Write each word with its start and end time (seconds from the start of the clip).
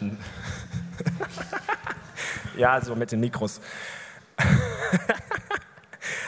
ja, 2.56 2.80
so 2.80 2.94
mit 2.94 3.12
den 3.12 3.20
Mikros. 3.20 3.60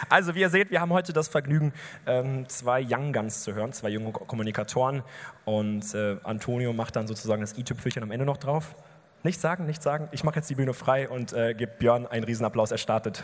Also, 0.09 0.35
wie 0.35 0.41
ihr 0.41 0.51
seht, 0.51 0.71
wir 0.71 0.83
haben 0.83 0.93
heute 0.93 1.15
das 1.15 1.29
Vergnügen, 1.29 1.73
ähm, 2.05 2.47
zwei 2.47 2.85
Young 2.87 3.15
Guns 3.15 3.45
zu 3.45 3.55
hören, 3.55 3.73
zwei 3.73 3.89
junge 3.89 4.13
Kommunikatoren. 4.13 5.03
Und 5.47 5.95
äh, 5.95 6.19
Antonio 6.23 6.75
macht 6.75 6.97
dann 6.97 7.07
sozusagen 7.07 7.41
das 7.41 7.57
i-Tüpfelchen 7.57 8.03
am 8.03 8.11
Ende 8.11 8.27
noch 8.27 8.37
drauf. 8.37 8.75
Nicht 9.23 9.41
sagen, 9.41 9.65
nicht 9.65 9.83
sagen. 9.83 10.11
Ich 10.13 10.23
mache 10.23 10.37
jetzt 10.37 10.51
die 10.51 10.55
Bühne 10.55 10.75
frei 10.75 11.09
und 11.09 11.33
äh, 11.33 11.55
gebe 11.55 11.73
Björn 11.79 12.07
einen 12.07 12.25
Riesenapplaus. 12.25 12.73
Er 12.73 12.77
startet. 12.77 13.23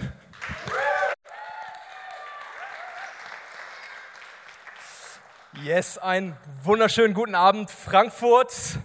Yes, 5.62 5.98
einen 5.98 6.36
wunderschönen 6.62 7.12
guten 7.12 7.34
Abend, 7.34 7.70
Frankfurt. 7.70 8.78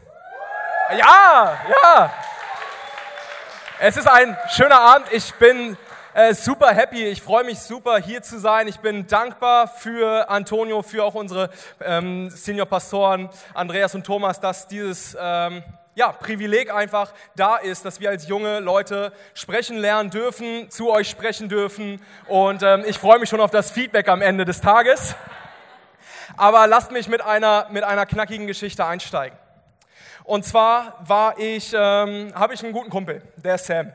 Ja, 0.98 1.58
ja. 1.70 2.14
Es 3.80 3.98
ist 3.98 4.08
ein 4.08 4.38
schöner 4.50 4.80
Abend. 4.80 5.08
Ich 5.12 5.34
bin 5.36 5.76
äh, 6.14 6.36
super 6.36 6.72
happy. 6.72 7.06
Ich 7.06 7.22
freue 7.22 7.44
mich 7.44 7.60
super, 7.60 7.98
hier 7.98 8.22
zu 8.22 8.40
sein. 8.40 8.68
Ich 8.68 8.80
bin 8.80 9.08
dankbar 9.08 9.68
für 9.68 10.30
Antonio, 10.30 10.84
für 10.84 11.04
auch 11.04 11.16
unsere 11.16 11.50
ähm, 11.82 12.30
Senior-Pastoren 12.30 13.30
Andreas 13.56 13.96
und 13.96 14.06
Thomas, 14.06 14.40
dass 14.40 14.68
dieses 14.68 15.18
ähm, 15.20 15.64
ja, 15.96 16.12
Privileg 16.12 16.72
einfach 16.72 17.12
da 17.36 17.58
ist, 17.58 17.86
dass 17.86 18.00
wir 18.00 18.10
als 18.10 18.28
junge 18.28 18.60
Leute 18.60 19.12
sprechen 19.34 19.78
lernen 19.78 20.12
dürfen, 20.12 20.70
zu 20.70 20.92
euch 20.92 21.10
sprechen 21.10 21.50
dürfen. 21.50 22.02
Und 22.28 22.62
ähm, 22.62 22.84
ich 22.86 23.00
freue 23.00 23.18
mich 23.18 23.30
schon 23.30 23.42
auf 23.42 23.52
das 23.52 23.72
Feedback 23.72 24.08
am 24.10 24.22
Ende 24.22 24.46
des 24.46 24.62
Tages. 24.62 25.16
Aber 26.38 26.68
lasst 26.68 26.92
mich 26.92 27.08
mit 27.08 27.22
einer, 27.22 27.68
mit 27.72 27.84
einer 27.84 28.06
knackigen 28.06 28.46
Geschichte 28.46 28.86
einsteigen. 28.86 29.38
Und 30.24 30.46
zwar 30.46 30.98
war 31.06 31.38
ich, 31.38 31.74
ähm, 31.74 32.34
habe 32.34 32.54
ich 32.54 32.64
einen 32.64 32.74
guten 32.74 32.90
Kumpel, 32.90 33.22
der 33.36 33.58
Sam. 33.58 33.92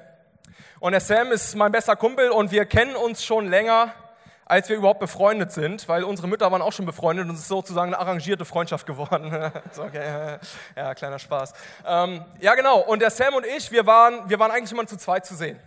Und 0.81 0.93
der 0.93 1.01
Sam 1.01 1.33
ist 1.33 1.55
mein 1.57 1.73
bester 1.73 1.97
Kumpel 1.97 2.31
und 2.31 2.53
wir 2.53 2.67
kennen 2.67 2.95
uns 2.95 3.25
schon 3.25 3.49
länger, 3.49 3.93
als 4.45 4.69
wir 4.69 4.77
überhaupt 4.77 5.01
befreundet 5.01 5.53
sind, 5.53 5.89
weil 5.89 6.05
unsere 6.05 6.29
Mütter 6.29 6.51
waren 6.51 6.63
auch 6.63 6.73
schon 6.73 6.87
befreundet 6.87 7.29
und 7.29 7.35
es 7.35 7.41
ist 7.43 7.49
sozusagen 7.49 7.93
eine 7.93 7.99
arrangierte 7.99 8.45
Freundschaft 8.45 8.87
geworden. 8.87 9.33
okay. 9.79 10.39
Ja, 10.77 10.95
kleiner 10.95 11.19
Spaß. 11.19 11.53
Ähm, 11.87 12.25
ja, 12.41 12.55
genau. 12.55 12.81
Und 12.81 13.01
der 13.01 13.11
Sam 13.11 13.35
und 13.35 13.45
ich, 13.45 13.71
wir 13.71 13.87
waren, 13.87 14.29
wir 14.29 14.39
waren 14.39 14.51
eigentlich 14.51 14.73
immer 14.73 14.87
zu 14.87 14.97
zweit 14.97 15.27
zu 15.27 15.35
sehen. 15.35 15.59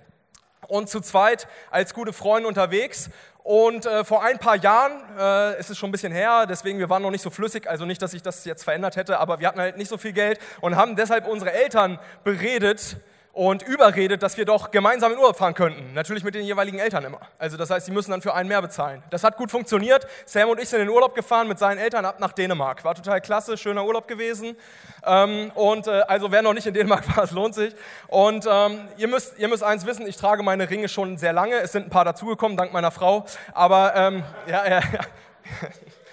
Und 0.71 0.87
zu 0.87 1.01
zweit 1.01 1.49
als 1.69 1.93
gute 1.93 2.13
Freunde 2.13 2.47
unterwegs. 2.47 3.09
Und 3.43 3.85
äh, 3.85 4.05
vor 4.05 4.23
ein 4.23 4.39
paar 4.39 4.55
Jahren, 4.55 4.93
äh, 5.19 5.59
ist 5.59 5.69
es 5.69 5.77
schon 5.77 5.89
ein 5.89 5.91
bisschen 5.91 6.13
her, 6.13 6.45
deswegen 6.47 6.79
wir 6.79 6.89
waren 6.89 7.01
noch 7.01 7.11
nicht 7.11 7.23
so 7.23 7.29
flüssig, 7.29 7.69
also 7.69 7.83
nicht, 7.83 8.01
dass 8.01 8.11
sich 8.11 8.21
das 8.21 8.45
jetzt 8.45 8.63
verändert 8.63 8.95
hätte, 8.95 9.19
aber 9.19 9.41
wir 9.41 9.49
hatten 9.49 9.59
halt 9.59 9.75
nicht 9.75 9.89
so 9.89 9.97
viel 9.97 10.13
Geld 10.13 10.39
und 10.61 10.77
haben 10.77 10.95
deshalb 10.95 11.27
unsere 11.27 11.51
Eltern 11.51 11.99
beredet, 12.23 12.95
und 13.33 13.63
überredet, 13.63 14.23
dass 14.23 14.37
wir 14.37 14.45
doch 14.45 14.71
gemeinsam 14.71 15.13
in 15.13 15.17
Urlaub 15.17 15.37
fahren 15.37 15.53
könnten. 15.53 15.93
Natürlich 15.93 16.23
mit 16.23 16.35
den 16.35 16.43
jeweiligen 16.43 16.79
Eltern 16.79 17.05
immer. 17.05 17.19
Also 17.39 17.55
das 17.55 17.69
heißt, 17.69 17.85
sie 17.85 17.91
müssen 17.91 18.11
dann 18.11 18.21
für 18.21 18.33
einen 18.33 18.49
mehr 18.49 18.61
bezahlen. 18.61 19.01
Das 19.09 19.23
hat 19.23 19.37
gut 19.37 19.49
funktioniert. 19.51 20.05
Sam 20.25 20.49
und 20.49 20.59
ich 20.59 20.67
sind 20.67 20.81
in 20.81 20.87
den 20.87 20.93
Urlaub 20.93 21.15
gefahren 21.15 21.47
mit 21.47 21.57
seinen 21.57 21.77
Eltern 21.77 22.03
ab 22.03 22.19
nach 22.19 22.33
Dänemark. 22.33 22.83
War 22.83 22.93
total 22.95 23.21
klasse, 23.21 23.57
schöner 23.57 23.85
Urlaub 23.85 24.07
gewesen. 24.07 24.57
Ähm, 25.05 25.51
und 25.55 25.87
äh, 25.87 26.01
also 26.07 26.31
wer 26.31 26.41
noch 26.41 26.53
nicht 26.53 26.67
in 26.67 26.73
Dänemark 26.73 27.03
war, 27.15 27.23
es 27.23 27.31
lohnt 27.31 27.55
sich. 27.55 27.73
Und 28.07 28.45
ähm, 28.49 28.81
ihr, 28.97 29.07
müsst, 29.07 29.39
ihr 29.39 29.47
müsst 29.47 29.63
eins 29.63 29.85
wissen, 29.85 30.05
ich 30.07 30.17
trage 30.17 30.43
meine 30.43 30.69
Ringe 30.69 30.89
schon 30.89 31.17
sehr 31.17 31.31
lange. 31.31 31.55
Es 31.55 31.71
sind 31.71 31.87
ein 31.87 31.89
paar 31.89 32.05
dazugekommen, 32.05 32.57
dank 32.57 32.73
meiner 32.73 32.91
Frau. 32.91 33.25
Aber 33.53 33.95
ähm, 33.95 34.23
ja, 34.45 34.67
ja, 34.67 34.81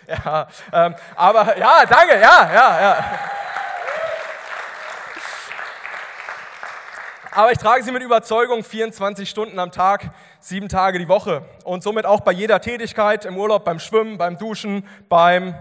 ja. 0.06 0.16
ja 0.24 0.48
ähm, 0.86 0.94
aber 1.16 1.58
ja, 1.58 1.84
danke, 1.88 2.14
ja, 2.14 2.50
ja, 2.52 2.80
ja. 2.80 3.04
Aber 7.30 7.52
ich 7.52 7.58
trage 7.58 7.82
sie 7.82 7.92
mit 7.92 8.02
Überzeugung 8.02 8.64
24 8.64 9.28
Stunden 9.28 9.58
am 9.58 9.70
Tag, 9.70 10.10
sieben 10.40 10.68
Tage 10.68 10.98
die 10.98 11.08
Woche. 11.08 11.42
Und 11.64 11.82
somit 11.82 12.06
auch 12.06 12.20
bei 12.20 12.32
jeder 12.32 12.60
Tätigkeit, 12.60 13.24
im 13.24 13.36
Urlaub, 13.36 13.64
beim 13.64 13.78
Schwimmen, 13.78 14.16
beim 14.16 14.38
Duschen, 14.38 14.86
beim 15.08 15.54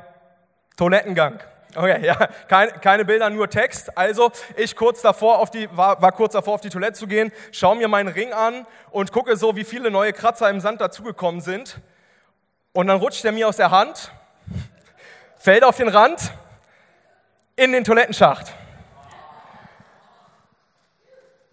Toilettengang. 0.77 1.39
Okay, 1.75 2.03
ja, 2.05 2.15
keine, 2.47 2.71
keine 2.71 3.05
Bilder, 3.05 3.29
nur 3.29 3.49
Text. 3.49 3.97
Also 3.97 4.31
ich 4.55 4.75
kurz 4.75 5.01
davor 5.01 5.39
auf 5.39 5.51
die, 5.51 5.67
war, 5.75 6.01
war 6.01 6.11
kurz 6.11 6.33
davor, 6.33 6.55
auf 6.55 6.61
die 6.61 6.69
Toilette 6.69 6.93
zu 6.93 7.07
gehen, 7.07 7.31
schaue 7.51 7.75
mir 7.75 7.87
meinen 7.87 8.07
Ring 8.07 8.31
an 8.33 8.65
und 8.89 9.11
gucke 9.11 9.35
so, 9.35 9.55
wie 9.55 9.63
viele 9.63 9.91
neue 9.91 10.13
Kratzer 10.13 10.49
im 10.49 10.61
Sand 10.61 10.79
dazugekommen 10.79 11.41
sind. 11.41 11.79
Und 12.71 12.87
dann 12.87 12.97
rutscht 12.97 13.25
er 13.25 13.31
mir 13.31 13.47
aus 13.47 13.57
der 13.57 13.71
Hand, 13.71 14.11
fällt 15.35 15.63
auf 15.63 15.75
den 15.75 15.89
Rand 15.89 16.31
in 17.55 17.73
den 17.73 17.83
Toilettenschacht. 17.83 18.53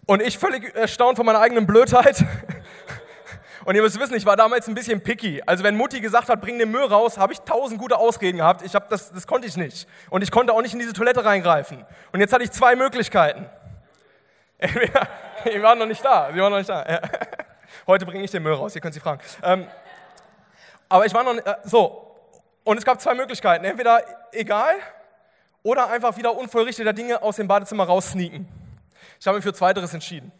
Und 0.05 0.21
ich 0.21 0.37
völlig 0.37 0.75
erstaunt 0.75 1.17
von 1.17 1.25
meiner 1.25 1.39
eigenen 1.39 1.65
Blödheit. 1.65 2.23
Und 3.65 3.73
ihr 3.73 3.81
müsst 3.81 3.99
wissen, 3.99 4.13
ich 4.13 4.25
war 4.27 4.35
damals 4.35 4.67
ein 4.67 4.75
bisschen 4.75 5.01
picky. 5.01 5.41
Also 5.45 5.63
wenn 5.63 5.75
Mutti 5.75 5.99
gesagt 5.99 6.29
hat, 6.29 6.39
bring 6.39 6.59
den 6.59 6.69
Müll 6.69 6.83
raus, 6.83 7.17
habe 7.17 7.33
ich 7.33 7.41
tausend 7.41 7.79
gute 7.79 7.97
Ausreden 7.97 8.37
gehabt. 8.37 8.61
Ich 8.61 8.75
hab 8.75 8.89
das, 8.89 9.11
das 9.11 9.25
konnte 9.25 9.47
ich 9.47 9.57
nicht. 9.57 9.87
Und 10.11 10.21
ich 10.21 10.29
konnte 10.29 10.53
auch 10.53 10.61
nicht 10.61 10.73
in 10.73 10.79
diese 10.79 10.93
Toilette 10.93 11.25
reingreifen. 11.25 11.83
Und 12.11 12.19
jetzt 12.19 12.31
hatte 12.31 12.43
ich 12.43 12.51
zwei 12.51 12.75
Möglichkeiten. 12.75 13.49
Die 15.45 15.61
waren 15.63 15.79
noch 15.79 15.87
nicht 15.87 16.05
da. 16.05 16.29
Sie 16.31 16.39
waren 16.39 16.51
noch 16.51 16.59
nicht 16.59 16.69
da. 16.69 17.01
Heute 17.87 18.05
bringe 18.05 18.23
ich 18.23 18.31
den 18.31 18.43
Müll 18.43 18.53
raus, 18.53 18.75
ihr 18.75 18.81
könnt 18.81 18.93
sie 18.93 18.99
fragen. 18.99 19.21
Ähm, 19.43 19.67
aber 20.87 21.05
ich 21.05 21.13
war 21.13 21.23
noch 21.23 21.33
nicht, 21.33 21.45
äh, 21.45 21.55
so. 21.63 22.15
Und 22.63 22.77
es 22.77 22.85
gab 22.85 23.01
zwei 23.01 23.15
Möglichkeiten. 23.15 23.65
Entweder 23.65 24.01
egal 24.31 24.75
oder 25.63 25.89
einfach 25.89 26.15
wieder 26.17 26.35
unvollrichteter 26.35 26.93
Dinge 26.93 27.21
aus 27.21 27.37
dem 27.37 27.47
Badezimmer 27.47 27.85
raussneaken. 27.85 28.47
Ich 29.19 29.27
habe 29.27 29.37
mich 29.37 29.43
für 29.43 29.53
Zweiteres 29.53 29.93
entschieden. 29.93 30.31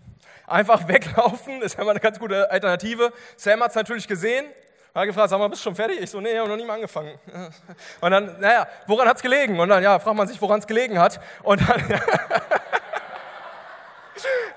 Einfach 0.47 0.87
weglaufen 0.87 1.61
ist 1.61 1.77
immer 1.79 1.91
eine 1.91 1.99
ganz 1.99 2.19
gute 2.19 2.49
Alternative. 2.49 3.11
Sam 3.35 3.61
hat 3.61 3.69
es 3.69 3.75
natürlich 3.75 4.07
gesehen, 4.07 4.45
hat 4.93 5.05
gefragt, 5.05 5.29
sag 5.29 5.39
mal, 5.39 5.49
bist 5.49 5.61
du 5.61 5.63
schon 5.65 5.75
fertig? 5.75 5.99
Ich 5.99 6.09
so, 6.09 6.21
nee, 6.21 6.31
ich 6.31 6.37
habe 6.37 6.49
noch 6.49 6.55
nie 6.55 6.65
mal 6.65 6.75
angefangen. 6.75 7.19
Und 8.01 8.11
dann, 8.11 8.39
naja, 8.39 8.67
woran 8.87 9.07
hat 9.07 9.17
es 9.17 9.21
gelegen? 9.21 9.59
Und 9.59 9.69
dann, 9.69 9.83
ja, 9.83 9.99
fragt 9.99 10.15
man 10.15 10.27
sich, 10.27 10.41
woran 10.41 10.59
es 10.59 10.67
gelegen 10.67 10.99
hat. 10.99 11.19
Und 11.43 11.61
dann, 11.67 11.99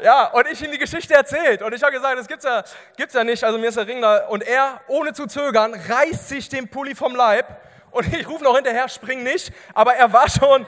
ja, 0.01 0.27
und 0.27 0.47
ich 0.47 0.63
ihm 0.63 0.71
die 0.71 0.79
Geschichte 0.79 1.15
erzählt. 1.15 1.63
Und 1.63 1.75
ich 1.75 1.83
habe 1.83 1.93
gesagt, 1.93 2.19
das 2.19 2.29
gibt's 2.29 2.45
ja, 2.45 2.63
gibt's 2.97 3.15
ja 3.15 3.25
nicht. 3.25 3.43
Also 3.43 3.59
mir 3.59 3.69
ist 3.69 3.77
der 3.77 3.87
Ring 3.87 4.01
da. 4.01 4.27
Und 4.29 4.47
er, 4.47 4.81
ohne 4.87 5.13
zu 5.13 5.27
zögern, 5.27 5.75
reißt 5.75 6.29
sich 6.29 6.49
den 6.49 6.69
Pulli 6.69 6.95
vom 6.95 7.17
Leib. 7.17 7.47
Und 7.91 8.13
ich 8.15 8.29
rufe 8.29 8.45
noch 8.45 8.55
hinterher, 8.55 8.89
spring 8.89 9.23
nicht. 9.23 9.53
Aber 9.75 9.95
er 9.95 10.13
war 10.13 10.29
schon, 10.29 10.67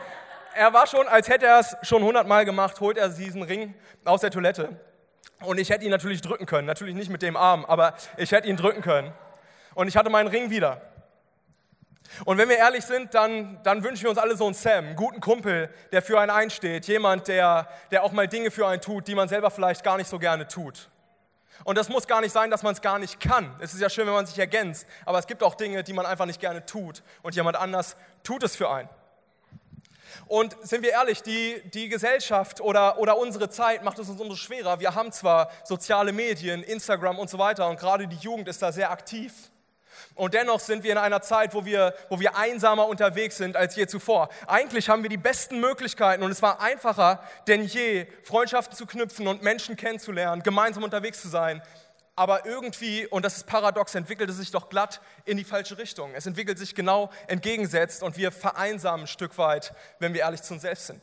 er 0.54 0.72
war 0.72 0.86
schon, 0.86 1.06
als 1.08 1.28
hätte 1.28 1.46
er 1.46 1.60
es 1.60 1.76
schon 1.82 2.02
hundertmal 2.02 2.44
gemacht, 2.44 2.80
holt 2.80 2.96
er 2.96 3.08
diesen 3.08 3.42
Ring 3.42 3.74
aus 4.04 4.20
der 4.20 4.30
Toilette. 4.30 4.80
Und 5.42 5.58
ich 5.58 5.70
hätte 5.70 5.84
ihn 5.84 5.90
natürlich 5.90 6.20
drücken 6.20 6.46
können, 6.46 6.66
natürlich 6.66 6.94
nicht 6.94 7.10
mit 7.10 7.22
dem 7.22 7.36
Arm, 7.36 7.64
aber 7.64 7.94
ich 8.16 8.32
hätte 8.32 8.48
ihn 8.48 8.56
drücken 8.56 8.82
können. 8.82 9.12
Und 9.74 9.88
ich 9.88 9.96
hatte 9.96 10.10
meinen 10.10 10.28
Ring 10.28 10.50
wieder. 10.50 10.82
Und 12.24 12.38
wenn 12.38 12.48
wir 12.48 12.56
ehrlich 12.56 12.84
sind, 12.84 13.14
dann, 13.14 13.62
dann 13.62 13.84
wünschen 13.84 14.02
wir 14.02 14.10
uns 14.10 14.18
alle 14.18 14.36
so 14.36 14.44
einen 14.44 14.54
Sam, 14.54 14.86
einen 14.86 14.96
guten 14.96 15.20
Kumpel, 15.20 15.70
der 15.92 16.02
für 16.02 16.18
einen 16.20 16.30
einsteht, 16.30 16.86
jemand, 16.86 17.28
der, 17.28 17.68
der 17.90 18.02
auch 18.02 18.12
mal 18.12 18.26
Dinge 18.26 18.50
für 18.50 18.66
einen 18.66 18.82
tut, 18.82 19.06
die 19.06 19.14
man 19.14 19.28
selber 19.28 19.50
vielleicht 19.50 19.84
gar 19.84 19.96
nicht 19.96 20.08
so 20.08 20.18
gerne 20.18 20.46
tut. 20.48 20.90
Und 21.64 21.76
das 21.78 21.88
muss 21.88 22.06
gar 22.06 22.20
nicht 22.20 22.32
sein, 22.32 22.50
dass 22.50 22.62
man 22.62 22.72
es 22.72 22.80
gar 22.80 22.98
nicht 22.98 23.20
kann. 23.20 23.54
Es 23.60 23.74
ist 23.74 23.80
ja 23.80 23.90
schön, 23.90 24.06
wenn 24.06 24.14
man 24.14 24.26
sich 24.26 24.38
ergänzt, 24.38 24.86
aber 25.04 25.18
es 25.18 25.26
gibt 25.26 25.42
auch 25.42 25.54
Dinge, 25.54 25.84
die 25.84 25.92
man 25.92 26.06
einfach 26.06 26.26
nicht 26.26 26.40
gerne 26.40 26.64
tut 26.64 27.02
und 27.22 27.34
jemand 27.34 27.56
anders 27.56 27.96
tut 28.22 28.42
es 28.42 28.56
für 28.56 28.70
einen. 28.70 28.88
Und 30.26 30.56
sind 30.62 30.82
wir 30.82 30.90
ehrlich, 30.90 31.22
die, 31.22 31.62
die 31.72 31.88
Gesellschaft 31.88 32.60
oder, 32.60 32.98
oder 32.98 33.18
unsere 33.18 33.48
Zeit 33.50 33.84
macht 33.84 33.98
es 33.98 34.08
uns 34.08 34.20
umso 34.20 34.36
schwerer. 34.36 34.80
Wir 34.80 34.94
haben 34.94 35.12
zwar 35.12 35.50
soziale 35.64 36.12
Medien, 36.12 36.62
Instagram 36.62 37.18
und 37.18 37.30
so 37.30 37.38
weiter 37.38 37.68
und 37.68 37.78
gerade 37.78 38.06
die 38.06 38.16
Jugend 38.16 38.48
ist 38.48 38.62
da 38.62 38.72
sehr 38.72 38.90
aktiv. 38.90 39.32
Und 40.14 40.34
dennoch 40.34 40.60
sind 40.60 40.82
wir 40.82 40.92
in 40.92 40.98
einer 40.98 41.22
Zeit, 41.22 41.54
wo 41.54 41.64
wir, 41.64 41.94
wo 42.08 42.20
wir 42.20 42.36
einsamer 42.36 42.86
unterwegs 42.86 43.36
sind 43.36 43.56
als 43.56 43.76
je 43.76 43.86
zuvor. 43.86 44.28
Eigentlich 44.46 44.88
haben 44.88 45.02
wir 45.02 45.10
die 45.10 45.16
besten 45.16 45.60
Möglichkeiten 45.60 46.22
und 46.22 46.30
es 46.30 46.42
war 46.42 46.60
einfacher 46.60 47.22
denn 47.46 47.62
je, 47.62 48.06
Freundschaften 48.24 48.76
zu 48.76 48.86
knüpfen 48.86 49.26
und 49.26 49.42
Menschen 49.42 49.76
kennenzulernen, 49.76 50.42
gemeinsam 50.42 50.82
unterwegs 50.82 51.22
zu 51.22 51.28
sein 51.28 51.62
aber 52.20 52.44
irgendwie, 52.44 53.06
und 53.06 53.24
das 53.24 53.38
ist 53.38 53.46
paradox, 53.46 53.94
entwickelt 53.94 54.28
es 54.28 54.36
sich 54.36 54.50
doch 54.50 54.68
glatt 54.68 55.00
in 55.24 55.38
die 55.38 55.44
falsche 55.44 55.78
Richtung. 55.78 56.12
Es 56.14 56.26
entwickelt 56.26 56.58
sich 56.58 56.74
genau 56.74 57.08
entgegensetzt 57.28 58.02
und 58.02 58.18
wir 58.18 58.30
vereinsamen 58.30 59.04
ein 59.04 59.06
Stück 59.06 59.38
weit, 59.38 59.72
wenn 60.00 60.12
wir 60.12 60.20
ehrlich 60.20 60.42
zu 60.42 60.52
uns 60.52 60.60
selbst 60.60 60.88
sind. 60.88 61.00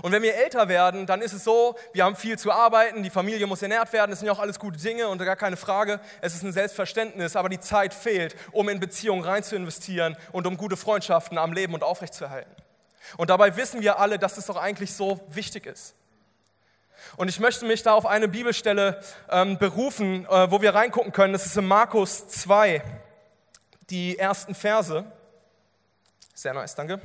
Und 0.00 0.12
wenn 0.12 0.22
wir 0.22 0.34
älter 0.34 0.66
werden, 0.70 1.04
dann 1.04 1.20
ist 1.20 1.34
es 1.34 1.44
so, 1.44 1.76
wir 1.92 2.04
haben 2.04 2.16
viel 2.16 2.38
zu 2.38 2.50
arbeiten, 2.50 3.02
die 3.02 3.10
Familie 3.10 3.46
muss 3.46 3.60
ernährt 3.60 3.92
werden, 3.92 4.08
das 4.08 4.20
sind 4.20 4.28
ja 4.28 4.32
auch 4.32 4.38
alles 4.38 4.58
gute 4.58 4.78
Dinge 4.78 5.08
und 5.08 5.18
gar 5.18 5.36
keine 5.36 5.58
Frage, 5.58 6.00
es 6.22 6.34
ist 6.34 6.42
ein 6.42 6.54
Selbstverständnis, 6.54 7.36
aber 7.36 7.50
die 7.50 7.60
Zeit 7.60 7.92
fehlt, 7.92 8.34
um 8.52 8.70
in 8.70 8.80
Beziehungen 8.80 9.22
rein 9.22 9.42
zu 9.42 9.56
investieren 9.56 10.16
und 10.32 10.46
um 10.46 10.56
gute 10.56 10.78
Freundschaften 10.78 11.36
am 11.36 11.52
Leben 11.52 11.74
und 11.74 11.82
aufrechtzuerhalten. 11.82 12.50
Und 13.18 13.28
dabei 13.28 13.56
wissen 13.58 13.82
wir 13.82 13.98
alle, 13.98 14.18
dass 14.18 14.38
es 14.38 14.46
doch 14.46 14.56
eigentlich 14.56 14.94
so 14.94 15.20
wichtig 15.28 15.66
ist. 15.66 15.94
Und 17.16 17.28
ich 17.28 17.40
möchte 17.40 17.64
mich 17.64 17.82
da 17.82 17.94
auf 17.94 18.06
eine 18.06 18.28
Bibelstelle 18.28 19.00
ähm, 19.30 19.58
berufen, 19.58 20.26
äh, 20.26 20.50
wo 20.50 20.60
wir 20.62 20.74
reingucken 20.74 21.12
können. 21.12 21.32
Das 21.32 21.46
ist 21.46 21.56
in 21.56 21.66
Markus 21.66 22.28
2, 22.28 22.82
die 23.90 24.18
ersten 24.18 24.54
Verse. 24.54 25.04
Sehr 26.34 26.54
nice, 26.54 26.74
danke. 26.74 27.00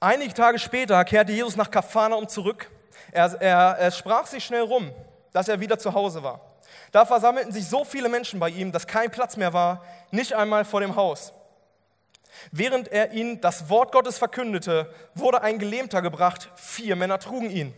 Einige 0.00 0.32
Tage 0.32 0.58
später 0.58 1.04
kehrte 1.04 1.32
Jesus 1.32 1.56
nach 1.56 1.70
Kapharnaum 1.70 2.28
zurück. 2.28 2.70
Er, 3.12 3.36
er, 3.40 3.76
er 3.78 3.90
sprach 3.90 4.26
sich 4.26 4.44
schnell 4.44 4.62
rum, 4.62 4.92
dass 5.32 5.48
er 5.48 5.60
wieder 5.60 5.78
zu 5.78 5.92
Hause 5.92 6.22
war. 6.22 6.40
Da 6.92 7.04
versammelten 7.04 7.52
sich 7.52 7.68
so 7.68 7.84
viele 7.84 8.08
Menschen 8.08 8.40
bei 8.40 8.48
ihm, 8.48 8.72
dass 8.72 8.86
kein 8.86 9.10
Platz 9.10 9.36
mehr 9.36 9.52
war, 9.52 9.84
nicht 10.10 10.32
einmal 10.32 10.64
vor 10.64 10.80
dem 10.80 10.96
Haus. 10.96 11.32
Während 12.50 12.88
er 12.88 13.12
ihnen 13.12 13.40
das 13.40 13.68
Wort 13.68 13.92
Gottes 13.92 14.18
verkündete, 14.18 14.92
wurde 15.14 15.42
ein 15.42 15.58
Gelähmter 15.58 16.02
gebracht. 16.02 16.50
Vier 16.54 16.96
Männer 16.96 17.18
trugen 17.18 17.50
ihn. 17.50 17.74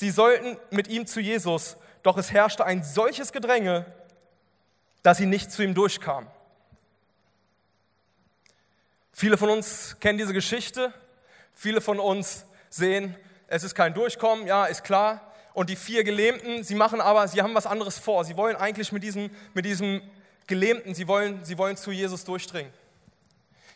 Sie 0.00 0.08
sollten 0.08 0.56
mit 0.70 0.88
ihm 0.88 1.06
zu 1.06 1.20
Jesus, 1.20 1.76
doch 2.02 2.16
es 2.16 2.32
herrschte 2.32 2.64
ein 2.64 2.82
solches 2.82 3.32
Gedränge, 3.32 3.84
dass 5.02 5.18
sie 5.18 5.26
nicht 5.26 5.52
zu 5.52 5.62
ihm 5.62 5.74
durchkamen. 5.74 6.26
Viele 9.12 9.36
von 9.36 9.50
uns 9.50 10.00
kennen 10.00 10.16
diese 10.16 10.32
Geschichte. 10.32 10.94
Viele 11.52 11.82
von 11.82 12.00
uns 12.00 12.46
sehen, 12.70 13.14
es 13.46 13.62
ist 13.62 13.74
kein 13.74 13.92
Durchkommen, 13.92 14.46
ja, 14.46 14.64
ist 14.64 14.84
klar. 14.84 15.34
Und 15.52 15.68
die 15.68 15.76
vier 15.76 16.02
Gelähmten, 16.02 16.64
sie 16.64 16.76
machen 16.76 17.02
aber, 17.02 17.28
sie 17.28 17.42
haben 17.42 17.54
was 17.54 17.66
anderes 17.66 17.98
vor. 17.98 18.24
Sie 18.24 18.38
wollen 18.38 18.56
eigentlich 18.56 18.92
mit 18.92 19.02
diesem, 19.02 19.28
mit 19.52 19.66
diesem 19.66 20.00
Gelähmten, 20.46 20.94
sie 20.94 21.08
wollen, 21.08 21.44
sie 21.44 21.58
wollen 21.58 21.76
zu 21.76 21.92
Jesus 21.92 22.24
durchdringen. 22.24 22.72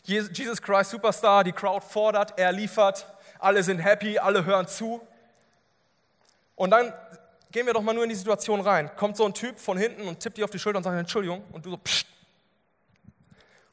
Jesus 0.04 0.62
Christ 0.62 0.90
Superstar, 0.90 1.44
die 1.44 1.52
Crowd 1.52 1.84
fordert, 1.86 2.38
er 2.38 2.50
liefert, 2.50 3.06
alle 3.38 3.62
sind 3.62 3.80
happy, 3.80 4.18
alle 4.18 4.46
hören 4.46 4.66
zu. 4.66 5.06
Und 6.56 6.70
dann 6.70 6.92
gehen 7.50 7.66
wir 7.66 7.72
doch 7.72 7.82
mal 7.82 7.94
nur 7.94 8.04
in 8.04 8.08
die 8.08 8.16
Situation 8.16 8.60
rein. 8.60 8.90
Kommt 8.96 9.16
so 9.16 9.24
ein 9.24 9.34
Typ 9.34 9.58
von 9.58 9.76
hinten 9.76 10.08
und 10.08 10.20
tippt 10.20 10.36
dir 10.36 10.44
auf 10.44 10.50
die 10.50 10.58
Schulter 10.58 10.78
und 10.78 10.84
sagt 10.84 10.98
Entschuldigung 10.98 11.44
und 11.52 11.64
du 11.64 11.70
so 11.70 11.76
pssst. 11.76 12.06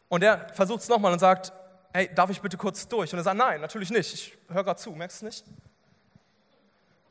Und 0.07 0.23
er 0.23 0.47
versucht 0.53 0.81
es 0.81 0.89
nochmal 0.89 1.13
und 1.13 1.19
sagt, 1.19 1.53
hey, 1.93 2.09
darf 2.13 2.29
ich 2.29 2.41
bitte 2.41 2.57
kurz 2.57 2.87
durch? 2.87 3.11
Und 3.13 3.19
er 3.19 3.23
sagt, 3.23 3.37
nein, 3.37 3.61
natürlich 3.61 3.89
nicht, 3.89 4.13
ich 4.13 4.37
höre 4.49 4.63
gerade 4.63 4.79
zu, 4.79 4.91
merkst 4.91 5.21
du 5.21 5.25
nicht? 5.25 5.45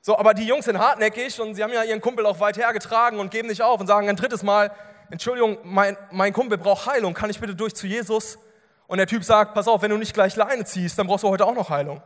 So, 0.03 0.17
aber 0.17 0.33
die 0.33 0.47
Jungs 0.47 0.65
sind 0.65 0.79
hartnäckig 0.79 1.41
und 1.41 1.55
sie 1.55 1.63
haben 1.63 1.73
ja 1.73 1.83
ihren 1.83 2.01
Kumpel 2.01 2.25
auch 2.25 2.41
weit 2.41 2.57
hergetragen 2.57 3.19
und 3.19 3.31
geben 3.31 3.49
nicht 3.49 3.63
auf 3.63 3.81
und 3.81 3.87
sagen 3.87 4.09
ein 4.09 4.17
drittes 4.17 4.43
Mal, 4.43 4.71
Entschuldigung, 5.11 5.59
mein, 5.65 5.97
mein 6.11 6.33
Kumpel 6.33 6.57
braucht 6.57 6.87
Heilung, 6.87 7.15
kann 7.15 7.31
ich 7.31 7.41
bitte 7.41 7.55
durch 7.55 7.75
zu 7.75 7.87
Jesus? 7.87 8.39
Und 8.87 8.99
der 8.99 9.07
Typ 9.07 9.25
sagt, 9.25 9.55
pass 9.55 9.69
auf, 9.69 9.83
wenn 9.83 9.91
du 9.91 9.97
nicht 9.97 10.15
gleich 10.15 10.37
Leine 10.37 10.65
ziehst, 10.65 10.99
dann 10.99 11.07
brauchst 11.07 11.25
du 11.25 11.29
heute 11.29 11.45
auch 11.45 11.55
noch 11.55 11.69
Heilung. 11.69 12.03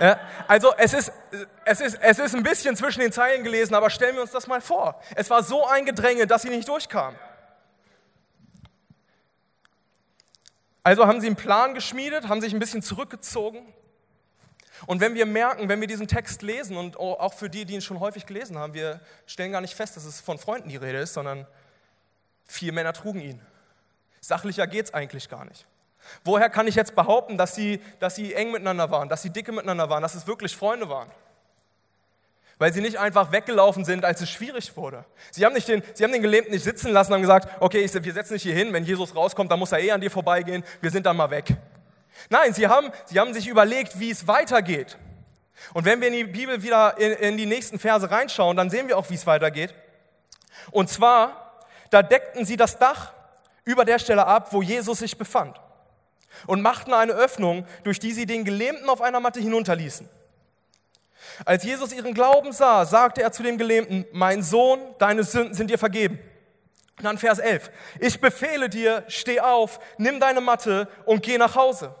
Ja, 0.00 0.18
also 0.48 0.74
es 0.76 0.92
ist, 0.92 1.12
es, 1.64 1.80
ist, 1.80 1.98
es 2.00 2.18
ist 2.18 2.34
ein 2.34 2.42
bisschen 2.42 2.76
zwischen 2.76 3.00
den 3.00 3.12
Zeilen 3.12 3.44
gelesen, 3.44 3.74
aber 3.74 3.90
stellen 3.90 4.16
wir 4.16 4.22
uns 4.22 4.32
das 4.32 4.46
mal 4.46 4.60
vor. 4.60 5.00
Es 5.14 5.30
war 5.30 5.42
so 5.42 5.66
ein 5.66 5.84
Gedränge, 5.84 6.26
dass 6.26 6.42
sie 6.42 6.50
nicht 6.50 6.68
durchkamen. 6.68 7.18
Also 10.82 11.06
haben 11.06 11.20
sie 11.20 11.28
einen 11.28 11.36
Plan 11.36 11.74
geschmiedet, 11.74 12.28
haben 12.28 12.40
sich 12.40 12.52
ein 12.52 12.58
bisschen 12.58 12.82
zurückgezogen. 12.82 13.72
Und 14.86 15.00
wenn 15.00 15.14
wir 15.14 15.24
merken, 15.24 15.68
wenn 15.68 15.80
wir 15.80 15.86
diesen 15.86 16.08
Text 16.08 16.42
lesen 16.42 16.76
und 16.76 16.98
auch 16.98 17.32
für 17.32 17.48
die, 17.48 17.64
die 17.64 17.74
ihn 17.74 17.80
schon 17.80 18.00
häufig 18.00 18.26
gelesen 18.26 18.58
haben, 18.58 18.74
wir 18.74 19.00
stellen 19.26 19.52
gar 19.52 19.60
nicht 19.60 19.74
fest, 19.74 19.96
dass 19.96 20.04
es 20.04 20.20
von 20.20 20.38
Freunden 20.38 20.68
die 20.68 20.76
Rede 20.76 20.98
ist, 20.98 21.14
sondern 21.14 21.46
vier 22.44 22.72
Männer 22.72 22.92
trugen 22.92 23.20
ihn. 23.20 23.40
Sachlicher 24.20 24.66
geht 24.66 24.86
es 24.86 24.94
eigentlich 24.94 25.28
gar 25.28 25.44
nicht. 25.44 25.66
Woher 26.24 26.48
kann 26.48 26.66
ich 26.66 26.74
jetzt 26.74 26.94
behaupten, 26.94 27.36
dass 27.36 27.54
sie, 27.54 27.80
dass 28.00 28.14
sie 28.14 28.34
eng 28.34 28.50
miteinander 28.50 28.90
waren, 28.90 29.08
dass 29.08 29.22
sie 29.22 29.30
dicke 29.30 29.52
miteinander 29.52 29.90
waren, 29.90 30.02
dass 30.02 30.14
es 30.14 30.26
wirklich 30.26 30.56
Freunde 30.56 30.88
waren? 30.88 31.10
Weil 32.58 32.72
sie 32.72 32.80
nicht 32.80 32.98
einfach 32.98 33.32
weggelaufen 33.32 33.84
sind, 33.84 34.04
als 34.04 34.20
es 34.20 34.30
schwierig 34.30 34.76
wurde. 34.76 35.04
Sie 35.32 35.44
haben, 35.44 35.54
nicht 35.54 35.66
den, 35.66 35.82
sie 35.92 36.04
haben 36.04 36.12
den 36.12 36.22
Gelähmten 36.22 36.52
nicht 36.52 36.62
sitzen 36.62 36.92
lassen 36.92 37.12
und 37.12 37.20
gesagt, 37.20 37.48
okay, 37.60 37.88
wir 37.92 38.12
setzen 38.12 38.34
dich 38.34 38.44
hier 38.44 38.54
hin, 38.54 38.72
wenn 38.72 38.84
Jesus 38.84 39.14
rauskommt, 39.14 39.50
dann 39.50 39.58
muss 39.58 39.72
er 39.72 39.80
eh 39.80 39.90
an 39.90 40.00
dir 40.00 40.10
vorbeigehen, 40.10 40.62
wir 40.80 40.90
sind 40.90 41.04
dann 41.04 41.16
mal 41.16 41.30
weg. 41.30 41.56
Nein, 42.30 42.54
sie 42.54 42.68
haben, 42.68 42.90
sie 43.06 43.18
haben 43.18 43.34
sich 43.34 43.48
überlegt, 43.48 43.98
wie 43.98 44.10
es 44.10 44.28
weitergeht. 44.28 44.96
Und 45.72 45.84
wenn 45.84 46.00
wir 46.00 46.08
in 46.08 46.14
die 46.14 46.24
Bibel 46.24 46.62
wieder 46.62 46.96
in, 46.98 47.12
in 47.12 47.36
die 47.36 47.46
nächsten 47.46 47.78
Verse 47.78 48.08
reinschauen, 48.08 48.56
dann 48.56 48.70
sehen 48.70 48.86
wir 48.86 48.96
auch, 48.96 49.10
wie 49.10 49.14
es 49.14 49.26
weitergeht. 49.26 49.74
Und 50.70 50.88
zwar, 50.88 51.60
da 51.90 52.02
deckten 52.02 52.44
sie 52.44 52.56
das 52.56 52.78
Dach 52.78 53.12
über 53.64 53.84
der 53.84 53.98
Stelle 53.98 54.26
ab, 54.26 54.52
wo 54.52 54.62
Jesus 54.62 55.00
sich 55.00 55.18
befand 55.18 55.60
und 56.46 56.62
machten 56.62 56.92
eine 56.92 57.12
Öffnung, 57.12 57.66
durch 57.82 57.98
die 57.98 58.12
sie 58.12 58.26
den 58.26 58.44
Gelähmten 58.44 58.88
auf 58.88 59.00
einer 59.00 59.20
Matte 59.20 59.40
hinunterließen. 59.40 60.08
Als 61.44 61.64
Jesus 61.64 61.92
ihren 61.92 62.14
Glauben 62.14 62.52
sah, 62.52 62.84
sagte 62.84 63.22
er 63.22 63.32
zu 63.32 63.42
dem 63.42 63.58
Gelähmten, 63.58 64.04
mein 64.12 64.42
Sohn, 64.42 64.80
deine 64.98 65.24
Sünden 65.24 65.54
sind 65.54 65.70
dir 65.70 65.78
vergeben. 65.78 66.18
Und 66.98 67.04
dann 67.04 67.18
Vers 67.18 67.38
11, 67.38 67.70
ich 67.98 68.20
befehle 68.20 68.68
dir, 68.68 69.04
steh 69.08 69.40
auf, 69.40 69.80
nimm 69.98 70.20
deine 70.20 70.40
Matte 70.40 70.88
und 71.06 71.22
geh 71.22 71.38
nach 71.38 71.56
Hause. 71.56 71.94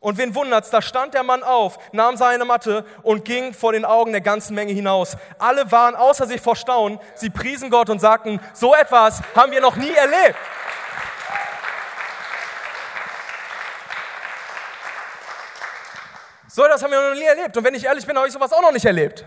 Und 0.00 0.18
wen 0.18 0.34
wundert's, 0.34 0.70
da 0.70 0.82
stand 0.82 1.14
der 1.14 1.22
Mann 1.22 1.44
auf, 1.44 1.78
nahm 1.92 2.16
seine 2.16 2.44
Matte 2.44 2.84
und 3.04 3.24
ging 3.24 3.54
vor 3.54 3.72
den 3.72 3.84
Augen 3.84 4.10
der 4.10 4.20
ganzen 4.20 4.56
Menge 4.56 4.72
hinaus. 4.72 5.16
Alle 5.38 5.70
waren 5.70 5.94
außer 5.94 6.26
sich 6.26 6.40
vor 6.40 6.56
Staunen, 6.56 6.98
sie 7.14 7.30
priesen 7.30 7.70
Gott 7.70 7.88
und 7.88 8.00
sagten, 8.00 8.40
so 8.52 8.74
etwas 8.74 9.22
haben 9.36 9.52
wir 9.52 9.60
noch 9.60 9.76
nie 9.76 9.92
erlebt. 9.92 10.36
So, 16.54 16.64
das 16.64 16.82
haben 16.82 16.90
wir 16.90 17.00
noch 17.00 17.16
nie 17.16 17.24
erlebt. 17.24 17.56
Und 17.56 17.64
wenn 17.64 17.74
ich 17.74 17.86
ehrlich 17.86 18.06
bin, 18.06 18.14
habe 18.14 18.26
ich 18.26 18.34
sowas 18.34 18.52
auch 18.52 18.60
noch 18.60 18.72
nicht 18.72 18.84
erlebt. 18.84 19.24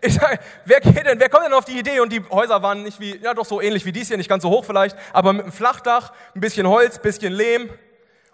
Ich 0.00 0.14
sage, 0.14 0.38
wer 0.64 0.80
geht 0.80 1.04
denn, 1.04 1.20
wer 1.20 1.28
kommt 1.28 1.44
denn 1.44 1.52
auf 1.52 1.66
die 1.66 1.78
Idee? 1.78 2.00
Und 2.00 2.10
die 2.10 2.22
Häuser 2.30 2.62
waren 2.62 2.84
nicht 2.84 2.98
wie, 3.00 3.18
ja 3.18 3.34
doch 3.34 3.44
so 3.44 3.60
ähnlich 3.60 3.84
wie 3.84 3.92
dies 3.92 4.08
hier, 4.08 4.16
nicht 4.16 4.30
ganz 4.30 4.44
so 4.44 4.48
hoch 4.48 4.64
vielleicht, 4.64 4.96
aber 5.12 5.34
mit 5.34 5.42
einem 5.42 5.52
Flachdach, 5.52 6.10
ein 6.34 6.40
bisschen 6.40 6.66
Holz, 6.66 6.96
ein 6.96 7.02
bisschen 7.02 7.34
Lehm. 7.34 7.68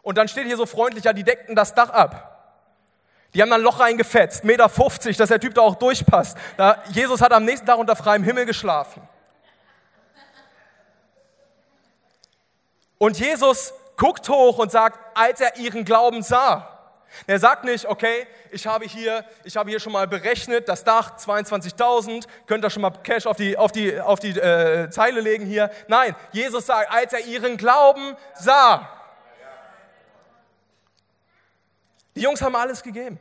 Und 0.02 0.16
dann 0.16 0.28
steht 0.28 0.46
hier 0.46 0.56
so 0.56 0.64
freundlich, 0.64 1.02
ja, 1.02 1.12
die 1.12 1.24
deckten 1.24 1.56
das 1.56 1.74
Dach 1.74 1.90
ab. 1.90 2.60
Die 3.34 3.42
haben 3.42 3.50
dann 3.50 3.62
ein 3.62 3.64
Loch 3.64 3.80
reingefetzt, 3.80 4.44
Meter 4.44 4.68
50, 4.68 5.16
dass 5.16 5.30
der 5.30 5.40
Typ 5.40 5.54
da 5.54 5.62
auch 5.62 5.74
durchpasst. 5.74 6.38
Da, 6.56 6.84
Jesus 6.90 7.20
hat 7.20 7.32
am 7.32 7.44
nächsten 7.44 7.66
Tag 7.66 7.78
unter 7.78 7.96
freiem 7.96 8.22
Himmel 8.22 8.46
geschlafen. 8.46 9.02
Und 12.96 13.18
Jesus 13.18 13.74
guckt 13.96 14.28
hoch 14.28 14.58
und 14.58 14.70
sagt, 14.70 15.00
als 15.16 15.40
er 15.40 15.56
ihren 15.56 15.84
Glauben 15.84 16.22
sah, 16.22 16.73
er 17.26 17.38
sagt 17.38 17.64
nicht, 17.64 17.86
okay, 17.86 18.26
ich 18.50 18.66
habe 18.66 18.84
hier, 18.84 19.24
ich 19.44 19.56
habe 19.56 19.70
hier 19.70 19.80
schon 19.80 19.92
mal 19.92 20.06
berechnet, 20.06 20.68
das 20.68 20.84
Dach 20.84 21.16
22.000, 21.16 22.26
könnt 22.46 22.64
ihr 22.64 22.70
schon 22.70 22.82
mal 22.82 22.90
Cash 22.90 23.26
auf 23.26 23.36
die, 23.36 23.56
auf 23.56 23.72
die, 23.72 24.00
auf 24.00 24.20
die 24.20 24.30
äh, 24.30 24.90
Zeile 24.90 25.20
legen 25.20 25.46
hier. 25.46 25.70
Nein, 25.88 26.14
Jesus 26.32 26.66
sagt, 26.66 26.90
als 26.90 27.12
er 27.12 27.20
ihren 27.20 27.56
Glauben 27.56 28.16
sah. 28.34 28.88
Die 32.14 32.20
Jungs 32.20 32.42
haben 32.42 32.54
alles 32.54 32.82
gegeben. 32.82 33.18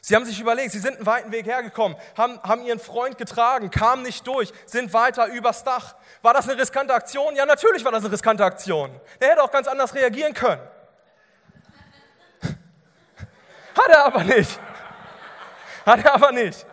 Sie 0.00 0.14
haben 0.14 0.24
sich 0.24 0.40
überlegt, 0.40 0.70
sie 0.70 0.78
sind 0.78 0.98
einen 0.98 1.06
weiten 1.06 1.32
Weg 1.32 1.46
hergekommen, 1.46 1.98
haben, 2.16 2.40
haben 2.44 2.64
ihren 2.64 2.78
Freund 2.78 3.18
getragen, 3.18 3.72
kamen 3.72 4.04
nicht 4.04 4.24
durch, 4.24 4.52
sind 4.64 4.92
weiter 4.92 5.26
übers 5.26 5.64
Dach. 5.64 5.96
War 6.22 6.32
das 6.32 6.48
eine 6.48 6.60
riskante 6.60 6.94
Aktion? 6.94 7.34
Ja, 7.34 7.44
natürlich 7.44 7.84
war 7.84 7.90
das 7.90 8.04
eine 8.04 8.12
riskante 8.12 8.44
Aktion. 8.44 9.00
Der 9.20 9.30
hätte 9.30 9.42
auch 9.42 9.50
ganz 9.50 9.66
anders 9.66 9.96
reagieren 9.96 10.32
können. 10.32 10.60
Hat 13.86 13.94
er 13.94 14.04
aber 14.06 14.24
nicht. 14.24 14.58
Hat 15.84 16.04
er 16.04 16.14
aber 16.14 16.32
nicht. 16.32 16.66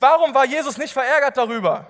Warum 0.00 0.34
war 0.34 0.46
Jesus 0.46 0.78
nicht 0.78 0.94
verärgert 0.94 1.36
darüber? 1.36 1.86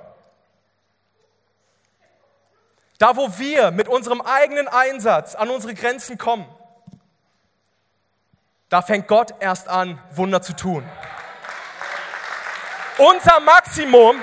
Da, 2.98 3.16
wo 3.16 3.38
wir 3.38 3.70
mit 3.70 3.86
unserem 3.86 4.20
eigenen 4.20 4.66
Einsatz 4.66 5.36
an 5.36 5.48
unsere 5.48 5.74
Grenzen 5.74 6.18
kommen, 6.18 6.44
da 8.68 8.82
fängt 8.82 9.06
Gott 9.06 9.34
erst 9.38 9.68
an, 9.68 10.02
Wunder 10.10 10.42
zu 10.42 10.54
tun. 10.54 10.84
Unser 12.98 13.38
Maximum 13.40 14.20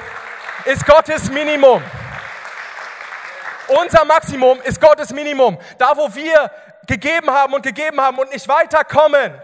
ist 0.65 0.85
Gottes 0.85 1.29
Minimum. 1.29 1.81
Unser 3.67 4.03
Maximum 4.03 4.59
ist 4.61 4.81
Gottes 4.81 5.11
Minimum. 5.11 5.57
Da, 5.77 5.95
wo 5.95 6.13
wir 6.13 6.51
gegeben 6.89 7.29
haben 7.29 7.53
und 7.53 7.61
gegeben 7.61 8.01
haben 8.01 8.17
und 8.17 8.31
nicht 8.33 8.47
weiterkommen. 8.47 9.39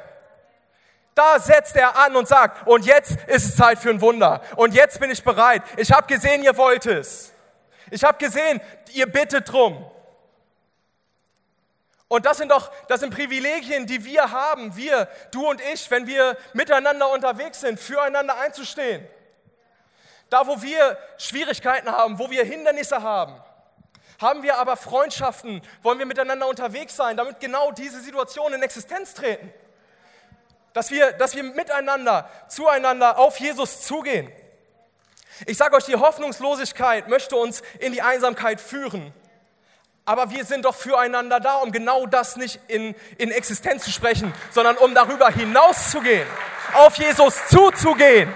Da 1.14 1.40
setzt 1.40 1.76
er 1.76 1.96
an 1.96 2.16
und 2.16 2.28
sagt, 2.28 2.68
und 2.68 2.86
jetzt 2.86 3.12
ist 3.28 3.46
es 3.46 3.56
Zeit 3.56 3.80
für 3.80 3.92
ein 3.92 4.02
Wunder. 4.02 4.42
Und 4.58 4.74
jetzt 4.74 5.00
bin 5.00 5.12
ich 5.12 5.24
bereit. 5.24 5.62
Ich 5.78 5.92
habe 5.92 6.08
gesehen, 6.08 6.44
ihr 6.44 6.58
wollt 6.58 6.86
es. 6.88 7.32
Ich 7.92 8.04
habe 8.04 8.18
gesehen, 8.18 8.60
ihr 8.94 9.06
bittet 9.06 9.50
drum. 9.50 9.90
Und 12.08 12.26
das 12.26 12.38
sind 12.38 12.52
doch, 12.52 12.72
das 12.88 13.00
sind 13.00 13.14
Privilegien, 13.14 13.86
die 13.86 14.04
wir 14.04 14.32
haben, 14.32 14.76
wir, 14.76 15.08
du 15.32 15.48
und 15.48 15.62
ich, 15.74 15.90
wenn 15.90 16.08
wir 16.08 16.38
miteinander 16.54 17.10
unterwegs 17.10 17.62
sind, 17.62 17.80
füreinander 17.80 18.38
einzustehen. 18.40 19.08
Da, 20.30 20.46
wo 20.48 20.62
wir 20.62 20.98
Schwierigkeiten 21.18 21.92
haben, 21.92 22.18
wo 22.18 22.30
wir 22.30 22.44
Hindernisse 22.44 23.02
haben, 23.02 23.40
haben 24.20 24.44
wir 24.44 24.58
aber 24.58 24.78
Freundschaften? 24.78 25.62
Wollen 25.82 26.00
wir 26.00 26.06
miteinander 26.06 26.48
unterwegs 26.48 26.96
sein, 26.96 27.18
damit 27.18 27.40
genau 27.40 27.72
diese 27.72 28.00
Situationen 28.02 28.56
in 28.56 28.64
Existenz 28.64 29.14
treten? 29.14 29.54
Dass 30.74 30.92
wir, 30.92 31.14
dass 31.14 31.36
wir 31.36 31.44
miteinander, 31.44 32.30
zueinander 32.48 33.18
auf 33.18 33.40
Jesus 33.40 33.82
zugehen. 33.82 34.32
Ich 35.46 35.58
sage 35.58 35.76
euch, 35.76 35.86
die 35.86 35.96
Hoffnungslosigkeit 35.96 37.10
möchte 37.10 37.36
uns 37.36 37.62
in 37.80 37.92
die 37.92 38.02
Einsamkeit 38.02 38.62
führen. 38.62 39.14
Aber 40.06 40.30
wir 40.30 40.46
sind 40.46 40.66
doch 40.66 40.76
füreinander 40.76 41.40
da, 41.40 41.56
um 41.56 41.72
genau 41.72 42.06
das 42.06 42.36
nicht 42.36 42.60
in, 42.68 42.96
in 43.18 43.32
Existenz 43.32 43.84
zu 43.84 43.92
sprechen, 43.92 44.34
sondern 44.52 44.78
um 44.78 44.94
darüber 44.94 45.30
hinauszugehen, 45.30 46.28
auf 46.74 46.96
Jesus 46.98 47.48
zuzugehen. 47.48 48.32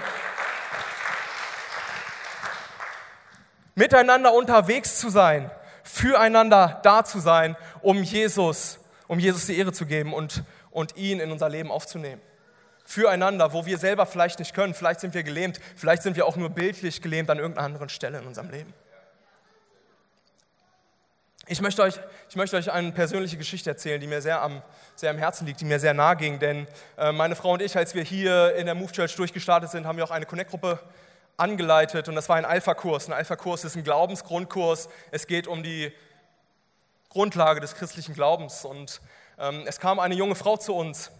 Miteinander 3.76 4.34
unterwegs 4.34 4.98
zu 4.98 5.08
sein, 5.10 5.50
füreinander 5.92 6.80
da 6.82 7.04
zu 7.04 7.18
sein, 7.18 7.56
um 7.82 8.02
Jesus, 8.02 8.78
um 9.08 9.18
Jesus 9.18 9.46
die 9.46 9.58
Ehre 9.58 9.72
zu 9.72 9.86
geben 9.86 10.14
und, 10.14 10.44
und 10.70 10.96
ihn 10.96 11.20
in 11.20 11.32
unser 11.32 11.48
Leben 11.48 11.70
aufzunehmen. 11.70 12.20
Füreinander, 12.84 13.52
wo 13.52 13.66
wir 13.66 13.78
selber 13.78 14.06
vielleicht 14.06 14.38
nicht 14.38 14.54
können, 14.54 14.74
vielleicht 14.74 15.00
sind 15.00 15.14
wir 15.14 15.22
gelähmt, 15.22 15.60
vielleicht 15.76 16.02
sind 16.02 16.16
wir 16.16 16.26
auch 16.26 16.36
nur 16.36 16.50
bildlich 16.50 17.02
gelähmt 17.02 17.30
an 17.30 17.38
irgendeiner 17.38 17.66
anderen 17.66 17.88
Stelle 17.88 18.18
in 18.18 18.26
unserem 18.26 18.50
Leben. 18.50 18.72
Ich 21.46 21.60
möchte, 21.60 21.82
euch, 21.82 21.98
ich 22.28 22.36
möchte 22.36 22.56
euch 22.56 22.70
eine 22.70 22.92
persönliche 22.92 23.36
Geschichte 23.36 23.70
erzählen, 23.70 24.00
die 24.00 24.06
mir 24.06 24.22
sehr 24.22 24.40
am, 24.40 24.62
sehr 24.94 25.10
am 25.10 25.18
Herzen 25.18 25.46
liegt, 25.46 25.60
die 25.60 25.64
mir 25.64 25.80
sehr 25.80 25.94
nahe 25.94 26.14
ging. 26.14 26.38
Denn 26.38 26.68
äh, 26.96 27.10
meine 27.10 27.34
Frau 27.34 27.52
und 27.52 27.62
ich, 27.62 27.76
als 27.76 27.94
wir 27.96 28.04
hier 28.04 28.54
in 28.54 28.66
der 28.66 28.76
Move 28.76 28.92
Church 28.92 29.16
durchgestartet 29.16 29.70
sind, 29.70 29.84
haben 29.84 29.96
wir 29.96 30.04
auch 30.04 30.12
eine 30.12 30.26
Connect-Gruppe 30.26 30.78
angeleitet. 31.40 32.08
Und 32.08 32.14
das 32.14 32.28
war 32.28 32.36
ein 32.36 32.44
Alpha-Kurs. 32.44 33.08
Ein 33.08 33.14
Alpha-Kurs 33.14 33.64
ist 33.64 33.76
ein 33.76 33.84
Glaubensgrundkurs. 33.84 34.88
Es 35.10 35.26
geht 35.26 35.46
um 35.46 35.62
die 35.62 35.92
Grundlage 37.08 37.60
des 37.60 37.74
christlichen 37.74 38.14
Glaubens. 38.14 38.64
Und 38.64 39.00
ähm, 39.38 39.64
es 39.66 39.80
kam 39.80 39.98
eine 39.98 40.14
junge 40.14 40.34
Frau 40.34 40.56
zu 40.56 40.74
uns. 40.74 41.10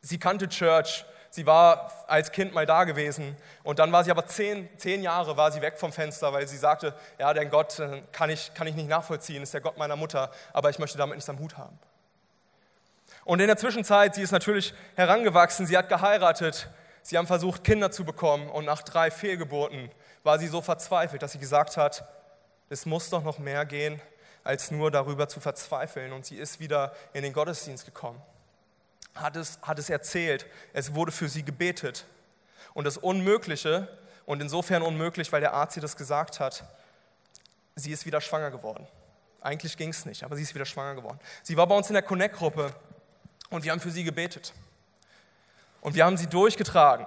Sie 0.00 0.18
kannte 0.18 0.48
Church 0.48 1.04
Sie 1.36 1.44
war 1.44 1.92
als 2.06 2.32
Kind 2.32 2.54
mal 2.54 2.64
da 2.64 2.84
gewesen 2.84 3.36
und 3.62 3.78
dann 3.78 3.92
war 3.92 4.02
sie 4.02 4.10
aber 4.10 4.24
zehn, 4.24 4.70
zehn 4.78 5.02
Jahre 5.02 5.36
war 5.36 5.52
sie 5.52 5.60
weg 5.60 5.76
vom 5.76 5.92
Fenster, 5.92 6.32
weil 6.32 6.48
sie 6.48 6.56
sagte, 6.56 6.94
ja, 7.18 7.34
den 7.34 7.50
Gott 7.50 7.78
äh, 7.78 8.00
kann 8.10 8.30
ich, 8.30 8.54
kann 8.54 8.66
ich 8.66 8.74
nicht 8.74 8.88
nachvollziehen, 8.88 9.42
ist 9.42 9.52
der 9.52 9.60
Gott 9.60 9.76
meiner 9.76 9.96
Mutter, 9.96 10.30
aber 10.54 10.70
ich 10.70 10.78
möchte 10.78 10.96
damit 10.96 11.16
nichts 11.16 11.28
am 11.28 11.38
Hut 11.38 11.58
haben. 11.58 11.78
Und 13.26 13.40
in 13.40 13.48
der 13.48 13.58
Zwischenzeit, 13.58 14.14
sie 14.14 14.22
ist 14.22 14.30
natürlich 14.30 14.72
herangewachsen, 14.94 15.66
sie 15.66 15.76
hat 15.76 15.90
geheiratet, 15.90 16.70
sie 17.08 17.18
haben 17.18 17.26
versucht, 17.26 17.64
Kinder 17.64 17.90
zu 17.90 18.04
bekommen 18.04 18.48
und 18.48 18.64
nach 18.64 18.82
drei 18.82 19.10
Fehlgeburten 19.10 19.90
war 20.22 20.38
sie 20.38 20.48
so 20.48 20.60
verzweifelt, 20.60 21.22
dass 21.22 21.32
sie 21.32 21.38
gesagt 21.38 21.76
hat, 21.76 22.08
es 22.68 22.86
muss 22.86 23.10
doch 23.10 23.22
noch 23.22 23.38
mehr 23.38 23.64
gehen, 23.64 24.00
als 24.44 24.70
nur 24.70 24.90
darüber 24.90 25.28
zu 25.28 25.40
verzweifeln. 25.40 26.12
Und 26.12 26.26
sie 26.26 26.36
ist 26.36 26.58
wieder 26.58 26.94
in 27.12 27.22
den 27.22 27.32
Gottesdienst 27.32 27.84
gekommen 27.84 28.20
hat 29.16 29.36
es, 29.36 29.58
hat 29.62 29.78
es 29.78 29.90
erzählt. 29.90 30.46
Es 30.72 30.94
wurde 30.94 31.12
für 31.12 31.28
sie 31.28 31.42
gebetet. 31.42 32.04
Und 32.74 32.84
das 32.84 32.96
Unmögliche, 32.96 33.88
und 34.26 34.42
insofern 34.42 34.82
unmöglich, 34.82 35.32
weil 35.32 35.40
der 35.40 35.54
Arzt 35.54 35.76
ihr 35.76 35.82
das 35.82 35.96
gesagt 35.96 36.40
hat, 36.40 36.64
sie 37.74 37.92
ist 37.92 38.06
wieder 38.06 38.20
schwanger 38.20 38.50
geworden. 38.50 38.86
Eigentlich 39.40 39.76
ging 39.76 39.90
es 39.90 40.04
nicht, 40.04 40.24
aber 40.24 40.36
sie 40.36 40.42
ist 40.42 40.54
wieder 40.54 40.64
schwanger 40.64 40.96
geworden. 40.96 41.20
Sie 41.42 41.56
war 41.56 41.66
bei 41.66 41.76
uns 41.76 41.88
in 41.88 41.94
der 41.94 42.02
Connect-Gruppe 42.02 42.74
und 43.50 43.64
wir 43.64 43.70
haben 43.70 43.80
für 43.80 43.90
sie 43.90 44.02
gebetet. 44.02 44.52
Und 45.86 45.94
wir 45.94 46.04
haben 46.04 46.16
sie 46.16 46.26
durchgetragen. 46.26 47.06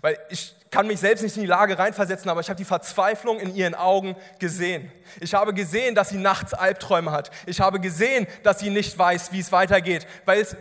Weil 0.00 0.18
ich 0.28 0.56
kann 0.72 0.88
mich 0.88 0.98
selbst 0.98 1.22
nicht 1.22 1.36
in 1.36 1.42
die 1.42 1.48
Lage 1.48 1.78
reinversetzen, 1.78 2.28
aber 2.28 2.40
ich 2.40 2.48
habe 2.48 2.56
die 2.56 2.64
Verzweiflung 2.64 3.38
in 3.38 3.54
ihren 3.54 3.76
Augen 3.76 4.16
gesehen. 4.40 4.90
Ich 5.20 5.34
habe 5.34 5.54
gesehen, 5.54 5.94
dass 5.94 6.08
sie 6.08 6.18
nachts 6.18 6.52
Albträume 6.52 7.12
hat. 7.12 7.30
Ich 7.46 7.60
habe 7.60 7.78
gesehen, 7.78 8.26
dass 8.42 8.58
sie 8.58 8.70
nicht 8.70 8.98
weiß, 8.98 9.30
wie 9.30 9.38
es 9.38 9.52
weitergeht, 9.52 10.04
weil 10.24 10.40
es, 10.40 10.56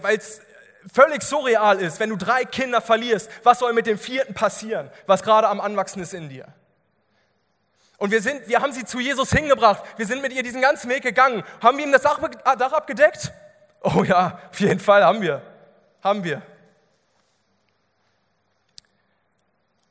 völlig 0.94 1.24
surreal 1.24 1.80
ist, 1.80 2.00
wenn 2.00 2.12
du 2.12 2.16
drei 2.16 2.46
Kinder 2.46 2.80
verlierst. 2.80 3.28
Was 3.42 3.58
soll 3.58 3.74
mit 3.74 3.88
dem 3.88 3.98
vierten 3.98 4.36
passieren, 4.36 4.92
was 5.08 5.24
gerade 5.24 5.48
am 5.48 5.60
Anwachsen 5.60 6.04
ist 6.04 6.14
in 6.14 6.30
dir? 6.30 6.46
Und 7.98 8.12
wir, 8.12 8.22
sind, 8.22 8.48
wir 8.48 8.62
haben 8.62 8.72
sie 8.72 8.86
zu 8.86 9.00
Jesus 9.00 9.32
hingebracht. 9.32 9.84
Wir 9.98 10.06
sind 10.06 10.22
mit 10.22 10.32
ihr 10.32 10.44
diesen 10.44 10.62
ganzen 10.62 10.92
Weg 10.92 11.02
gegangen. 11.02 11.44
Haben 11.60 11.80
wir 11.80 11.86
ihm 11.86 11.92
das 11.92 12.04
Dach, 12.04 12.20
Dach 12.60 12.74
abgedeckt? 12.74 13.32
Oh 13.82 14.04
ja, 14.04 14.38
auf 14.52 14.60
jeden 14.60 14.80
Fall 14.80 15.04
haben 15.04 15.24
wir. 15.24 15.42
Haben 16.04 16.24
wir. 16.24 16.44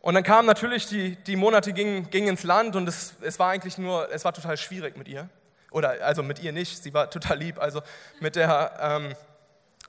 Und 0.04 0.12
dann 0.12 0.23
kamen 0.23 0.44
natürlich 0.44 0.87
die, 0.87 1.16
die 1.16 1.34
Monate 1.34 1.73
gingen, 1.73 2.11
gingen 2.11 2.28
ins 2.28 2.42
Land 2.42 2.76
und 2.76 2.87
es, 2.87 3.14
es 3.23 3.38
war 3.38 3.49
eigentlich 3.49 3.78
nur, 3.78 4.12
es 4.12 4.23
war 4.23 4.34
total 4.34 4.58
schwierig 4.58 4.99
mit 4.99 5.08
ihr. 5.08 5.30
Oder 5.70 6.04
also 6.04 6.23
mit 6.23 6.40
ihr 6.40 6.52
nicht, 6.52 6.82
sie 6.82 6.92
war 6.92 7.08
total 7.08 7.38
lieb. 7.38 7.58
Also 7.58 7.80
mit 8.20 8.37
der, 8.37 8.78
ähm, 8.82 9.16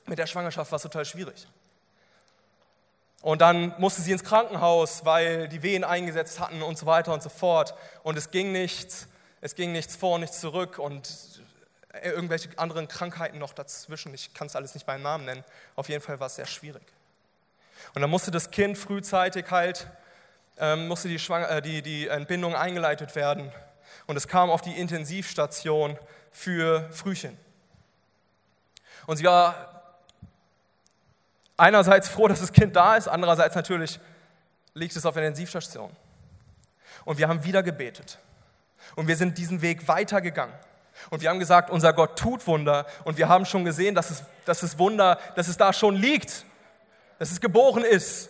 mit 0.06 0.18
der 0.18 0.26
Schwangerschaft 0.26 0.72
war 0.72 0.78
es 0.78 0.84
total 0.84 1.04
schwierig. 1.04 1.46
Und 3.24 3.42
dann 3.42 3.76
musste 3.78 4.02
sie 4.02 4.14
ins 4.14 4.24
Krankenhaus, 4.24 5.04
weil 5.04 5.50
die 5.50 5.62
Wehen 5.64 5.84
eingesetzt 5.84 6.40
hatten 6.40 6.62
und 6.62 6.78
so 6.78 6.86
weiter 6.86 7.12
und 7.12 7.22
so 7.22 7.28
fort. 7.28 7.76
Und 8.02 8.18
es 8.18 8.32
ging 8.32 8.54
nichts, 8.54 9.10
es 9.42 9.54
ging 9.54 9.74
nichts 9.74 9.98
vor, 9.98 10.18
nichts 10.18 10.40
zurück 10.40 10.80
und 10.80 11.10
irgendwelche 12.02 12.48
anderen 12.58 12.88
Krankheiten 12.88 13.38
noch 13.38 13.52
dazwischen. 13.52 14.14
Ich 14.14 14.34
kann 14.34 14.48
es 14.48 14.56
alles 14.56 14.76
nicht 14.76 14.86
beim 14.86 15.02
Namen 15.02 15.26
nennen. 15.26 15.44
Auf 15.76 15.90
jeden 15.90 16.02
Fall 16.02 16.22
war 16.22 16.28
es 16.28 16.36
sehr 16.36 16.46
schwierig. 16.46 16.84
Und 17.94 18.02
dann 18.02 18.10
musste 18.10 18.32
das 18.32 18.50
Kind 18.50 18.78
frühzeitig 18.78 19.52
halt 19.52 19.90
ähm, 20.58 20.88
musste 20.88 21.08
die, 21.08 21.16
äh, 21.16 21.62
die, 21.62 21.82
die 21.82 22.08
Entbindung 22.08 22.56
eingeleitet 22.56 23.16
werden. 23.16 23.52
Und 24.08 24.16
es 24.16 24.28
kam 24.28 24.50
auf 24.50 24.62
die 24.62 24.74
Intensivstation 24.74 25.98
für 26.32 26.90
Frühchen. 26.92 27.38
Und 29.08 29.18
sie 29.18 29.26
war 29.26 30.00
einerseits 31.58 32.10
froh, 32.10 32.28
dass 32.28 32.40
das 32.40 32.52
Kind 32.52 32.76
da 32.76 32.96
ist, 32.96 33.08
andererseits 33.08 33.56
natürlich 33.56 34.00
liegt 34.74 34.96
es 34.96 35.06
auf 35.06 35.14
der 35.14 35.24
Intensivstation. 35.24 35.96
Und 37.06 37.18
wir 37.18 37.28
haben 37.28 37.44
wieder 37.44 37.64
gebetet. 37.64 38.20
Und 38.96 39.08
wir 39.08 39.16
sind 39.16 39.38
diesen 39.38 39.62
Weg 39.62 39.88
weitergegangen. 39.88 40.56
Und 41.10 41.22
wir 41.22 41.30
haben 41.30 41.40
gesagt, 41.40 41.70
unser 41.70 41.94
Gott 41.94 42.18
tut 42.18 42.46
Wunder. 42.48 42.86
Und 43.04 43.18
wir 43.18 43.30
haben 43.30 43.46
schon 43.46 43.66
gesehen, 43.66 43.96
dass 43.96 44.10
es, 44.10 44.24
dass 44.46 44.64
es 44.64 44.78
Wunder, 44.80 45.20
dass 45.36 45.48
es 45.48 45.58
da 45.58 45.74
schon 45.74 45.96
liegt, 45.96 46.46
dass 47.20 47.32
es 47.32 47.42
geboren 47.42 47.84
ist. 47.84 48.30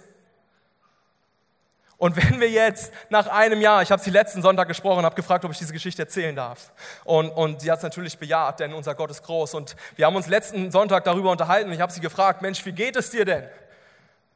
Und 2.05 2.15
wenn 2.17 2.39
wir 2.39 2.51
jetzt 2.51 2.93
nach 3.09 3.25
einem 3.25 3.59
Jahr, 3.61 3.81
ich 3.81 3.91
habe 3.91 3.99
sie 3.99 4.11
letzten 4.11 4.43
Sonntag 4.43 4.67
gesprochen, 4.67 5.03
habe 5.05 5.15
gefragt, 5.15 5.43
ob 5.43 5.49
ich 5.49 5.57
diese 5.57 5.73
Geschichte 5.73 6.03
erzählen 6.03 6.35
darf. 6.35 6.71
Und, 7.03 7.29
und 7.31 7.61
sie 7.61 7.71
hat 7.71 7.79
es 7.79 7.83
natürlich 7.83 8.19
bejaht, 8.19 8.59
denn 8.59 8.75
unser 8.75 8.93
Gott 8.93 9.09
ist 9.09 9.23
groß. 9.23 9.55
Und 9.55 9.75
wir 9.95 10.05
haben 10.05 10.15
uns 10.15 10.27
letzten 10.27 10.69
Sonntag 10.69 11.03
darüber 11.03 11.31
unterhalten. 11.31 11.69
Und 11.69 11.73
ich 11.73 11.81
habe 11.81 11.91
sie 11.91 12.01
gefragt, 12.01 12.43
Mensch, 12.43 12.63
wie 12.63 12.73
geht 12.73 12.95
es 12.95 13.09
dir 13.09 13.25
denn? 13.25 13.45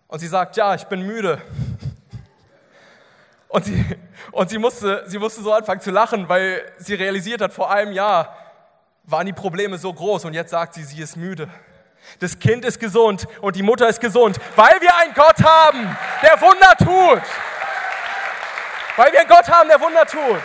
Und 0.07 0.17
sie 0.17 0.25
sagt, 0.25 0.57
ja, 0.57 0.73
ich 0.73 0.85
bin 0.85 1.03
müde. 1.03 1.43
Und 3.49 3.65
sie, 3.65 3.85
und 4.31 4.49
sie, 4.49 4.57
musste, 4.57 5.03
sie 5.05 5.19
musste 5.19 5.43
so 5.43 5.53
anfangen 5.53 5.81
zu 5.81 5.91
lachen, 5.91 6.27
weil 6.27 6.63
sie 6.79 6.95
realisiert 6.95 7.39
hat, 7.39 7.53
vor 7.53 7.69
einem 7.69 7.91
Jahr 7.91 8.35
waren 9.03 9.27
die 9.27 9.33
Probleme 9.33 9.77
so 9.77 9.93
groß. 9.93 10.25
Und 10.25 10.33
jetzt 10.33 10.49
sagt 10.49 10.73
sie, 10.73 10.83
sie 10.83 11.03
ist 11.03 11.17
müde. 11.17 11.47
Das 12.19 12.39
Kind 12.39 12.65
ist 12.65 12.79
gesund 12.79 13.27
und 13.41 13.55
die 13.55 13.61
Mutter 13.61 13.87
ist 13.87 14.01
gesund, 14.01 14.39
weil 14.55 14.81
wir 14.81 14.97
einen 14.97 15.13
Gott 15.13 15.43
haben, 15.43 15.95
der 16.23 16.41
Wunder 16.41 16.75
tut. 16.79 17.21
Weil 18.95 19.11
wir 19.11 19.19
einen 19.21 19.29
Gott 19.29 19.47
haben, 19.47 19.69
der 19.69 19.79
Wunder 19.79 20.05
tut. 20.05 20.41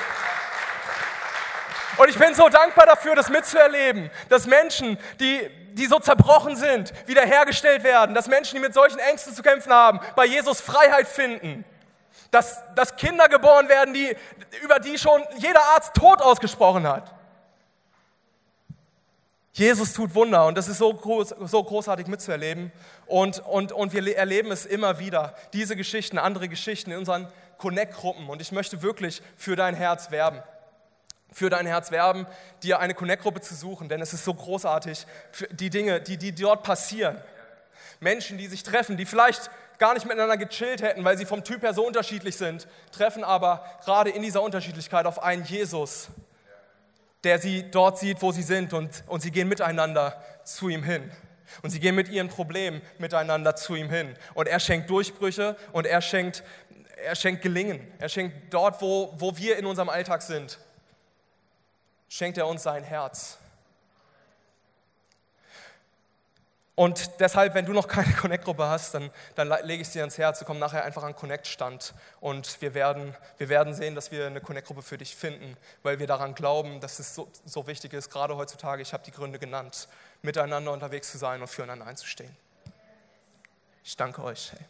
Und 1.96 2.08
ich 2.08 2.18
bin 2.18 2.34
so 2.34 2.48
dankbar 2.48 2.86
dafür, 2.86 3.14
das 3.14 3.28
mitzuerleben, 3.28 4.10
dass 4.28 4.46
Menschen, 4.46 4.98
die, 5.20 5.48
die 5.72 5.86
so 5.86 5.98
zerbrochen 5.98 6.56
sind, 6.56 6.92
wiederhergestellt 7.06 7.84
werden, 7.84 8.14
dass 8.14 8.28
Menschen, 8.28 8.56
die 8.56 8.60
mit 8.60 8.74
solchen 8.74 8.98
Ängsten 8.98 9.34
zu 9.34 9.42
kämpfen 9.42 9.72
haben, 9.72 10.00
bei 10.16 10.24
Jesus 10.24 10.60
Freiheit 10.60 11.06
finden. 11.06 11.64
Dass, 12.30 12.62
dass 12.74 12.96
Kinder 12.96 13.28
geboren 13.28 13.68
werden, 13.68 13.94
die, 13.94 14.16
über 14.62 14.80
die 14.80 14.98
schon 14.98 15.22
jeder 15.36 15.62
Arzt 15.74 15.94
Tod 15.94 16.20
ausgesprochen 16.20 16.86
hat. 16.86 17.14
Jesus 19.52 19.92
tut 19.92 20.16
Wunder 20.16 20.46
und 20.46 20.58
das 20.58 20.66
ist 20.66 20.78
so, 20.78 20.92
groß, 20.92 21.32
so 21.44 21.62
großartig 21.62 22.08
mitzuerleben. 22.08 22.72
Und, 23.06 23.38
und, 23.38 23.70
und 23.70 23.92
wir 23.92 24.16
erleben 24.16 24.50
es 24.50 24.66
immer 24.66 24.98
wieder, 24.98 25.36
diese 25.52 25.76
Geschichten, 25.76 26.18
andere 26.18 26.48
Geschichten 26.48 26.90
in 26.90 26.98
unseren 26.98 27.28
Connect-Gruppen. 27.58 28.28
Und 28.28 28.40
ich 28.40 28.52
möchte 28.52 28.82
wirklich 28.82 29.22
für 29.36 29.56
dein 29.56 29.74
Herz 29.74 30.10
werben. 30.10 30.42
Für 31.32 31.50
dein 31.50 31.66
Herz 31.66 31.90
werben, 31.90 32.26
dir 32.62 32.78
eine 32.78 32.94
Connect-Gruppe 32.94 33.40
zu 33.40 33.54
suchen, 33.54 33.88
denn 33.88 34.00
es 34.00 34.12
ist 34.12 34.24
so 34.24 34.34
großartig, 34.34 35.06
die 35.50 35.68
Dinge, 35.68 36.00
die, 36.00 36.16
die 36.16 36.32
dort 36.32 36.62
passieren. 36.62 37.20
Menschen, 37.98 38.38
die 38.38 38.46
sich 38.46 38.62
treffen, 38.62 38.96
die 38.96 39.06
vielleicht 39.06 39.50
gar 39.78 39.94
nicht 39.94 40.06
miteinander 40.06 40.36
gechillt 40.36 40.82
hätten, 40.82 41.04
weil 41.04 41.18
sie 41.18 41.26
vom 41.26 41.42
Typ 41.42 41.62
her 41.62 41.74
so 41.74 41.86
unterschiedlich 41.86 42.36
sind, 42.36 42.68
treffen 42.92 43.24
aber 43.24 43.64
gerade 43.84 44.10
in 44.10 44.22
dieser 44.22 44.42
Unterschiedlichkeit 44.42 45.06
auf 45.06 45.22
einen 45.22 45.44
Jesus, 45.44 46.08
der 47.24 47.40
sie 47.40 47.70
dort 47.70 47.98
sieht, 47.98 48.22
wo 48.22 48.30
sie 48.30 48.42
sind 48.42 48.72
und, 48.72 49.02
und 49.06 49.20
sie 49.20 49.30
gehen 49.30 49.48
miteinander 49.48 50.22
zu 50.44 50.68
ihm 50.68 50.84
hin. 50.84 51.10
Und 51.62 51.70
sie 51.70 51.80
gehen 51.80 51.94
mit 51.94 52.08
ihren 52.08 52.28
Problemen 52.28 52.82
miteinander 52.98 53.54
zu 53.54 53.74
ihm 53.74 53.88
hin. 53.88 54.14
Und 54.34 54.48
er 54.48 54.60
schenkt 54.60 54.90
Durchbrüche 54.90 55.56
und 55.72 55.86
er 55.86 56.00
schenkt, 56.00 56.42
er 56.96 57.14
schenkt 57.14 57.42
Gelingen. 57.42 57.92
Er 57.98 58.08
schenkt 58.08 58.52
dort, 58.52 58.80
wo, 58.80 59.12
wo 59.18 59.36
wir 59.36 59.56
in 59.56 59.66
unserem 59.66 59.88
Alltag 59.88 60.22
sind, 60.22 60.58
schenkt 62.08 62.38
er 62.38 62.46
uns 62.46 62.62
sein 62.62 62.84
Herz. 62.84 63.38
Und 66.76 67.20
deshalb, 67.20 67.54
wenn 67.54 67.66
du 67.66 67.72
noch 67.72 67.86
keine 67.86 68.12
Connect-Gruppe 68.16 68.66
hast, 68.66 68.94
dann, 68.94 69.10
dann 69.36 69.48
lege 69.62 69.82
ich 69.82 69.88
es 69.88 69.92
dir 69.92 70.00
ans 70.00 70.18
Herz. 70.18 70.40
Du 70.40 70.44
komm 70.44 70.58
nachher 70.58 70.84
einfach 70.84 71.04
an 71.04 71.14
Connect-Stand 71.14 71.94
und 72.20 72.60
wir 72.60 72.74
werden, 72.74 73.14
wir 73.38 73.48
werden 73.48 73.74
sehen, 73.74 73.94
dass 73.94 74.10
wir 74.10 74.26
eine 74.26 74.40
Connect-Gruppe 74.40 74.82
für 74.82 74.98
dich 74.98 75.14
finden, 75.14 75.56
weil 75.84 76.00
wir 76.00 76.08
daran 76.08 76.34
glauben, 76.34 76.80
dass 76.80 76.98
es 76.98 77.14
so, 77.14 77.30
so 77.44 77.66
wichtig 77.68 77.92
ist, 77.92 78.10
gerade 78.10 78.36
heutzutage, 78.36 78.82
ich 78.82 78.92
habe 78.92 79.04
die 79.04 79.12
Gründe 79.12 79.38
genannt, 79.38 79.88
miteinander 80.22 80.72
unterwegs 80.72 81.12
zu 81.12 81.18
sein 81.18 81.40
und 81.40 81.48
füreinander 81.48 81.86
einzustehen. 81.86 82.36
Ich 83.84 83.96
danke 83.96 84.24
euch. 84.24 84.52
Hey. 84.52 84.66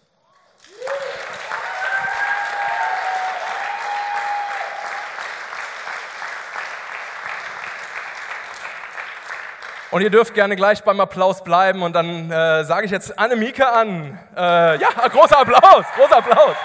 Und 9.95 10.03
ihr 10.03 10.11
dürft 10.11 10.35
gerne 10.35 10.57
gleich 10.57 10.83
beim 10.83 10.99
Applaus 10.99 11.45
bleiben 11.45 11.85
und 11.85 11.93
dann 11.93 12.29
äh, 12.29 12.65
sage 12.65 12.85
ich 12.85 12.91
jetzt 12.91 13.17
Annemike 13.17 13.65
an. 13.65 14.19
Äh, 14.37 14.81
ja, 14.81 14.89
großer 15.09 15.39
Applaus, 15.39 15.85
großer 15.95 16.17
Applaus. 16.17 16.57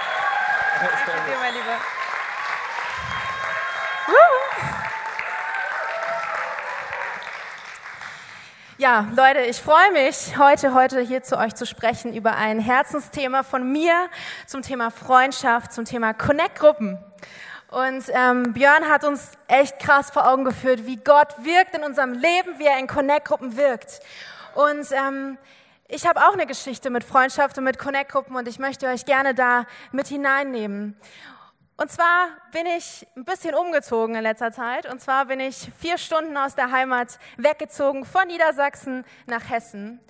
Danke 0.79 1.29
dir, 1.29 1.37
mein 1.39 1.53
Lieber. 1.53 1.77
Ja, 8.79 9.05
Leute, 9.15 9.41
ich 9.41 9.61
freue 9.61 9.91
mich, 9.91 10.35
heute, 10.39 10.73
heute 10.73 10.99
hier 10.99 11.21
zu 11.21 11.37
euch 11.37 11.53
zu 11.53 11.67
sprechen 11.67 12.15
über 12.15 12.35
ein 12.35 12.59
Herzensthema 12.59 13.43
von 13.43 13.71
mir 13.71 14.07
zum 14.47 14.63
Thema 14.63 14.89
Freundschaft, 14.89 15.71
zum 15.71 15.85
Thema 15.85 16.15
Connect-Gruppen. 16.15 16.97
Und 17.71 18.05
ähm, 18.09 18.53
Björn 18.53 18.89
hat 18.89 19.03
uns 19.03 19.31
echt 19.47 19.79
krass 19.79 20.09
vor 20.09 20.27
Augen 20.27 20.43
geführt, 20.43 20.85
wie 20.85 20.95
Gott 20.95 21.35
wirkt 21.43 21.75
in 21.75 21.83
unserem 21.83 22.13
Leben, 22.13 22.57
wie 22.57 22.65
er 22.65 22.79
in 22.79 22.87
Connect-Gruppen 22.87 23.55
wirkt. 23.55 23.99
Und 24.55 24.87
ähm, 24.91 25.37
ich 25.87 26.07
habe 26.07 26.19
auch 26.21 26.33
eine 26.33 26.47
Geschichte 26.47 26.89
mit 26.89 27.03
Freundschaft 27.03 27.57
und 27.59 27.63
mit 27.63 27.77
Connect-Gruppen 27.77 28.35
und 28.35 28.47
ich 28.47 28.57
möchte 28.57 28.87
euch 28.87 29.05
gerne 29.05 29.35
da 29.35 29.65
mit 29.91 30.07
hineinnehmen. 30.07 30.99
Und 31.77 31.91
zwar 31.91 32.27
bin 32.51 32.65
ich 32.65 33.07
ein 33.15 33.23
bisschen 33.23 33.55
umgezogen 33.55 34.15
in 34.15 34.23
letzter 34.23 34.51
Zeit. 34.51 34.91
Und 34.91 34.99
zwar 34.99 35.25
bin 35.25 35.39
ich 35.39 35.71
vier 35.79 35.97
Stunden 35.97 36.35
aus 36.35 36.53
der 36.53 36.71
Heimat 36.71 37.19
weggezogen 37.37 38.03
von 38.03 38.27
Niedersachsen 38.27 39.05
nach 39.27 39.49
Hessen. 39.49 40.01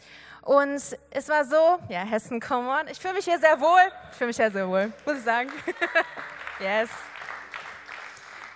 Und 0.42 0.82
es 1.12 1.30
war 1.30 1.46
so, 1.46 1.78
ja, 1.90 2.00
Hessen, 2.00 2.40
come 2.40 2.70
on. 2.70 2.88
Ich 2.88 3.00
fühle 3.00 3.14
mich 3.14 3.26
hier 3.26 3.38
sehr 3.38 3.60
wohl. 3.60 3.92
Ich 4.12 4.18
fühle 4.18 4.30
mich 4.30 4.38
hier 4.38 4.50
sehr 4.50 4.68
wohl, 4.68 4.92
muss 5.06 5.18
ich 5.18 5.24
sagen. 5.24 5.52
yes. 6.60 6.90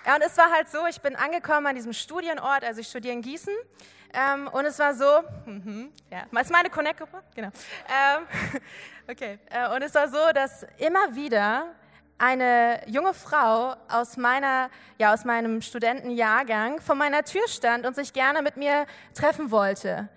Ja, 0.06 0.16
und 0.16 0.22
es 0.22 0.38
war 0.38 0.52
halt 0.52 0.70
so, 0.70 0.86
ich 0.88 1.00
bin 1.00 1.16
angekommen 1.16 1.68
an 1.68 1.76
diesem 1.76 1.94
Studienort, 1.94 2.64
also 2.66 2.82
ich 2.82 2.88
studiere 2.88 3.14
in 3.14 3.22
Gießen. 3.22 3.54
Ähm, 4.14 4.48
und 4.50 4.66
es 4.66 4.78
war 4.78 4.94
so, 4.94 5.24
mhm, 5.46 5.92
ja, 6.12 6.40
ist 6.40 6.52
meine 6.52 6.70
Connect-Gruppe? 6.70 7.24
Genau. 7.34 7.48
Ähm, 7.48 8.28
okay, 9.10 9.40
äh, 9.50 9.74
und 9.74 9.82
es 9.82 9.96
war 9.96 10.08
so, 10.10 10.32
dass 10.34 10.64
immer 10.78 11.16
wieder 11.16 11.74
eine 12.18 12.82
junge 12.86 13.14
Frau 13.14 13.76
aus, 13.90 14.18
meiner, 14.18 14.70
ja, 15.00 15.14
aus 15.14 15.26
meinem 15.26 15.62
Studentenjahrgang 15.62 16.80
vor 16.82 16.96
meiner 16.96 17.24
Tür 17.24 17.48
stand 17.48 17.86
und 17.86 17.96
sich 17.96 18.14
gerne 18.14 18.42
mit 18.42 18.58
mir 18.58 18.86
treffen 19.16 19.52
wollte. 19.52 20.10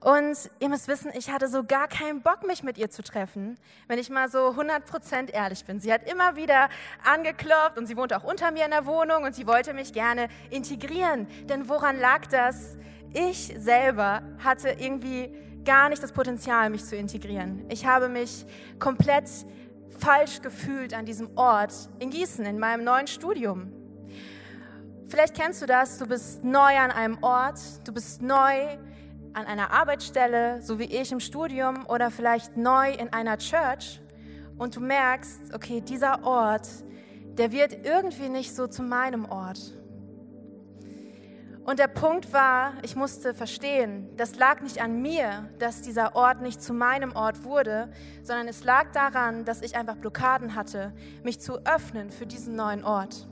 Und 0.00 0.50
ihr 0.60 0.68
müsst 0.68 0.88
wissen, 0.88 1.10
ich 1.14 1.30
hatte 1.30 1.48
so 1.48 1.64
gar 1.64 1.88
keinen 1.88 2.20
Bock, 2.20 2.46
mich 2.46 2.62
mit 2.62 2.76
ihr 2.76 2.90
zu 2.90 3.02
treffen, 3.02 3.58
wenn 3.88 3.98
ich 3.98 4.10
mal 4.10 4.28
so 4.28 4.50
100% 4.50 5.30
ehrlich 5.32 5.64
bin. 5.64 5.80
Sie 5.80 5.92
hat 5.92 6.08
immer 6.08 6.36
wieder 6.36 6.68
angeklopft 7.04 7.78
und 7.78 7.86
sie 7.86 7.96
wohnte 7.96 8.16
auch 8.16 8.24
unter 8.24 8.50
mir 8.50 8.64
in 8.66 8.70
der 8.70 8.86
Wohnung 8.86 9.24
und 9.24 9.34
sie 9.34 9.46
wollte 9.46 9.72
mich 9.72 9.92
gerne 9.92 10.28
integrieren. 10.50 11.26
Denn 11.48 11.68
woran 11.68 11.98
lag 11.98 12.26
das? 12.26 12.76
Ich 13.14 13.54
selber 13.56 14.22
hatte 14.44 14.68
irgendwie 14.68 15.34
gar 15.64 15.88
nicht 15.88 16.02
das 16.02 16.12
Potenzial, 16.12 16.68
mich 16.70 16.84
zu 16.84 16.94
integrieren. 16.94 17.64
Ich 17.70 17.86
habe 17.86 18.08
mich 18.08 18.44
komplett 18.78 19.28
falsch 19.98 20.42
gefühlt 20.42 20.92
an 20.94 21.06
diesem 21.06 21.36
Ort 21.36 21.72
in 21.98 22.10
Gießen, 22.10 22.44
in 22.44 22.58
meinem 22.58 22.84
neuen 22.84 23.06
Studium. 23.06 23.72
Vielleicht 25.08 25.34
kennst 25.34 25.62
du 25.62 25.66
das, 25.66 25.98
du 25.98 26.06
bist 26.06 26.44
neu 26.44 26.76
an 26.76 26.90
einem 26.90 27.22
Ort, 27.22 27.58
du 27.84 27.92
bist 27.92 28.22
neu 28.22 28.76
an 29.36 29.44
einer 29.44 29.70
Arbeitsstelle, 29.70 30.62
so 30.62 30.78
wie 30.78 30.84
ich 30.84 31.12
im 31.12 31.20
Studium 31.20 31.84
oder 31.86 32.10
vielleicht 32.10 32.56
neu 32.56 32.90
in 32.90 33.12
einer 33.12 33.36
Church 33.36 34.00
und 34.56 34.76
du 34.76 34.80
merkst, 34.80 35.54
okay, 35.54 35.82
dieser 35.82 36.24
Ort, 36.24 36.66
der 37.36 37.52
wird 37.52 37.84
irgendwie 37.84 38.30
nicht 38.30 38.54
so 38.54 38.66
zu 38.66 38.82
meinem 38.82 39.26
Ort. 39.26 39.74
Und 41.64 41.78
der 41.80 41.88
Punkt 41.88 42.32
war, 42.32 42.74
ich 42.82 42.96
musste 42.96 43.34
verstehen, 43.34 44.08
das 44.16 44.36
lag 44.36 44.62
nicht 44.62 44.80
an 44.80 45.02
mir, 45.02 45.50
dass 45.58 45.82
dieser 45.82 46.16
Ort 46.16 46.40
nicht 46.40 46.62
zu 46.62 46.72
meinem 46.72 47.14
Ort 47.14 47.44
wurde, 47.44 47.90
sondern 48.22 48.48
es 48.48 48.64
lag 48.64 48.92
daran, 48.92 49.44
dass 49.44 49.60
ich 49.60 49.76
einfach 49.76 49.96
Blockaden 49.96 50.54
hatte, 50.54 50.94
mich 51.24 51.40
zu 51.40 51.58
öffnen 51.66 52.10
für 52.10 52.24
diesen 52.24 52.54
neuen 52.54 52.84
Ort. 52.84 53.28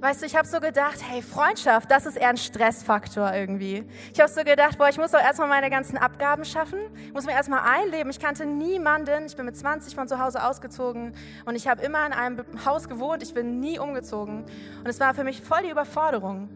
Weißt 0.00 0.20
du, 0.20 0.26
ich 0.26 0.36
habe 0.36 0.46
so 0.46 0.60
gedacht, 0.60 0.98
hey, 1.08 1.22
Freundschaft, 1.22 1.90
das 1.90 2.04
ist 2.04 2.16
eher 2.16 2.28
ein 2.28 2.36
Stressfaktor 2.36 3.32
irgendwie. 3.32 3.84
Ich 4.12 4.20
habe 4.20 4.30
so 4.30 4.42
gedacht, 4.44 4.76
boah, 4.76 4.88
ich 4.88 4.98
muss 4.98 5.12
doch 5.12 5.20
erstmal 5.20 5.48
meine 5.48 5.70
ganzen 5.70 5.96
Abgaben 5.96 6.44
schaffen, 6.44 6.78
muss 7.14 7.24
mir 7.24 7.32
erstmal 7.32 7.60
einleben. 7.60 8.10
Ich 8.10 8.18
kannte 8.18 8.44
niemanden, 8.44 9.26
ich 9.26 9.34
bin 9.36 9.46
mit 9.46 9.56
20 9.56 9.94
von 9.94 10.06
zu 10.06 10.18
Hause 10.18 10.44
ausgezogen 10.44 11.14
und 11.46 11.54
ich 11.54 11.68
habe 11.68 11.82
immer 11.82 12.04
in 12.04 12.12
einem 12.12 12.44
Haus 12.66 12.88
gewohnt, 12.88 13.22
ich 13.22 13.32
bin 13.32 13.60
nie 13.60 13.78
umgezogen. 13.78 14.44
Und 14.78 14.86
es 14.86 15.00
war 15.00 15.14
für 15.14 15.24
mich 15.24 15.40
voll 15.40 15.62
die 15.62 15.70
Überforderung. 15.70 16.48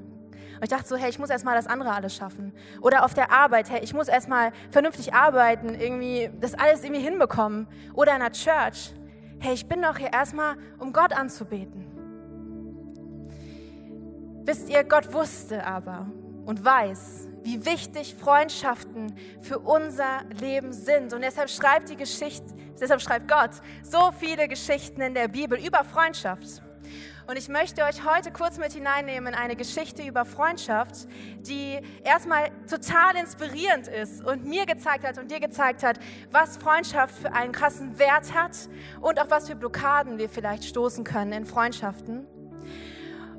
Und 0.58 0.64
ich 0.64 0.70
dachte 0.70 0.88
so, 0.88 0.96
hey, 0.96 1.08
ich 1.08 1.18
muss 1.18 1.30
erstmal 1.30 1.54
das 1.54 1.68
andere 1.68 1.92
alles 1.92 2.14
schaffen. 2.14 2.52
Oder 2.82 3.04
auf 3.04 3.14
der 3.14 3.32
Arbeit, 3.32 3.70
hey, 3.70 3.80
ich 3.82 3.94
muss 3.94 4.08
erstmal 4.08 4.52
vernünftig 4.70 5.14
arbeiten, 5.14 5.74
irgendwie 5.74 6.30
das 6.40 6.54
alles 6.54 6.82
irgendwie 6.82 7.02
hinbekommen. 7.02 7.66
Oder 7.94 8.14
in 8.14 8.20
der 8.20 8.32
Church, 8.32 8.92
hey, 9.38 9.54
ich 9.54 9.66
bin 9.68 9.80
doch 9.80 9.96
hier 9.96 10.12
erstmal, 10.12 10.56
um 10.78 10.92
Gott 10.92 11.12
anzubeten. 11.12 11.87
Wisst 14.48 14.70
ihr, 14.70 14.82
Gott 14.82 15.12
wusste 15.12 15.66
aber 15.66 16.06
und 16.46 16.64
weiß, 16.64 17.28
wie 17.42 17.66
wichtig 17.66 18.14
Freundschaften 18.14 19.14
für 19.42 19.58
unser 19.58 20.24
Leben 20.40 20.72
sind. 20.72 21.12
Und 21.12 21.20
deshalb 21.20 21.50
schreibt 21.50 21.90
die 21.90 21.96
Geschichte, 21.96 22.54
deshalb 22.80 23.02
schreibt 23.02 23.28
Gott 23.28 23.50
so 23.82 24.10
viele 24.18 24.48
Geschichten 24.48 25.02
in 25.02 25.12
der 25.12 25.28
Bibel 25.28 25.62
über 25.62 25.84
Freundschaft. 25.84 26.62
Und 27.26 27.36
ich 27.36 27.50
möchte 27.50 27.82
euch 27.84 28.06
heute 28.06 28.32
kurz 28.32 28.56
mit 28.56 28.72
hineinnehmen 28.72 29.34
in 29.34 29.38
eine 29.38 29.54
Geschichte 29.54 30.02
über 30.02 30.24
Freundschaft, 30.24 31.06
die 31.40 31.78
erstmal 32.02 32.48
total 32.70 33.16
inspirierend 33.16 33.86
ist 33.86 34.24
und 34.24 34.46
mir 34.46 34.64
gezeigt 34.64 35.06
hat 35.06 35.18
und 35.18 35.30
dir 35.30 35.40
gezeigt 35.40 35.82
hat, 35.82 35.98
was 36.30 36.56
Freundschaft 36.56 37.14
für 37.18 37.34
einen 37.34 37.52
krassen 37.52 37.98
Wert 37.98 38.32
hat 38.34 38.56
und 39.02 39.20
auf 39.20 39.30
was 39.30 39.46
für 39.46 39.56
Blockaden 39.56 40.16
wir 40.16 40.30
vielleicht 40.30 40.64
stoßen 40.64 41.04
können 41.04 41.32
in 41.32 41.44
Freundschaften. 41.44 42.26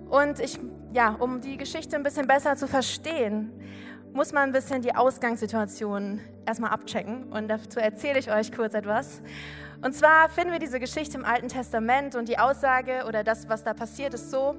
Und 0.09 0.39
ich, 0.39 0.59
ja, 0.93 1.15
um 1.19 1.39
die 1.39 1.57
Geschichte 1.57 1.95
ein 1.95 2.03
bisschen 2.03 2.27
besser 2.27 2.55
zu 2.55 2.67
verstehen, 2.67 3.51
muss 4.11 4.33
man 4.33 4.49
ein 4.49 4.51
bisschen 4.51 4.81
die 4.81 4.95
Ausgangssituation 4.95 6.19
erstmal 6.45 6.71
abchecken. 6.71 7.31
Und 7.31 7.47
dazu 7.47 7.79
erzähle 7.79 8.17
ich 8.19 8.31
euch 8.31 8.51
kurz 8.51 8.73
etwas. 8.73 9.21
Und 9.81 9.93
zwar 9.93 10.27
finden 10.29 10.51
wir 10.51 10.59
diese 10.59 10.79
Geschichte 10.79 11.17
im 11.17 11.23
Alten 11.23 11.47
Testament 11.47 12.15
und 12.15 12.27
die 12.27 12.37
Aussage 12.37 13.05
oder 13.07 13.23
das, 13.23 13.47
was 13.47 13.63
da 13.63 13.73
passiert, 13.73 14.13
ist 14.13 14.29
so, 14.31 14.55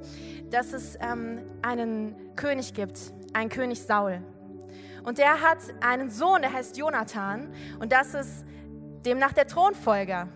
dass 0.50 0.72
es 0.72 0.96
ähm, 1.00 1.42
einen 1.62 2.14
König 2.36 2.72
gibt, 2.72 3.12
einen 3.34 3.50
König 3.50 3.82
Saul. 3.82 4.22
Und 5.04 5.18
der 5.18 5.40
hat 5.42 5.58
einen 5.80 6.10
Sohn, 6.10 6.42
der 6.42 6.52
heißt 6.52 6.76
Jonathan. 6.76 7.52
Und 7.80 7.92
das 7.92 8.14
ist 8.14 8.44
demnach 9.04 9.32
der 9.32 9.46
Thronfolger. 9.46 10.28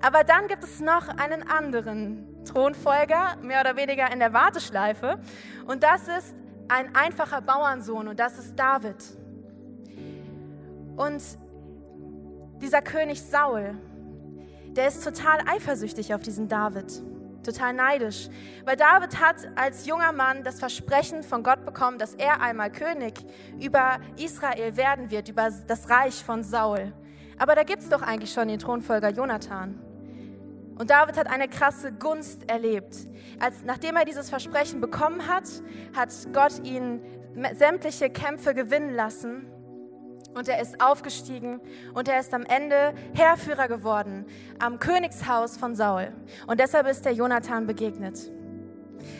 Aber 0.00 0.24
dann 0.24 0.46
gibt 0.46 0.62
es 0.64 0.80
noch 0.80 1.08
einen 1.08 1.48
anderen 1.48 2.44
Thronfolger, 2.44 3.36
mehr 3.42 3.60
oder 3.60 3.76
weniger 3.76 4.10
in 4.12 4.20
der 4.20 4.32
Warteschleife. 4.32 5.18
Und 5.66 5.82
das 5.82 6.02
ist 6.08 6.34
ein 6.68 6.94
einfacher 6.94 7.40
Bauernsohn 7.40 8.08
und 8.08 8.20
das 8.20 8.38
ist 8.38 8.58
David. 8.58 8.96
Und 10.96 11.22
dieser 12.60 12.82
König 12.82 13.22
Saul, 13.22 13.76
der 14.70 14.88
ist 14.88 15.02
total 15.02 15.40
eifersüchtig 15.46 16.14
auf 16.14 16.22
diesen 16.22 16.48
David, 16.48 17.02
total 17.42 17.72
neidisch, 17.72 18.28
weil 18.64 18.76
David 18.76 19.20
hat 19.20 19.36
als 19.56 19.86
junger 19.86 20.12
Mann 20.12 20.44
das 20.44 20.60
Versprechen 20.60 21.22
von 21.22 21.42
Gott 21.42 21.64
bekommen, 21.64 21.98
dass 21.98 22.14
er 22.14 22.40
einmal 22.40 22.70
König 22.70 23.14
über 23.60 23.98
Israel 24.16 24.76
werden 24.76 25.10
wird, 25.10 25.28
über 25.28 25.48
das 25.66 25.88
Reich 25.88 26.22
von 26.22 26.42
Saul. 26.42 26.92
Aber 27.38 27.54
da 27.54 27.62
gibt 27.62 27.82
es 27.82 27.88
doch 27.88 28.02
eigentlich 28.02 28.32
schon 28.32 28.48
den 28.48 28.58
Thronfolger 28.58 29.10
Jonathan. 29.10 29.78
Und 30.78 30.90
David 30.90 31.16
hat 31.16 31.26
eine 31.26 31.48
krasse 31.48 31.92
Gunst 31.92 32.48
erlebt. 32.48 32.96
Als, 33.40 33.64
nachdem 33.64 33.96
er 33.96 34.04
dieses 34.04 34.30
Versprechen 34.30 34.80
bekommen 34.80 35.26
hat, 35.26 35.44
hat 35.94 36.10
Gott 36.32 36.64
ihn 36.64 37.00
sämtliche 37.54 38.10
Kämpfe 38.10 38.54
gewinnen 38.54 38.94
lassen. 38.94 39.46
Und 40.34 40.46
er 40.46 40.60
ist 40.60 40.80
aufgestiegen 40.80 41.60
und 41.94 42.06
er 42.06 42.20
ist 42.20 42.32
am 42.32 42.44
Ende 42.44 42.94
Heerführer 43.14 43.66
geworden 43.66 44.26
am 44.60 44.78
Königshaus 44.78 45.56
von 45.56 45.74
Saul. 45.74 46.12
Und 46.46 46.60
deshalb 46.60 46.86
ist 46.86 47.04
er 47.06 47.12
Jonathan 47.12 47.66
begegnet. 47.66 48.30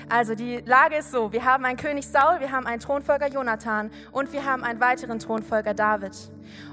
Also 0.08 0.34
die 0.34 0.58
Lage 0.64 0.96
ist 0.96 1.10
so, 1.10 1.32
wir 1.32 1.44
haben 1.44 1.64
einen 1.64 1.76
König 1.76 2.06
Saul, 2.06 2.40
wir 2.40 2.50
haben 2.50 2.66
einen 2.66 2.80
Thronfolger 2.80 3.28
Jonathan 3.28 3.90
und 4.12 4.32
wir 4.32 4.44
haben 4.44 4.64
einen 4.64 4.80
weiteren 4.80 5.18
Thronfolger 5.18 5.74
David. 5.74 6.12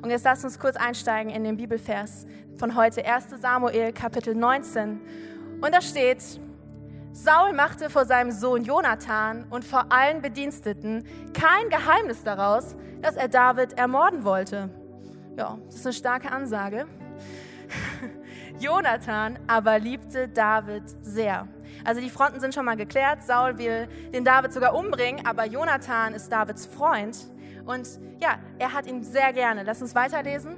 Und 0.01 0.09
jetzt 0.09 0.25
lasst 0.25 0.43
uns 0.43 0.59
kurz 0.59 0.75
einsteigen 0.75 1.31
in 1.31 1.43
den 1.43 1.57
Bibelvers 1.57 2.25
von 2.57 2.75
heute, 2.75 3.05
1 3.05 3.27
Samuel 3.41 3.91
Kapitel 3.91 4.35
19. 4.35 5.01
Und 5.61 5.73
da 5.73 5.81
steht, 5.81 6.21
Saul 7.11 7.53
machte 7.53 7.89
vor 7.89 8.05
seinem 8.05 8.31
Sohn 8.31 8.63
Jonathan 8.63 9.45
und 9.49 9.63
vor 9.63 9.85
allen 9.89 10.21
Bediensteten 10.21 11.05
kein 11.33 11.69
Geheimnis 11.69 12.23
daraus, 12.23 12.75
dass 13.01 13.15
er 13.15 13.29
David 13.29 13.77
ermorden 13.77 14.23
wollte. 14.23 14.69
Ja, 15.37 15.57
das 15.65 15.75
ist 15.75 15.85
eine 15.85 15.93
starke 15.93 16.31
Ansage. 16.31 16.85
Jonathan 18.59 19.39
aber 19.47 19.79
liebte 19.79 20.27
David 20.27 20.83
sehr. 21.01 21.47
Also 21.85 22.01
die 22.01 22.09
Fronten 22.09 22.39
sind 22.39 22.53
schon 22.53 22.65
mal 22.65 22.75
geklärt. 22.75 23.23
Saul 23.23 23.57
will 23.57 23.87
den 24.11 24.25
David 24.25 24.51
sogar 24.51 24.75
umbringen, 24.75 25.25
aber 25.25 25.45
Jonathan 25.45 26.13
ist 26.13 26.31
Davids 26.31 26.65
Freund. 26.65 27.15
Und 27.65 27.87
ja, 28.19 28.39
er 28.57 28.73
hat 28.73 28.87
ihn 28.87 29.03
sehr 29.03 29.31
gerne. 29.31 29.63
Lass 29.63 29.81
uns 29.81 29.95
weiterlesen. 29.95 30.57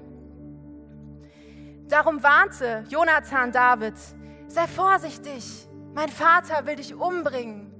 Darum 1.90 2.24
warnte 2.24 2.84
Jonathan 2.90 3.52
David, 3.52 3.94
sei 4.48 4.68
vorsichtig, 4.68 5.68
mein 5.94 6.10
Vater 6.10 6.66
will 6.66 6.76
dich 6.76 6.94
umbringen. 6.94 7.74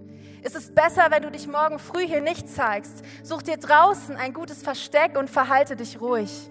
Es 0.44 0.56
ist 0.56 0.74
besser, 0.74 1.08
wenn 1.10 1.24
du 1.24 1.32
dich 1.32 1.48
morgen 1.48 1.78
früh 1.78 2.06
hier 2.08 2.22
nicht 2.22 2.48
zeigst. 2.48 3.04
Such 3.24 3.42
dir 3.42 3.58
draußen 3.58 4.16
ein 4.16 4.34
gutes 4.34 4.64
Versteck 4.64 5.18
und 5.18 5.30
verhalte 5.30 5.76
dich 5.76 6.00
ruhig. 6.00 6.50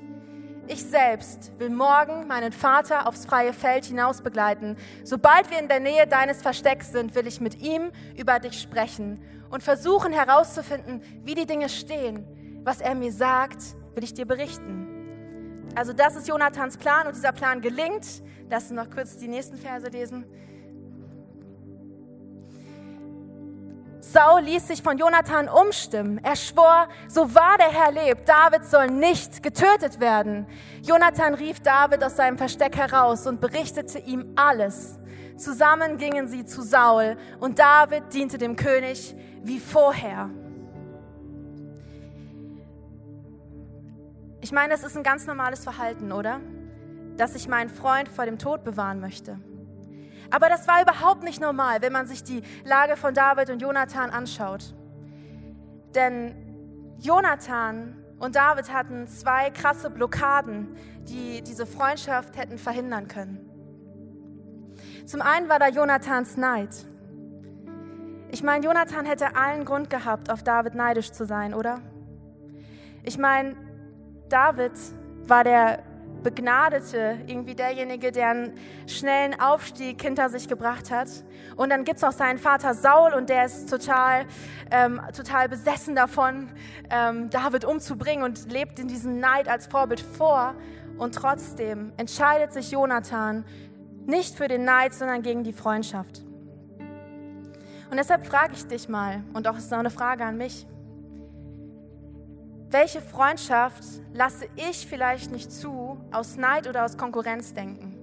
Ich 0.68 0.84
selbst 0.84 1.52
will 1.58 1.70
morgen 1.70 2.26
meinen 2.26 2.50
Vater 2.50 3.06
aufs 3.06 3.24
freie 3.24 3.52
Feld 3.52 3.84
hinaus 3.84 4.20
begleiten. 4.20 4.76
Sobald 5.04 5.48
wir 5.50 5.60
in 5.60 5.68
der 5.68 5.78
Nähe 5.78 6.08
deines 6.08 6.42
Verstecks 6.42 6.90
sind, 6.90 7.14
will 7.14 7.28
ich 7.28 7.40
mit 7.40 7.62
ihm 7.62 7.92
über 8.16 8.40
dich 8.40 8.60
sprechen 8.60 9.20
und 9.50 9.62
versuchen 9.62 10.12
herauszufinden, 10.12 11.02
wie 11.22 11.36
die 11.36 11.46
Dinge 11.46 11.68
stehen. 11.68 12.26
Was 12.64 12.80
er 12.80 12.96
mir 12.96 13.12
sagt, 13.12 13.62
will 13.94 14.02
ich 14.02 14.12
dir 14.12 14.26
berichten. 14.26 15.66
Also 15.76 15.92
das 15.92 16.16
ist 16.16 16.26
Jonathans 16.26 16.76
Plan 16.78 17.06
und 17.06 17.14
dieser 17.14 17.32
Plan 17.32 17.60
gelingt. 17.60 18.22
Lass 18.50 18.64
uns 18.64 18.72
noch 18.72 18.90
kurz 18.90 19.16
die 19.18 19.28
nächsten 19.28 19.56
Verse 19.56 19.86
lesen. 19.86 20.24
Saul 24.12 24.42
ließ 24.42 24.68
sich 24.68 24.82
von 24.82 24.98
Jonathan 24.98 25.48
umstimmen. 25.48 26.20
Er 26.22 26.36
schwor, 26.36 26.88
so 27.08 27.34
wahr 27.34 27.58
der 27.58 27.72
Herr 27.72 27.90
lebt, 27.90 28.28
David 28.28 28.64
soll 28.64 28.86
nicht 28.86 29.42
getötet 29.42 29.98
werden. 29.98 30.46
Jonathan 30.82 31.34
rief 31.34 31.58
David 31.60 32.04
aus 32.04 32.14
seinem 32.14 32.38
Versteck 32.38 32.76
heraus 32.76 33.26
und 33.26 33.40
berichtete 33.40 33.98
ihm 33.98 34.32
alles. 34.36 35.00
Zusammen 35.36 35.98
gingen 35.98 36.28
sie 36.28 36.44
zu 36.44 36.62
Saul 36.62 37.16
und 37.40 37.58
David 37.58 38.14
diente 38.14 38.38
dem 38.38 38.54
König 38.54 39.14
wie 39.42 39.58
vorher. 39.58 40.30
Ich 44.40 44.52
meine, 44.52 44.68
das 44.72 44.84
ist 44.84 44.96
ein 44.96 45.02
ganz 45.02 45.26
normales 45.26 45.64
Verhalten, 45.64 46.12
oder? 46.12 46.40
Dass 47.16 47.34
ich 47.34 47.48
meinen 47.48 47.70
Freund 47.70 48.08
vor 48.08 48.24
dem 48.24 48.38
Tod 48.38 48.62
bewahren 48.62 49.00
möchte. 49.00 49.40
Aber 50.30 50.48
das 50.48 50.66
war 50.66 50.82
überhaupt 50.82 51.22
nicht 51.22 51.40
normal, 51.40 51.82
wenn 51.82 51.92
man 51.92 52.06
sich 52.06 52.22
die 52.22 52.42
Lage 52.64 52.96
von 52.96 53.14
David 53.14 53.50
und 53.50 53.60
Jonathan 53.60 54.10
anschaut. 54.10 54.74
Denn 55.94 56.34
Jonathan 56.98 57.96
und 58.18 58.36
David 58.36 58.72
hatten 58.72 59.06
zwei 59.06 59.50
krasse 59.50 59.90
Blockaden, 59.90 60.76
die 61.08 61.42
diese 61.42 61.66
Freundschaft 61.66 62.36
hätten 62.36 62.58
verhindern 62.58 63.08
können. 63.08 63.50
Zum 65.04 65.22
einen 65.22 65.48
war 65.48 65.58
da 65.58 65.68
Jonathans 65.68 66.36
Neid. 66.36 66.70
Ich 68.30 68.42
meine, 68.42 68.64
Jonathan 68.64 69.06
hätte 69.06 69.36
allen 69.36 69.64
Grund 69.64 69.88
gehabt, 69.88 70.30
auf 70.30 70.42
David 70.42 70.74
neidisch 70.74 71.12
zu 71.12 71.24
sein, 71.24 71.54
oder? 71.54 71.80
Ich 73.04 73.18
meine, 73.18 73.54
David 74.28 74.72
war 75.28 75.44
der 75.44 75.78
Begnadete, 76.26 77.20
irgendwie 77.28 77.54
derjenige, 77.54 78.10
der 78.10 78.30
einen 78.30 78.52
schnellen 78.88 79.38
Aufstieg 79.40 80.02
hinter 80.02 80.28
sich 80.28 80.48
gebracht 80.48 80.90
hat. 80.90 81.08
Und 81.54 81.70
dann 81.70 81.84
gibt 81.84 81.98
es 81.98 82.02
noch 82.02 82.10
seinen 82.10 82.38
Vater 82.38 82.74
Saul 82.74 83.14
und 83.14 83.28
der 83.28 83.44
ist 83.44 83.70
total, 83.70 84.26
ähm, 84.72 85.00
total 85.16 85.48
besessen 85.48 85.94
davon, 85.94 86.50
ähm, 86.90 87.30
David 87.30 87.64
umzubringen 87.64 88.24
und 88.24 88.50
lebt 88.50 88.80
in 88.80 88.88
diesem 88.88 89.20
Neid 89.20 89.48
als 89.48 89.68
Vorbild 89.68 90.00
vor. 90.00 90.56
Und 90.98 91.14
trotzdem 91.14 91.92
entscheidet 91.96 92.52
sich 92.52 92.72
Jonathan 92.72 93.44
nicht 94.04 94.34
für 94.34 94.48
den 94.48 94.64
Neid, 94.64 94.94
sondern 94.94 95.22
gegen 95.22 95.44
die 95.44 95.52
Freundschaft. 95.52 96.24
Und 97.88 97.98
deshalb 97.98 98.26
frage 98.26 98.54
ich 98.54 98.66
dich 98.66 98.88
mal, 98.88 99.22
und 99.32 99.46
auch 99.46 99.56
ist 99.56 99.70
noch 99.70 99.78
eine 99.78 99.90
Frage 99.90 100.24
an 100.24 100.36
mich, 100.36 100.66
welche 102.70 103.00
Freundschaft 103.00 103.84
lasse 104.12 104.46
ich 104.56 104.86
vielleicht 104.86 105.30
nicht 105.30 105.52
zu, 105.52 105.98
aus 106.10 106.36
Neid 106.36 106.68
oder 106.68 106.84
aus 106.84 106.96
Konkurrenz 106.96 107.54
denken? 107.54 107.94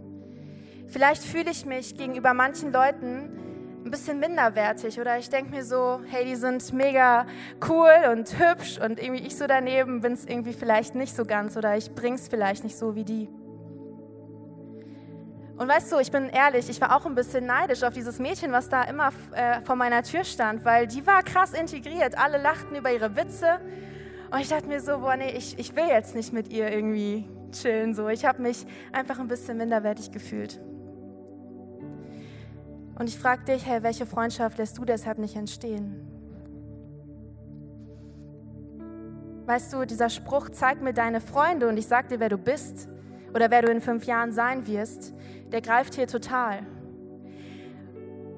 Vielleicht 0.87 1.23
fühle 1.23 1.51
ich 1.51 1.65
mich 1.65 1.97
gegenüber 1.97 2.33
manchen 2.33 2.71
Leuten 2.71 3.83
ein 3.85 3.91
bisschen 3.91 4.19
minderwertig 4.19 4.99
oder 4.99 5.17
ich 5.17 5.29
denke 5.29 5.51
mir 5.51 5.65
so, 5.65 5.99
hey, 6.09 6.23
die 6.23 6.35
sind 6.35 6.71
mega 6.71 7.25
cool 7.67 7.91
und 8.11 8.39
hübsch 8.39 8.79
und 8.79 9.01
irgendwie 9.01 9.25
ich 9.25 9.35
so 9.35 9.47
daneben 9.47 10.01
bin 10.01 10.13
es 10.13 10.25
irgendwie 10.25 10.53
vielleicht 10.53 10.95
nicht 10.95 11.13
so 11.15 11.25
ganz 11.25 11.57
oder 11.57 11.75
ich 11.75 11.93
bring's 11.93 12.29
vielleicht 12.29 12.63
nicht 12.63 12.77
so 12.77 12.95
wie 12.95 13.03
die. 13.03 13.27
Und 15.57 15.67
weißt 15.67 15.91
du, 15.91 15.99
ich 15.99 16.11
bin 16.11 16.29
ehrlich, 16.29 16.69
ich 16.69 16.79
war 16.81 16.95
auch 16.95 17.05
ein 17.05 17.15
bisschen 17.15 17.45
neidisch 17.45 17.83
auf 17.83 17.93
dieses 17.93 18.17
Mädchen, 18.19 18.51
was 18.51 18.69
da 18.69 18.83
immer 18.83 19.11
äh, 19.33 19.61
vor 19.61 19.75
meiner 19.75 20.01
Tür 20.03 20.23
stand, 20.23 20.65
weil 20.65 20.87
die 20.87 21.05
war 21.05 21.21
krass 21.21 21.53
integriert. 21.53 22.17
Alle 22.17 22.37
lachten 22.37 22.75
über 22.75 22.91
ihre 22.91 23.15
Witze 23.15 23.59
und 24.33 24.39
ich 24.39 24.49
dachte 24.49 24.65
mir 24.65 24.81
so, 24.81 24.97
boah, 24.97 25.15
nee, 25.15 25.29
ich, 25.29 25.59
ich 25.59 25.75
will 25.75 25.87
jetzt 25.87 26.15
nicht 26.15 26.33
mit 26.33 26.51
ihr 26.51 26.71
irgendwie 26.71 27.29
chillen. 27.51 27.93
So. 27.93 28.09
Ich 28.09 28.25
habe 28.25 28.41
mich 28.41 28.65
einfach 28.91 29.19
ein 29.19 29.27
bisschen 29.27 29.59
minderwertig 29.59 30.11
gefühlt. 30.11 30.59
Und 32.97 33.07
ich 33.07 33.19
frage 33.19 33.43
dich, 33.45 33.63
hey, 33.67 33.83
welche 33.83 34.07
Freundschaft 34.07 34.57
lässt 34.57 34.75
du 34.79 34.85
deshalb 34.85 35.19
nicht 35.19 35.35
entstehen? 35.35 36.09
Weißt 39.45 39.71
du, 39.71 39.85
dieser 39.85 40.09
Spruch, 40.09 40.49
zeig 40.49 40.81
mir 40.81 40.93
deine 40.93 41.21
Freunde 41.21 41.67
und 41.67 41.77
ich 41.77 41.85
sag 41.85 42.09
dir, 42.09 42.19
wer 42.19 42.29
du 42.29 42.39
bist 42.39 42.89
oder 43.35 43.51
wer 43.51 43.61
du 43.61 43.69
in 43.69 43.81
fünf 43.81 44.05
Jahren 44.05 44.31
sein 44.31 44.65
wirst, 44.65 45.13
der 45.51 45.61
greift 45.61 45.93
hier 45.93 46.07
total. 46.07 46.65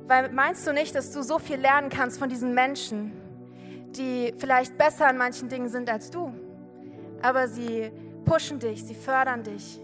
Weil 0.08 0.30
meinst 0.34 0.68
du 0.68 0.74
nicht, 0.74 0.94
dass 0.94 1.14
du 1.14 1.24
so 1.24 1.40
viel 1.40 1.58
lernen 1.58 1.88
kannst 1.88 2.20
von 2.20 2.28
diesen 2.28 2.54
Menschen, 2.54 3.14
die 3.98 4.34
vielleicht 4.38 4.78
besser 4.78 5.08
an 5.08 5.18
manchen 5.18 5.50
Dingen 5.50 5.70
sind 5.70 5.90
als 5.90 6.12
du. 6.12 6.34
Aber 7.22 7.48
sie 7.48 7.92
pushen 8.26 8.60
dich, 8.60 8.84
sie 8.84 8.96
fördern 8.96 9.44
dich. 9.44 9.80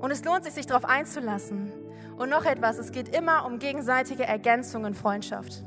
Und 0.00 0.10
es 0.10 0.24
lohnt 0.24 0.44
sich, 0.44 0.54
sich 0.54 0.66
darauf 0.66 0.84
einzulassen. 0.84 1.72
Und 2.16 2.30
noch 2.30 2.44
etwas, 2.44 2.78
es 2.78 2.92
geht 2.92 3.14
immer 3.14 3.44
um 3.46 3.58
gegenseitige 3.58 4.24
Ergänzung 4.24 4.84
in 4.86 4.94
Freundschaft. 4.94 5.64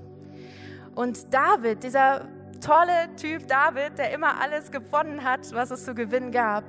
Und 0.95 1.33
David, 1.33 1.83
dieser 1.83 2.27
tolle 2.59 3.15
Typ 3.15 3.47
David, 3.47 3.97
der 3.97 4.11
immer 4.11 4.39
alles 4.41 4.71
gewonnen 4.71 5.23
hat, 5.23 5.53
was 5.53 5.71
es 5.71 5.85
zu 5.85 5.93
gewinnen 5.93 6.31
gab, 6.31 6.63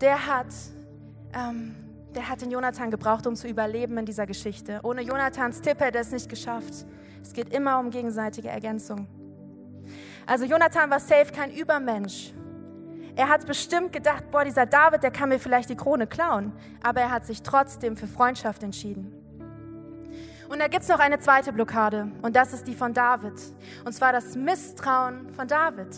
der 0.00 0.26
hat, 0.26 0.46
ähm, 1.34 1.74
der 2.14 2.28
hat 2.28 2.40
den 2.40 2.50
Jonathan 2.50 2.90
gebraucht, 2.90 3.26
um 3.26 3.36
zu 3.36 3.48
überleben 3.48 3.98
in 3.98 4.06
dieser 4.06 4.26
Geschichte. 4.26 4.80
Ohne 4.82 5.02
Jonathans 5.02 5.60
Tipp 5.60 5.80
hätte 5.80 5.98
er 5.98 6.02
es 6.02 6.12
nicht 6.12 6.28
geschafft. 6.28 6.86
Es 7.22 7.32
geht 7.32 7.52
immer 7.52 7.78
um 7.78 7.90
gegenseitige 7.90 8.48
Ergänzung. 8.48 9.06
Also 10.30 10.44
Jonathan 10.44 10.88
war 10.90 11.00
safe 11.00 11.32
kein 11.32 11.50
Übermensch. 11.50 12.32
Er 13.16 13.28
hat 13.28 13.48
bestimmt 13.48 13.92
gedacht, 13.92 14.30
boah, 14.30 14.44
dieser 14.44 14.64
David, 14.64 15.02
der 15.02 15.10
kann 15.10 15.28
mir 15.28 15.40
vielleicht 15.40 15.68
die 15.70 15.74
Krone 15.74 16.06
klauen. 16.06 16.52
Aber 16.84 17.00
er 17.00 17.10
hat 17.10 17.26
sich 17.26 17.42
trotzdem 17.42 17.96
für 17.96 18.06
Freundschaft 18.06 18.62
entschieden. 18.62 19.12
Und 20.48 20.60
da 20.60 20.68
gibt 20.68 20.84
es 20.84 20.88
noch 20.88 21.00
eine 21.00 21.18
zweite 21.18 21.52
Blockade 21.52 22.12
und 22.22 22.36
das 22.36 22.52
ist 22.52 22.68
die 22.68 22.74
von 22.74 22.94
David. 22.94 23.34
Und 23.84 23.92
zwar 23.92 24.12
das 24.12 24.36
Misstrauen 24.36 25.34
von 25.34 25.48
David. 25.48 25.88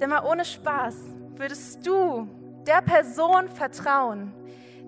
Denn 0.00 0.08
mal 0.08 0.24
ohne 0.24 0.46
Spaß, 0.46 0.96
würdest 1.36 1.86
du 1.86 2.26
der 2.66 2.80
Person 2.80 3.50
vertrauen, 3.50 4.32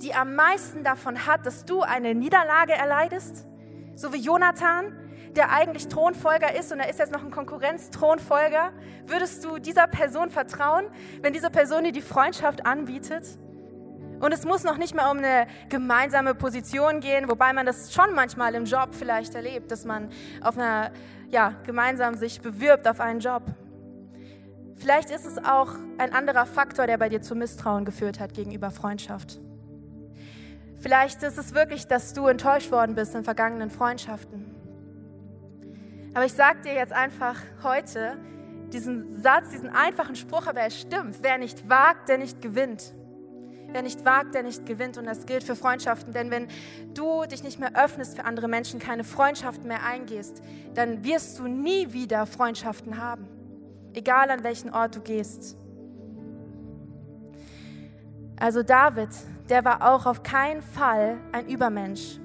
die 0.01 0.15
am 0.15 0.35
meisten 0.35 0.83
davon 0.83 1.27
hat, 1.27 1.45
dass 1.45 1.67
du 1.67 1.83
eine 1.83 2.15
Niederlage 2.15 2.73
erleidest? 2.73 3.47
So 3.95 4.15
wie 4.15 4.23
Jonathan, 4.23 5.06
der 5.37 5.53
eigentlich 5.53 5.89
Thronfolger 5.89 6.55
ist 6.55 6.73
und 6.73 6.81
er 6.81 6.89
ist 6.89 6.99
jetzt 6.99 7.13
noch 7.13 7.23
ein 7.23 7.31
Konkurrenz-Thronfolger, 7.31 8.73
würdest 9.07 9.45
du 9.45 9.59
dieser 9.59 9.87
Person 9.87 10.31
vertrauen, 10.31 10.87
wenn 11.23 11.33
diese 11.33 11.51
Person 11.51 11.85
dir 11.85 11.93
die 11.93 12.01
Freundschaft 12.01 12.67
anbietet? 12.67 13.25
Und 14.19 14.33
es 14.33 14.45
muss 14.47 14.65
noch 14.65 14.79
nicht 14.79 14.95
mal 14.95 15.11
um 15.11 15.19
eine 15.19 15.47
gemeinsame 15.69 16.35
Position 16.35 17.01
gehen, 17.01 17.29
wobei 17.29 17.53
man 17.53 17.67
das 17.67 17.93
schon 17.93 18.15
manchmal 18.15 18.55
im 18.55 18.65
Job 18.65 18.89
vielleicht 18.93 19.35
erlebt, 19.35 19.71
dass 19.71 19.85
man 19.85 20.09
auf 20.43 20.57
einer, 20.57 20.91
ja, 21.29 21.55
gemeinsam 21.65 22.15
sich 22.15 22.41
bewirbt 22.41 22.89
auf 22.89 23.01
einen 23.01 23.21
Job. 23.21 23.43
Vielleicht 24.77 25.11
ist 25.11 25.27
es 25.27 25.39
auch 25.39 25.75
ein 25.99 26.13
anderer 26.13 26.47
Faktor, 26.47 26.87
der 26.87 26.97
bei 26.97 27.09
dir 27.09 27.21
zu 27.21 27.35
Misstrauen 27.35 27.85
geführt 27.85 28.19
hat 28.19 28.33
gegenüber 28.33 28.71
Freundschaft. 28.71 29.39
Vielleicht 30.81 31.23
ist 31.23 31.39
es 31.39 31.55
wirklich, 31.55 31.87
dass 31.87 32.15
du 32.15 32.27
enttäuscht 32.27 32.71
worden 32.71 32.95
bist 32.95 33.15
in 33.15 33.25
vergangenen 33.25 33.71
Freundschaften. 33.71 34.56
Aber 36.17 36.25
ich 36.25 36.33
sage 36.33 36.63
dir 36.63 36.73
jetzt 36.73 36.95
einfach 36.95 37.37
heute 37.63 38.17
diesen 38.73 39.21
Satz, 39.21 39.51
diesen 39.51 39.69
einfachen 39.69 40.17
Spruch, 40.17 40.47
aber 40.47 40.61
er 40.61 40.71
stimmt. 40.71 41.19
Wer 41.21 41.37
nicht 41.37 41.69
wagt, 41.69 42.09
der 42.09 42.17
nicht 42.17 42.41
gewinnt. 42.41 42.95
Wer 43.71 43.83
nicht 43.83 44.03
wagt, 44.07 44.35
der 44.35 44.43
nicht 44.43 44.65
gewinnt. 44.65 44.97
Und 44.97 45.05
das 45.05 45.27
gilt 45.27 45.45
für 45.45 45.55
Freundschaften. 45.55 46.15
Denn 46.15 46.31
wenn 46.31 46.49
du 46.95 47.27
dich 47.27 47.43
nicht 47.43 47.61
mehr 47.61 47.77
öffnest 47.77 48.17
für 48.17 48.25
andere 48.25 48.49
Menschen, 48.49 48.81
keine 48.81 49.05
Freundschaften 49.05 49.69
mehr 49.69 49.85
eingehst, 49.85 50.43
dann 50.73 51.05
wirst 51.05 51.39
du 51.39 51.49
nie 51.49 51.93
wieder 51.93 52.25
Freundschaften 52.25 52.97
haben. 52.97 53.29
Egal 53.93 54.31
an 54.31 54.43
welchen 54.43 54.73
Ort 54.73 54.97
du 54.97 55.03
gehst. 55.03 55.59
Also 58.41 58.63
David, 58.63 59.11
der 59.51 59.67
war 59.67 59.93
auch 59.93 60.07
auf 60.07 60.23
keinen 60.23 60.63
Fall 60.63 61.19
ein 61.33 61.47
Übermensch. 61.47 62.19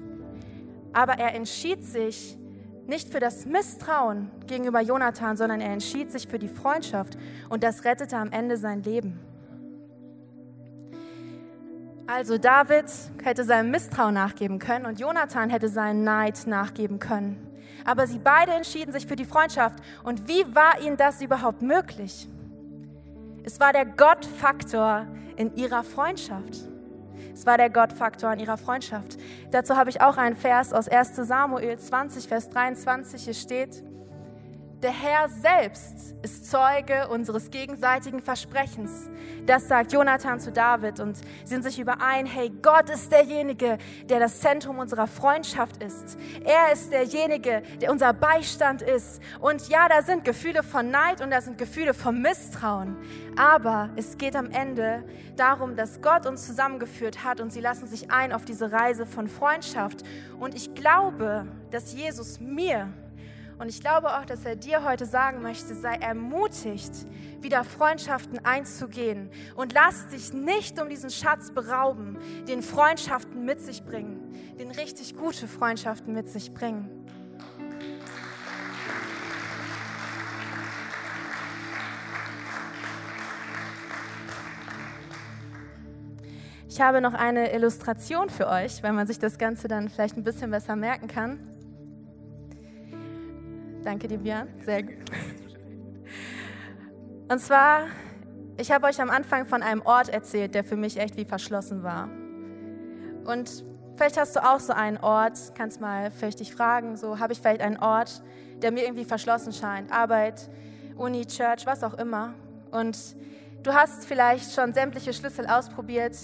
Aber 0.94 1.18
er 1.18 1.34
entschied 1.34 1.84
sich 1.84 2.38
nicht 2.86 3.10
für 3.10 3.20
das 3.20 3.46
Misstrauen 3.46 4.30
gegenüber 4.46 4.80
Jonathan, 4.80 5.36
sondern 5.36 5.60
er 5.60 5.72
entschied 5.72 6.10
sich 6.10 6.26
für 6.26 6.38
die 6.38 6.48
Freundschaft 6.48 7.16
und 7.48 7.62
das 7.62 7.84
rettete 7.84 8.16
am 8.16 8.32
Ende 8.32 8.56
sein 8.56 8.82
Leben. 8.82 9.18
Also 12.06 12.36
David 12.36 12.86
hätte 13.22 13.44
seinem 13.44 13.70
Misstrauen 13.70 14.14
nachgeben 14.14 14.58
können 14.58 14.86
und 14.86 15.00
Jonathan 15.00 15.50
hätte 15.50 15.68
seinen 15.68 16.04
Neid 16.04 16.46
nachgeben 16.46 16.98
können. 16.98 17.46
Aber 17.84 18.06
sie 18.06 18.18
beide 18.18 18.52
entschieden 18.52 18.92
sich 18.92 19.06
für 19.06 19.16
die 19.16 19.24
Freundschaft. 19.24 19.78
Und 20.04 20.28
wie 20.28 20.44
war 20.54 20.80
ihnen 20.80 20.96
das 20.96 21.22
überhaupt 21.22 21.62
möglich? 21.62 22.28
Es 23.44 23.58
war 23.60 23.72
der 23.72 23.86
Gottfaktor 23.86 25.06
in 25.36 25.56
ihrer 25.56 25.82
Freundschaft. 25.82 26.68
Es 27.34 27.46
war 27.46 27.56
der 27.56 27.70
Gottfaktor 27.70 28.32
in 28.32 28.40
ihrer 28.40 28.58
Freundschaft. 28.58 29.18
Dazu 29.50 29.76
habe 29.76 29.90
ich 29.90 30.00
auch 30.00 30.16
einen 30.16 30.36
Vers 30.36 30.72
aus 30.72 30.88
1 30.88 31.16
Samuel 31.16 31.78
20, 31.78 32.28
Vers 32.28 32.50
23. 32.50 33.24
Hier 33.24 33.34
steht, 33.34 33.82
der 34.82 34.90
Herr 34.90 35.28
selbst 35.28 36.14
ist 36.22 36.50
Zeuge 36.50 37.08
unseres 37.08 37.50
gegenseitigen 37.50 38.20
Versprechens. 38.20 39.08
Das 39.46 39.68
sagt 39.68 39.92
Jonathan 39.92 40.40
zu 40.40 40.50
David 40.50 40.98
und 40.98 41.18
sind 41.44 41.62
sich 41.62 41.78
überein, 41.78 42.26
hey, 42.26 42.50
Gott 42.50 42.90
ist 42.90 43.12
derjenige, 43.12 43.78
der 44.08 44.18
das 44.18 44.40
Zentrum 44.40 44.78
unserer 44.78 45.06
Freundschaft 45.06 45.82
ist. 45.82 46.18
Er 46.44 46.72
ist 46.72 46.90
derjenige, 46.92 47.62
der 47.80 47.92
unser 47.92 48.12
Beistand 48.12 48.82
ist. 48.82 49.20
Und 49.40 49.68
ja, 49.68 49.88
da 49.88 50.02
sind 50.02 50.24
Gefühle 50.24 50.64
von 50.64 50.90
Neid 50.90 51.20
und 51.20 51.30
da 51.30 51.40
sind 51.40 51.58
Gefühle 51.58 51.94
von 51.94 52.20
Misstrauen. 52.20 52.96
Aber 53.36 53.90
es 53.94 54.18
geht 54.18 54.34
am 54.34 54.50
Ende 54.50 55.04
darum, 55.36 55.76
dass 55.76 56.00
Gott 56.00 56.26
uns 56.26 56.44
zusammengeführt 56.46 57.22
hat 57.22 57.40
und 57.40 57.52
sie 57.52 57.60
lassen 57.60 57.86
sich 57.86 58.10
ein 58.10 58.32
auf 58.32 58.44
diese 58.44 58.72
Reise 58.72 59.06
von 59.06 59.28
Freundschaft. 59.28 60.02
Und 60.40 60.54
ich 60.56 60.74
glaube, 60.74 61.46
dass 61.70 61.92
Jesus 61.92 62.40
mir 62.40 62.92
und 63.62 63.68
ich 63.68 63.80
glaube 63.80 64.08
auch, 64.18 64.24
dass 64.24 64.44
er 64.44 64.56
dir 64.56 64.82
heute 64.82 65.06
sagen 65.06 65.40
möchte, 65.40 65.76
sei 65.76 65.94
ermutigt, 65.94 66.90
wieder 67.42 67.62
Freundschaften 67.62 68.44
einzugehen. 68.44 69.30
Und 69.54 69.72
lass 69.72 70.08
dich 70.08 70.32
nicht 70.32 70.82
um 70.82 70.88
diesen 70.88 71.10
Schatz 71.10 71.52
berauben, 71.52 72.18
den 72.48 72.60
Freundschaften 72.60 73.44
mit 73.44 73.60
sich 73.60 73.84
bringen, 73.84 74.32
den 74.58 74.72
richtig 74.72 75.14
gute 75.16 75.46
Freundschaften 75.46 76.12
mit 76.12 76.28
sich 76.28 76.52
bringen. 76.52 76.90
Ich 86.68 86.80
habe 86.80 87.00
noch 87.00 87.14
eine 87.14 87.54
Illustration 87.54 88.28
für 88.28 88.48
euch, 88.48 88.82
weil 88.82 88.92
man 88.92 89.06
sich 89.06 89.20
das 89.20 89.38
Ganze 89.38 89.68
dann 89.68 89.88
vielleicht 89.88 90.16
ein 90.16 90.24
bisschen 90.24 90.50
besser 90.50 90.74
merken 90.74 91.06
kann. 91.06 91.51
Danke 93.82 94.06
dir, 94.06 94.18
Björn. 94.18 94.48
Sehr 94.64 94.82
gut. 94.82 94.94
Und 97.28 97.38
zwar, 97.40 97.86
ich 98.56 98.70
habe 98.70 98.86
euch 98.86 99.00
am 99.00 99.10
Anfang 99.10 99.46
von 99.46 99.62
einem 99.62 99.82
Ort 99.82 100.08
erzählt, 100.08 100.54
der 100.54 100.64
für 100.64 100.76
mich 100.76 100.98
echt 100.98 101.16
wie 101.16 101.24
verschlossen 101.24 101.82
war. 101.82 102.08
Und 103.24 103.64
vielleicht 103.96 104.18
hast 104.18 104.36
du 104.36 104.44
auch 104.44 104.60
so 104.60 104.72
einen 104.72 104.98
Ort, 104.98 105.54
kannst 105.56 105.80
mal 105.80 106.10
vielleicht 106.10 106.40
dich 106.40 106.54
fragen, 106.54 106.96
so 106.96 107.18
habe 107.18 107.32
ich 107.32 107.40
vielleicht 107.40 107.60
einen 107.60 107.78
Ort, 107.78 108.22
der 108.60 108.70
mir 108.70 108.84
irgendwie 108.84 109.04
verschlossen 109.04 109.52
scheint. 109.52 109.90
Arbeit, 109.90 110.48
Uni, 110.96 111.26
Church, 111.26 111.66
was 111.66 111.82
auch 111.82 111.94
immer. 111.94 112.34
Und 112.70 112.98
du 113.62 113.72
hast 113.72 114.04
vielleicht 114.04 114.52
schon 114.52 114.72
sämtliche 114.72 115.12
Schlüssel 115.12 115.46
ausprobiert, 115.46 116.16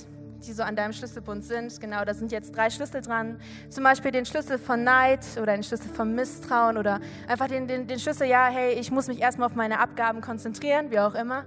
die 0.47 0.53
so 0.53 0.63
an 0.63 0.77
deinem 0.77 0.93
Schlüsselbund 0.93 1.45
sind. 1.45 1.81
Genau, 1.81 2.05
da 2.05 2.15
sind 2.15 2.33
jetzt 2.33 2.57
drei 2.57 2.71
Schlüssel 2.71 3.01
dran. 3.01 3.41
Zum 3.69 3.85
Beispiel 3.85 4.11
den 4.11 4.27
Schlüssel 4.27 4.59
von 4.59 4.85
Neid 4.85 5.25
oder 5.37 5.53
den 5.53 5.63
Schlüssel 5.63 5.91
von 5.91 6.15
Misstrauen 6.15 6.77
oder 6.77 7.01
einfach 7.27 7.49
den, 7.49 7.67
den, 7.67 7.87
den 7.87 7.99
Schlüssel, 7.99 8.27
ja, 8.29 8.47
hey, 8.47 8.75
ich 8.75 8.91
muss 8.91 9.09
mich 9.09 9.21
erstmal 9.21 9.47
auf 9.47 9.55
meine 9.55 9.81
Abgaben 9.81 10.21
konzentrieren, 10.21 10.91
wie 10.91 11.01
auch 11.01 11.15
immer. 11.15 11.45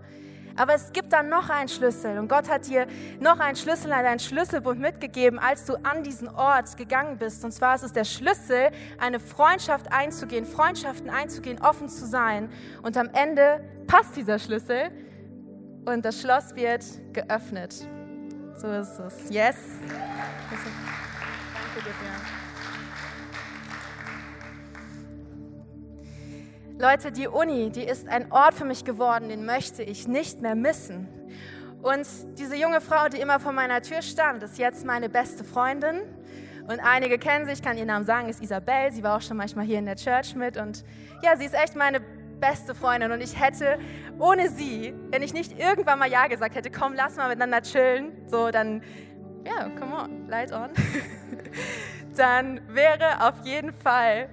Aber 0.56 0.74
es 0.74 0.92
gibt 0.92 1.14
dann 1.14 1.30
noch 1.30 1.50
einen 1.50 1.70
Schlüssel 1.70 2.18
und 2.20 2.28
Gott 2.28 2.50
hat 2.50 2.68
dir 2.68 2.86
noch 3.20 3.40
einen 3.40 3.56
Schlüssel 3.56 3.92
an 3.94 4.04
deinen 4.04 4.20
Schlüsselbund 4.20 4.80
mitgegeben, 4.80 5.40
als 5.40 5.66
du 5.66 5.76
an 5.76 6.04
diesen 6.04 6.28
Ort 6.28 6.76
gegangen 6.78 7.18
bist. 7.18 7.44
Und 7.46 7.52
zwar 7.52 7.76
ist 7.76 7.84
es 7.84 7.94
der 7.94 8.04
Schlüssel, 8.04 8.70
eine 9.00 9.20
Freundschaft 9.20 9.92
einzugehen, 9.92 10.46
Freundschaften 10.46 11.10
einzugehen, 11.10 11.62
offen 11.62 11.88
zu 11.88 12.06
sein. 12.06 12.50
Und 12.84 12.98
am 12.98 13.10
Ende 13.14 13.64
passt 13.88 14.16
dieser 14.18 14.40
Schlüssel 14.40 14.92
und 15.86 16.04
das 16.06 16.22
Schloss 16.22 16.56
wird 16.56 16.84
geöffnet. 17.14 17.88
So 18.62 18.68
ist 18.68 19.00
es. 19.00 19.30
Yes. 19.32 19.56
Danke 19.88 20.62
dir, 21.78 21.94
Björn. 22.00 22.22
Leute, 26.78 27.12
die 27.12 27.28
Uni, 27.28 27.72
die 27.72 27.84
ist 27.84 28.08
ein 28.08 28.32
Ort 28.32 28.54
für 28.54 28.66
mich 28.66 28.86
geworden, 28.86 29.30
den 29.30 29.48
möchte 29.48 29.82
ich 29.82 30.08
nicht 30.08 30.44
mehr 30.44 30.54
missen. 30.54 31.08
Und 31.82 32.06
diese 32.38 32.56
junge 32.56 32.82
Frau, 32.82 33.08
die 33.08 33.20
immer 33.20 33.40
vor 33.40 33.52
meiner 33.52 33.82
Tür 33.82 34.04
stand, 34.04 34.44
ist 34.44 34.60
jetzt 34.60 34.86
meine 34.86 35.10
beste 35.10 35.44
Freundin. 35.44 36.02
Und 36.68 36.80
einige 36.82 37.18
kennen 37.18 37.48
sie, 37.48 37.54
ich 37.54 37.64
kann 37.64 37.80
ihren 37.80 37.88
Namen 37.88 38.06
sagen, 38.06 38.30
ist 38.30 38.44
Isabel. 38.44 38.92
Sie 38.92 39.02
war 39.02 39.18
auch 39.18 39.22
schon 39.22 39.38
manchmal 39.38 39.66
hier 39.66 39.80
in 39.80 39.88
der 39.88 39.96
Church 39.96 40.36
mit. 40.36 40.58
Und 40.58 40.84
ja, 41.24 41.36
sie 41.36 41.46
ist 41.46 41.56
echt 41.56 41.76
meine 41.76 42.00
beste 42.42 42.76
Freundin 42.76 43.12
und 43.14 43.22
ich 43.22 43.40
hätte 43.40 43.80
ohne 44.20 44.50
sie, 44.50 44.94
wenn 45.12 45.22
ich 45.22 45.34
nicht 45.34 45.58
irgendwann 45.58 46.00
mal 46.00 46.10
Ja 46.10 46.28
gesagt 46.28 46.56
hätte, 46.56 46.70
komm, 46.70 46.94
lass 46.94 47.16
mal 47.16 47.30
miteinander 47.30 47.62
chillen, 47.62 48.12
so 48.28 48.52
dann, 48.52 48.84
ja, 49.46 49.70
come 49.80 49.96
on, 49.96 50.28
light 50.28 50.52
on, 50.52 50.72
dann 52.18 52.60
wäre 52.68 53.26
auf 53.26 53.46
jeden 53.46 53.72
Fall 53.72 54.30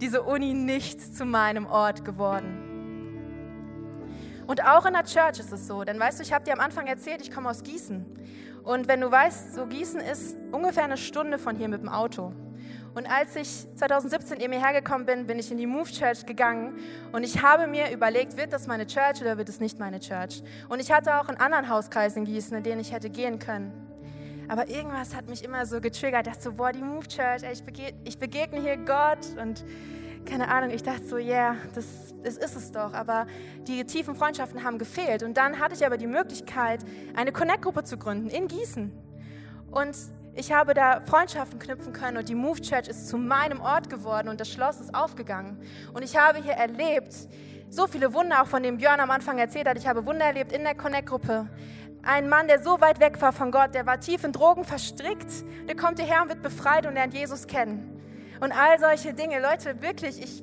diese 0.00 0.22
Uni 0.22 0.54
nicht 0.54 1.00
zu 1.14 1.24
meinem 1.24 1.66
Ort 1.66 2.04
geworden. 2.04 2.70
Und 4.46 4.64
auch 4.66 4.84
in 4.86 4.94
der 4.94 5.04
Church 5.04 5.38
ist 5.38 5.52
es 5.52 5.68
so, 5.68 5.84
denn 5.84 6.00
weißt 6.00 6.18
du, 6.18 6.24
ich 6.24 6.32
habe 6.32 6.44
dir 6.44 6.52
am 6.52 6.60
Anfang 6.60 6.86
erzählt, 6.86 7.22
ich 7.22 7.30
komme 7.30 7.48
aus 7.48 7.62
Gießen. 7.62 8.04
Und 8.64 8.88
wenn 8.88 9.00
du 9.00 9.10
weißt, 9.10 9.54
so 9.54 9.66
Gießen 9.66 10.00
ist 10.00 10.36
ungefähr 10.50 10.84
eine 10.84 10.96
Stunde 10.96 11.38
von 11.38 11.56
hier 11.56 11.68
mit 11.68 11.82
dem 11.82 11.88
Auto. 11.88 12.32
Und 12.94 13.10
als 13.10 13.36
ich 13.36 13.66
2017 13.76 14.40
eben 14.40 14.52
hierher 14.52 14.72
gekommen 14.72 15.06
bin, 15.06 15.26
bin 15.26 15.38
ich 15.38 15.50
in 15.50 15.56
die 15.56 15.66
Move 15.66 15.90
Church 15.90 16.26
gegangen 16.26 16.78
und 17.12 17.24
ich 17.24 17.42
habe 17.42 17.66
mir 17.66 17.90
überlegt, 17.90 18.36
wird 18.36 18.52
das 18.52 18.66
meine 18.66 18.86
Church 18.86 19.22
oder 19.22 19.38
wird 19.38 19.48
es 19.48 19.60
nicht 19.60 19.78
meine 19.78 19.98
Church? 19.98 20.42
Und 20.68 20.80
ich 20.80 20.92
hatte 20.92 21.18
auch 21.18 21.28
einen 21.28 21.38
anderen 21.38 21.68
Hauskreis 21.70 22.16
in 22.16 22.24
Gießen, 22.24 22.56
in 22.56 22.62
den 22.62 22.80
ich 22.80 22.92
hätte 22.92 23.08
gehen 23.08 23.38
können. 23.38 23.72
Aber 24.48 24.68
irgendwas 24.68 25.14
hat 25.14 25.28
mich 25.30 25.42
immer 25.42 25.64
so 25.64 25.80
getriggert, 25.80 26.26
dachte 26.26 26.42
so, 26.42 26.52
boah, 26.52 26.72
die 26.72 26.82
Move 26.82 27.08
Church, 27.08 27.42
ey, 27.42 27.52
ich, 27.52 27.64
begegne, 27.64 27.98
ich 28.04 28.18
begegne 28.18 28.60
hier 28.60 28.76
Gott 28.76 29.40
und 29.40 29.64
keine 30.26 30.48
Ahnung, 30.48 30.70
ich 30.70 30.82
dachte 30.82 31.04
so, 31.04 31.16
ja, 31.16 31.52
yeah, 31.52 31.56
das, 31.74 32.14
das 32.22 32.36
ist 32.36 32.56
es 32.56 32.72
doch. 32.72 32.92
Aber 32.92 33.26
die 33.66 33.84
tiefen 33.84 34.14
Freundschaften 34.14 34.62
haben 34.62 34.78
gefehlt. 34.78 35.22
Und 35.22 35.36
dann 35.36 35.58
hatte 35.58 35.74
ich 35.74 35.84
aber 35.84 35.96
die 35.96 36.06
Möglichkeit, 36.06 36.84
eine 37.16 37.32
Connect-Gruppe 37.32 37.84
zu 37.84 37.96
gründen 37.96 38.28
in 38.28 38.46
Gießen. 38.46 38.92
Und 39.70 39.96
ich 40.34 40.50
habe 40.50 40.72
da 40.72 41.00
Freundschaften 41.00 41.58
knüpfen 41.58 41.92
können 41.92 42.16
und 42.16 42.28
die 42.28 42.34
Move 42.34 42.60
Church 42.60 42.88
ist 42.88 43.08
zu 43.08 43.18
meinem 43.18 43.60
Ort 43.60 43.90
geworden 43.90 44.28
und 44.28 44.40
das 44.40 44.50
Schloss 44.50 44.80
ist 44.80 44.94
aufgegangen. 44.94 45.60
Und 45.92 46.02
ich 46.02 46.16
habe 46.16 46.42
hier 46.42 46.54
erlebt, 46.54 47.14
so 47.68 47.86
viele 47.86 48.14
Wunder, 48.14 48.42
auch 48.42 48.46
von 48.46 48.62
dem 48.62 48.78
Björn 48.78 49.00
am 49.00 49.10
Anfang 49.10 49.38
erzählt 49.38 49.68
hat. 49.68 49.76
Ich 49.76 49.86
habe 49.86 50.06
Wunder 50.06 50.24
erlebt 50.24 50.52
in 50.52 50.62
der 50.62 50.74
Connect-Gruppe. 50.74 51.48
Ein 52.02 52.28
Mann, 52.28 52.48
der 52.48 52.62
so 52.62 52.80
weit 52.80 52.98
weg 53.00 53.20
war 53.20 53.32
von 53.32 53.50
Gott, 53.50 53.74
der 53.74 53.86
war 53.86 54.00
tief 54.00 54.24
in 54.24 54.32
Drogen 54.32 54.64
verstrickt, 54.64 55.30
der 55.68 55.76
kommt 55.76 56.00
hierher 56.00 56.22
und 56.22 56.30
wird 56.30 56.42
befreit 56.42 56.86
und 56.86 56.94
lernt 56.94 57.14
Jesus 57.14 57.46
kennen. 57.46 58.00
Und 58.40 58.52
all 58.52 58.78
solche 58.78 59.14
Dinge. 59.14 59.40
Leute, 59.40 59.80
wirklich, 59.82 60.20
ich, 60.20 60.42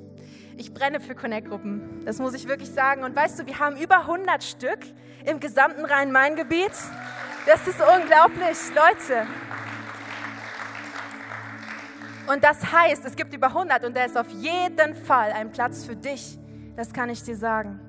ich 0.55 0.73
brenne 0.73 0.99
für 0.99 1.15
Connect-Gruppen. 1.15 2.05
Das 2.05 2.19
muss 2.19 2.33
ich 2.33 2.47
wirklich 2.47 2.69
sagen. 2.69 3.03
Und 3.03 3.15
weißt 3.15 3.39
du, 3.39 3.45
wir 3.45 3.59
haben 3.59 3.75
über 3.75 4.01
100 4.01 4.43
Stück 4.43 4.79
im 5.25 5.39
gesamten 5.39 5.83
Rhein-Main-Gebiet. 5.83 6.71
Das 7.45 7.67
ist 7.67 7.79
unglaublich, 7.81 8.57
Leute. 8.73 9.27
Und 12.31 12.43
das 12.43 12.71
heißt, 12.71 13.05
es 13.05 13.15
gibt 13.15 13.33
über 13.33 13.47
100 13.47 13.83
und 13.85 13.97
da 13.97 14.03
ist 14.03 14.15
auf 14.15 14.29
jeden 14.29 14.93
Fall 14.93 15.31
ein 15.31 15.51
Platz 15.51 15.83
für 15.85 15.95
dich. 15.95 16.37
Das 16.75 16.93
kann 16.93 17.09
ich 17.09 17.23
dir 17.23 17.35
sagen. 17.35 17.79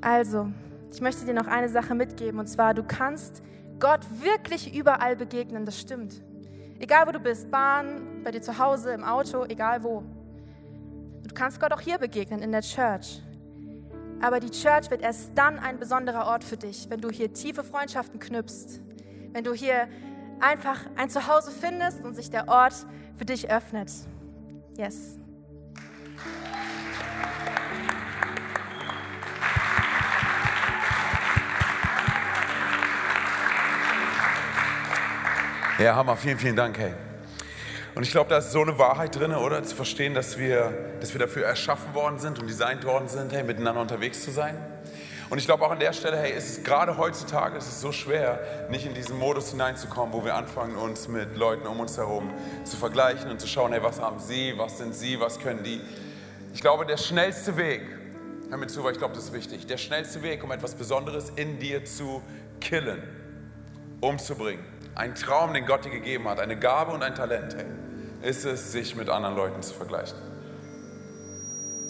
Also, 0.00 0.48
ich 0.92 1.00
möchte 1.00 1.24
dir 1.24 1.34
noch 1.34 1.46
eine 1.46 1.68
Sache 1.68 1.94
mitgeben 1.94 2.40
und 2.40 2.48
zwar, 2.48 2.74
du 2.74 2.82
kannst 2.82 3.40
Gott 3.78 4.00
wirklich 4.20 4.74
überall 4.74 5.14
begegnen, 5.14 5.64
das 5.64 5.78
stimmt. 5.78 6.22
Egal 6.80 7.06
wo 7.06 7.12
du 7.12 7.20
bist, 7.20 7.48
Bahn, 7.52 8.22
bei 8.24 8.32
dir 8.32 8.42
zu 8.42 8.58
Hause, 8.58 8.90
im 8.90 9.04
Auto, 9.04 9.44
egal 9.44 9.84
wo. 9.84 10.02
Du 11.22 11.34
kannst 11.34 11.60
Gott 11.60 11.72
auch 11.72 11.80
hier 11.80 11.98
begegnen, 11.98 12.42
in 12.42 12.50
der 12.50 12.62
Church. 12.62 13.22
Aber 14.20 14.40
die 14.40 14.50
Church 14.50 14.90
wird 14.90 15.02
erst 15.02 15.30
dann 15.36 15.60
ein 15.60 15.78
besonderer 15.78 16.26
Ort 16.26 16.42
für 16.42 16.56
dich, 16.56 16.90
wenn 16.90 17.00
du 17.00 17.10
hier 17.10 17.32
tiefe 17.32 17.62
Freundschaften 17.62 18.18
knüpfst, 18.18 18.80
wenn 19.32 19.44
du 19.44 19.52
hier 19.54 19.86
einfach 20.40 20.80
ein 20.96 21.10
Zuhause 21.10 21.50
findest 21.50 22.04
und 22.04 22.14
sich 22.14 22.30
der 22.30 22.48
Ort 22.48 22.74
für 23.16 23.24
dich 23.24 23.50
öffnet. 23.50 23.90
Yes. 24.76 25.18
Ja, 35.78 35.94
Hammer. 35.94 36.16
Vielen, 36.16 36.38
vielen 36.38 36.56
Dank, 36.56 36.76
hey. 36.76 36.92
Und 37.94 38.02
ich 38.02 38.10
glaube, 38.10 38.30
da 38.30 38.38
ist 38.38 38.50
so 38.50 38.62
eine 38.62 38.78
Wahrheit 38.78 39.14
drin, 39.14 39.32
oder? 39.32 39.62
Zu 39.62 39.76
verstehen, 39.76 40.12
dass 40.12 40.38
wir, 40.38 40.96
dass 41.00 41.12
wir 41.12 41.20
dafür 41.20 41.44
erschaffen 41.44 41.94
worden 41.94 42.18
sind 42.18 42.40
und 42.40 42.48
designt 42.48 42.84
worden 42.84 43.08
sind, 43.08 43.32
hey, 43.32 43.44
miteinander 43.44 43.80
unterwegs 43.80 44.24
zu 44.24 44.32
sein. 44.32 44.56
Und 45.30 45.38
ich 45.38 45.44
glaube 45.44 45.64
auch 45.64 45.70
an 45.70 45.78
der 45.78 45.92
Stelle, 45.92 46.16
hey, 46.16 46.32
ist 46.32 46.48
es 46.48 46.64
gerade 46.64 46.96
heutzutage 46.96 47.58
ist 47.58 47.68
es 47.68 47.80
so 47.80 47.92
schwer, 47.92 48.40
nicht 48.70 48.86
in 48.86 48.94
diesen 48.94 49.18
Modus 49.18 49.50
hineinzukommen, 49.50 50.14
wo 50.14 50.24
wir 50.24 50.34
anfangen, 50.34 50.76
uns 50.76 51.06
mit 51.08 51.36
Leuten 51.36 51.66
um 51.66 51.80
uns 51.80 51.98
herum 51.98 52.30
zu 52.64 52.76
vergleichen 52.76 53.30
und 53.30 53.40
zu 53.40 53.46
schauen, 53.46 53.72
hey, 53.72 53.82
was 53.82 54.00
haben 54.00 54.20
sie, 54.20 54.54
was 54.56 54.78
sind 54.78 54.94
sie, 54.94 55.20
was 55.20 55.38
können 55.38 55.62
die. 55.62 55.80
Ich 56.54 56.62
glaube, 56.62 56.86
der 56.86 56.96
schnellste 56.96 57.58
Weg, 57.58 57.82
hör 58.48 58.56
mir 58.56 58.68
zu, 58.68 58.82
weil 58.84 58.92
ich 58.92 58.98
glaube, 58.98 59.14
das 59.14 59.24
ist 59.24 59.32
wichtig, 59.34 59.66
der 59.66 59.76
schnellste 59.76 60.22
Weg, 60.22 60.42
um 60.42 60.50
etwas 60.50 60.74
Besonderes 60.74 61.30
in 61.36 61.58
dir 61.58 61.84
zu 61.84 62.22
killen, 62.60 63.02
umzubringen, 64.00 64.64
ein 64.94 65.14
Traum, 65.14 65.52
den 65.52 65.66
Gott 65.66 65.84
dir 65.84 65.90
gegeben 65.90 66.26
hat, 66.26 66.40
eine 66.40 66.58
Gabe 66.58 66.92
und 66.92 67.02
ein 67.02 67.14
Talent, 67.14 67.54
hey, 67.54 67.66
ist 68.22 68.46
es, 68.46 68.72
sich 68.72 68.96
mit 68.96 69.10
anderen 69.10 69.36
Leuten 69.36 69.62
zu 69.62 69.74
vergleichen. 69.74 70.27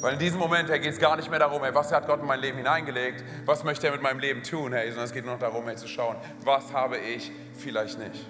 Weil 0.01 0.13
in 0.13 0.19
diesem 0.21 0.39
Moment, 0.39 0.71
hey, 0.71 0.79
geht 0.79 0.93
es 0.93 0.99
gar 1.01 1.17
nicht 1.17 1.29
mehr 1.29 1.41
darum, 1.41 1.63
hey, 1.63 1.75
was 1.75 1.91
hat 1.93 2.07
Gott 2.07 2.21
in 2.21 2.27
mein 2.27 2.41
Leben 2.41 2.59
hineingelegt, 2.59 3.25
was 3.45 3.65
möchte 3.65 3.89
er 3.89 3.93
mit 3.93 4.03
meinem 4.03 4.21
Leben 4.21 4.45
tun, 4.45 4.73
hey, 4.73 4.89
sondern 4.89 5.07
es 5.07 5.13
geht 5.13 5.25
nur 5.25 5.35
noch 5.35 5.41
darum, 5.41 5.67
hey, 5.67 5.75
zu 5.75 5.89
schauen, 5.89 6.17
was 6.45 6.73
habe 6.73 6.99
ich 6.99 7.33
vielleicht 7.57 7.99
nicht. 7.99 8.25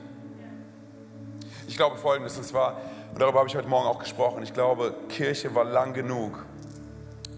Ich 1.66 1.76
glaube 1.76 1.98
Folgendes, 1.98 2.38
und 2.38 2.44
zwar, 2.44 2.80
und 3.12 3.20
darüber 3.20 3.40
habe 3.40 3.48
ich 3.48 3.56
heute 3.56 3.68
Morgen 3.68 3.86
auch 3.86 3.98
gesprochen, 3.98 4.42
ich 4.42 4.54
glaube, 4.54 4.94
Kirche 5.10 5.54
war 5.54 5.64
lang 5.64 5.92
genug 5.92 6.46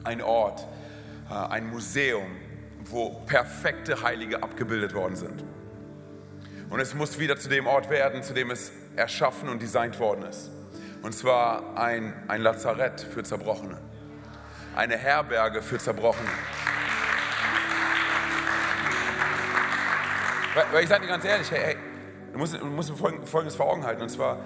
ein 0.04 0.22
Ort, 0.22 0.64
äh, 1.28 1.34
ein 1.34 1.68
Museum, 1.68 2.36
wo 2.84 3.10
perfekte 3.26 4.00
Heilige 4.00 4.42
abgebildet 4.44 4.94
worden 4.94 5.16
sind. 5.16 5.42
Und 6.70 6.78
es 6.78 6.94
muss 6.94 7.18
wieder 7.18 7.36
zu 7.36 7.48
dem 7.48 7.66
Ort 7.66 7.90
werden, 7.90 8.22
zu 8.22 8.32
dem 8.32 8.52
es 8.52 8.70
erschaffen 8.94 9.48
und 9.48 9.60
designt 9.60 9.98
worden 9.98 10.22
ist. 10.22 10.50
Und 11.02 11.14
zwar 11.14 11.76
ein, 11.76 12.14
ein 12.28 12.42
Lazarett 12.42 13.00
für 13.00 13.24
Zerbrochene. 13.24 13.89
Eine 14.74 14.96
Herberge 14.96 15.62
für 15.62 15.78
Zerbrochene. 15.78 16.28
Weil, 20.72 20.82
ich 20.82 20.88
sage 20.88 21.02
dir 21.02 21.08
ganz 21.08 21.24
ehrlich, 21.24 21.50
hey, 21.50 21.60
hey 21.64 21.76
du 22.32 22.38
musst, 22.38 22.54
du 22.54 22.64
musst 22.64 22.90
Folgendes 22.90 23.56
vor 23.56 23.66
Augen 23.66 23.84
halten. 23.84 24.02
Und 24.02 24.10
zwar 24.10 24.44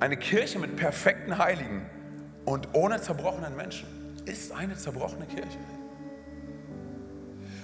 eine 0.00 0.16
Kirche 0.16 0.58
mit 0.58 0.76
perfekten 0.76 1.38
Heiligen 1.38 1.86
und 2.44 2.68
ohne 2.72 3.00
zerbrochenen 3.00 3.56
Menschen 3.56 3.88
ist 4.24 4.52
eine 4.52 4.76
zerbrochene 4.76 5.26
Kirche. 5.26 5.58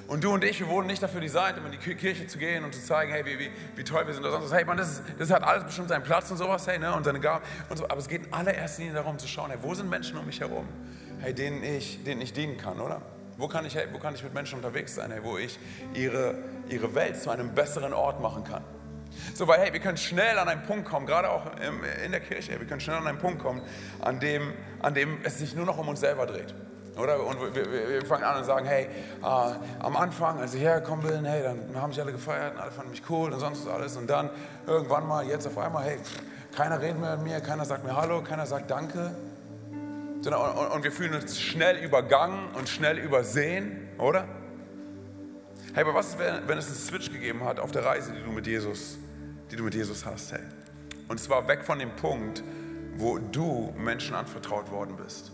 Und 0.08 0.22
du 0.22 0.32
und 0.32 0.44
ich, 0.44 0.60
wir 0.60 0.68
wurden 0.68 0.86
nicht 0.86 1.02
dafür 1.02 1.20
designt, 1.20 1.58
um 1.58 1.66
in 1.66 1.72
die 1.72 1.78
Kirche 1.78 2.28
zu 2.28 2.38
gehen 2.38 2.62
und 2.64 2.72
zu 2.72 2.80
zeigen, 2.80 3.10
hey, 3.10 3.24
wie, 3.24 3.40
wie, 3.40 3.50
wie 3.74 3.82
toll 3.82 4.06
wir 4.06 4.14
sind 4.14 4.22
oder 4.22 4.32
sonst 4.32 4.44
was. 4.44 4.52
Hey, 4.52 4.64
man, 4.64 4.76
das, 4.76 4.92
ist, 4.92 5.02
das 5.18 5.30
hat 5.32 5.42
alles 5.42 5.64
bestimmt 5.64 5.88
seinen 5.88 6.04
Platz 6.04 6.30
und 6.30 6.36
sowas, 6.36 6.64
hey, 6.68 6.78
ne, 6.78 6.94
und 6.94 7.02
seine 7.02 7.18
Gaben 7.18 7.44
und 7.68 7.76
so. 7.76 7.84
Aber 7.88 7.98
es 7.98 8.06
geht 8.06 8.26
in 8.26 8.32
allererster 8.32 8.82
Linie 8.82 8.94
darum 8.94 9.18
zu 9.18 9.26
schauen, 9.26 9.50
hey, 9.50 9.58
wo 9.60 9.74
sind 9.74 9.90
Menschen 9.90 10.16
um 10.16 10.24
mich 10.24 10.38
herum, 10.38 10.68
hey, 11.20 11.35
denen 11.35 11.62
ich, 11.62 12.02
denen 12.05 12.20
ich 12.20 12.33
dienen 12.33 12.57
kann, 12.57 12.81
oder? 12.81 13.02
Wo 13.38 13.48
kann 13.48 13.66
ich, 13.66 13.74
hey, 13.74 13.87
wo 13.92 13.98
kann 13.98 14.14
ich 14.14 14.22
mit 14.22 14.33
Menschen 14.33 14.57
unterwegs 14.57 14.94
sein, 14.94 15.11
hey, 15.11 15.20
wo 15.22 15.37
ich 15.37 15.59
ihre, 15.94 16.37
ihre 16.68 16.94
Welt 16.94 17.20
zu 17.20 17.31
einem 17.31 17.55
besseren 17.55 17.92
Ort 17.92 18.20
machen 18.20 18.44
kann? 18.44 18.64
So, 19.35 19.46
weil, 19.46 19.61
hey, 19.61 19.72
wir 19.72 19.81
können 19.81 19.96
schnell 19.96 20.38
an 20.38 20.48
einen 20.48 20.62
Punkt 20.62 20.87
kommen, 20.87 21.07
gerade 21.07 21.31
auch 21.31 21.44
im, 21.61 21.83
in 22.05 22.12
der 22.12 22.20
Kirche, 22.20 22.52
hey, 22.52 22.61
wir 22.61 22.66
können 22.66 22.81
schnell 22.81 22.96
an 22.96 23.07
einen 23.07 23.18
Punkt 23.18 23.42
kommen, 23.42 23.62
an 24.00 24.20
dem, 24.20 24.52
an 24.81 24.94
dem 24.94 25.18
es 25.22 25.38
sich 25.38 25.55
nur 25.55 25.66
noch 25.66 25.79
um 25.79 25.88
uns 25.88 26.00
selber 26.00 26.26
dreht. 26.26 26.55
Oder? 26.98 27.22
Und 27.24 27.55
wir, 27.55 27.70
wir, 27.70 27.88
wir, 27.88 28.07
fangen 28.07 28.24
an 28.24 28.38
und 28.38 28.44
sagen, 28.44 28.64
hey, 28.66 28.85
äh, 28.85 29.26
am 29.81 29.96
Anfang, 29.96 30.40
als 30.40 30.55
ich 30.55 30.62
hergekommen 30.62 31.07
bin, 31.07 31.24
hey, 31.26 31.42
dann 31.42 31.81
haben 31.81 31.92
sich 31.92 32.00
alle 32.00 32.12
gefeiert 32.12 32.55
und 32.55 32.61
alle 32.61 32.70
fanden 32.70 32.90
mich 32.90 33.02
cool 33.11 33.33
und 33.33 33.40
sonst 33.40 33.66
was 33.66 33.72
alles. 33.74 33.96
Und 33.96 34.09
dann 34.09 34.31
irgendwann 34.66 35.07
mal, 35.07 35.26
jetzt 35.26 35.46
auf 35.46 35.59
einmal, 35.59 35.85
hey, 35.85 35.98
keiner 36.57 36.81
redet 36.81 36.98
mehr 36.98 37.16
mit 37.18 37.26
mir, 37.26 37.40
keiner 37.40 37.66
sagt 37.66 37.85
mir 37.85 37.94
Hallo, 37.94 38.22
keiner 38.22 38.46
sagt 38.46 38.70
Danke. 38.70 39.14
Und, 40.24 40.83
wir 40.83 40.92
fühlen 40.92 41.14
uns 41.14 41.38
schnell 41.40 41.85
übergangen 41.85 42.48
und 42.55 42.68
schnell 42.68 42.98
übersehen, 42.98 43.88
oder? 43.98 44.26
Hey, 45.74 45.85
aber 45.85 45.94
was 45.94 46.09
ist, 46.09 46.18
wenn, 46.18 46.48
wenn 46.48 46.59
es 46.59 46.66
einen 46.66 46.76
Switch 46.76 47.12
gegeben 47.12 47.44
hat 47.44 47.61
auf 47.61 47.70
der 47.70 47.85
Reise, 47.85 48.12
die 48.12 48.22
du 48.22 48.33
mit 48.33 48.46
Jesus, 48.46 48.98
die 49.50 49.57
du 49.57 49.64
mit 49.64 49.74
Jesus 49.74 50.05
hast, 50.05 50.33
hey? 50.33 50.40
Und 51.09 51.20
zwar 51.20 51.46
weg 51.46 51.62
von 51.64 51.79
dem 51.79 51.94
Punkt, 51.96 52.42
wo 52.96 53.18
du 53.18 53.72
Menschen 53.76 54.14
anvertraut 54.14 54.70
worden 54.70 54.96
bist 54.96 55.33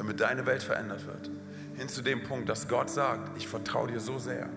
damit 0.00 0.20
deine 0.20 0.46
Welt 0.46 0.62
verändert 0.62 1.06
wird. 1.06 1.30
Hin 1.76 1.88
zu 1.88 2.02
dem 2.02 2.22
Punkt, 2.22 2.48
dass 2.48 2.68
Gott 2.68 2.88
sagt, 2.88 3.36
ich 3.36 3.46
vertraue 3.46 3.88
dir 3.88 4.00
so 4.00 4.18
sehr, 4.18 4.48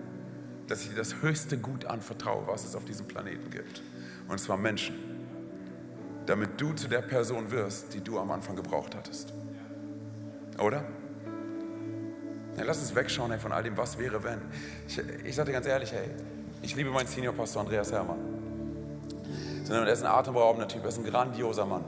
dass 0.68 0.82
ich 0.82 0.88
dir 0.88 0.96
das 0.96 1.20
höchste 1.20 1.58
Gut 1.58 1.84
anvertraue, 1.84 2.46
was 2.46 2.64
es 2.64 2.74
auf 2.74 2.86
diesem 2.86 3.06
Planeten 3.06 3.50
gibt. 3.50 3.82
Und 4.28 4.38
zwar 4.40 4.56
Menschen. 4.56 5.13
Damit 6.26 6.60
du 6.60 6.72
zu 6.72 6.88
der 6.88 7.02
Person 7.02 7.50
wirst, 7.50 7.92
die 7.94 8.00
du 8.00 8.18
am 8.18 8.30
Anfang 8.30 8.56
gebraucht 8.56 8.94
hattest. 8.94 9.32
Oder? 10.58 10.84
Ja, 12.56 12.62
lass 12.64 12.78
uns 12.78 12.94
wegschauen 12.94 13.32
ey, 13.32 13.38
von 13.38 13.52
all 13.52 13.62
dem, 13.62 13.76
was 13.76 13.98
wäre, 13.98 14.22
wenn. 14.22 14.40
Ich, 14.86 14.98
ich 15.24 15.34
sage 15.34 15.48
dir 15.48 15.54
ganz 15.54 15.66
ehrlich, 15.66 15.92
hey, 15.92 16.08
ich 16.62 16.74
liebe 16.76 16.90
meinen 16.90 17.08
Seniorpastor 17.08 17.62
Andreas 17.62 17.92
Herrmann. 17.92 18.18
er 19.68 19.86
ist 19.88 20.02
ein 20.02 20.10
atemberaubender 20.10 20.68
Typ, 20.68 20.82
er 20.82 20.88
ist 20.88 20.98
ein 20.98 21.04
grandioser 21.04 21.66
Mann. 21.66 21.84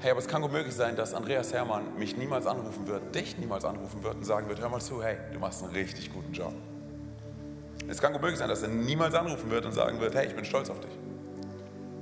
Hey, 0.00 0.10
aber 0.10 0.20
es 0.20 0.28
kann 0.28 0.42
gut 0.42 0.52
möglich 0.52 0.74
sein, 0.74 0.96
dass 0.96 1.14
Andreas 1.14 1.52
Hermann 1.52 1.96
mich 1.96 2.16
niemals 2.16 2.46
anrufen 2.46 2.86
wird, 2.86 3.14
dich 3.14 3.38
niemals 3.38 3.64
anrufen 3.64 4.02
wird 4.02 4.16
und 4.16 4.24
sagen 4.24 4.48
wird, 4.48 4.60
hör 4.60 4.68
mal 4.68 4.80
zu, 4.80 5.02
hey, 5.02 5.16
du 5.32 5.38
machst 5.38 5.62
einen 5.62 5.72
richtig 5.72 6.12
guten 6.12 6.32
Job. 6.32 6.54
Es 7.88 8.00
kann 8.00 8.12
gut 8.12 8.22
möglich 8.22 8.38
sein, 8.38 8.48
dass 8.48 8.62
er 8.62 8.68
niemals 8.68 9.14
anrufen 9.14 9.50
wird 9.50 9.64
und 9.64 9.72
sagen 9.72 10.00
wird, 10.00 10.14
hey, 10.14 10.26
ich 10.26 10.34
bin 10.34 10.44
stolz 10.44 10.70
auf 10.70 10.80
dich. 10.80 10.90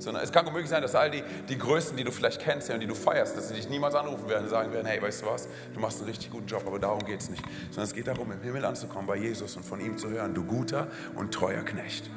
Sondern 0.01 0.23
es 0.23 0.31
kann 0.31 0.45
gut 0.45 0.53
möglich 0.53 0.69
sein, 0.69 0.81
dass 0.81 0.95
all 0.95 1.11
die, 1.11 1.23
die 1.47 1.59
Größten, 1.59 1.95
die 1.95 2.03
du 2.03 2.11
vielleicht 2.11 2.41
kennst 2.41 2.71
und 2.71 2.79
die 2.79 2.87
du 2.87 2.95
feierst, 2.95 3.37
dass 3.37 3.49
sie 3.49 3.53
dich 3.53 3.69
niemals 3.69 3.93
anrufen 3.93 4.27
werden 4.27 4.45
und 4.45 4.49
sagen 4.49 4.73
werden, 4.73 4.87
hey, 4.87 4.99
weißt 4.99 5.21
du 5.21 5.27
was, 5.27 5.47
du 5.75 5.79
machst 5.79 5.99
einen 5.99 6.09
richtig 6.09 6.31
guten 6.31 6.47
Job, 6.47 6.63
aber 6.65 6.79
darum 6.79 7.05
geht 7.05 7.21
es 7.21 7.29
nicht. 7.29 7.43
Sondern 7.69 7.83
es 7.83 7.93
geht 7.93 8.07
darum, 8.07 8.31
im 8.31 8.41
Himmel 8.41 8.65
anzukommen 8.65 9.05
bei 9.05 9.17
Jesus 9.17 9.55
und 9.55 9.63
von 9.63 9.79
ihm 9.79 9.99
zu 9.99 10.09
hören, 10.09 10.33
du 10.33 10.43
guter 10.43 10.87
und 11.13 11.31
treuer 11.31 11.61
Knecht. 11.61 12.09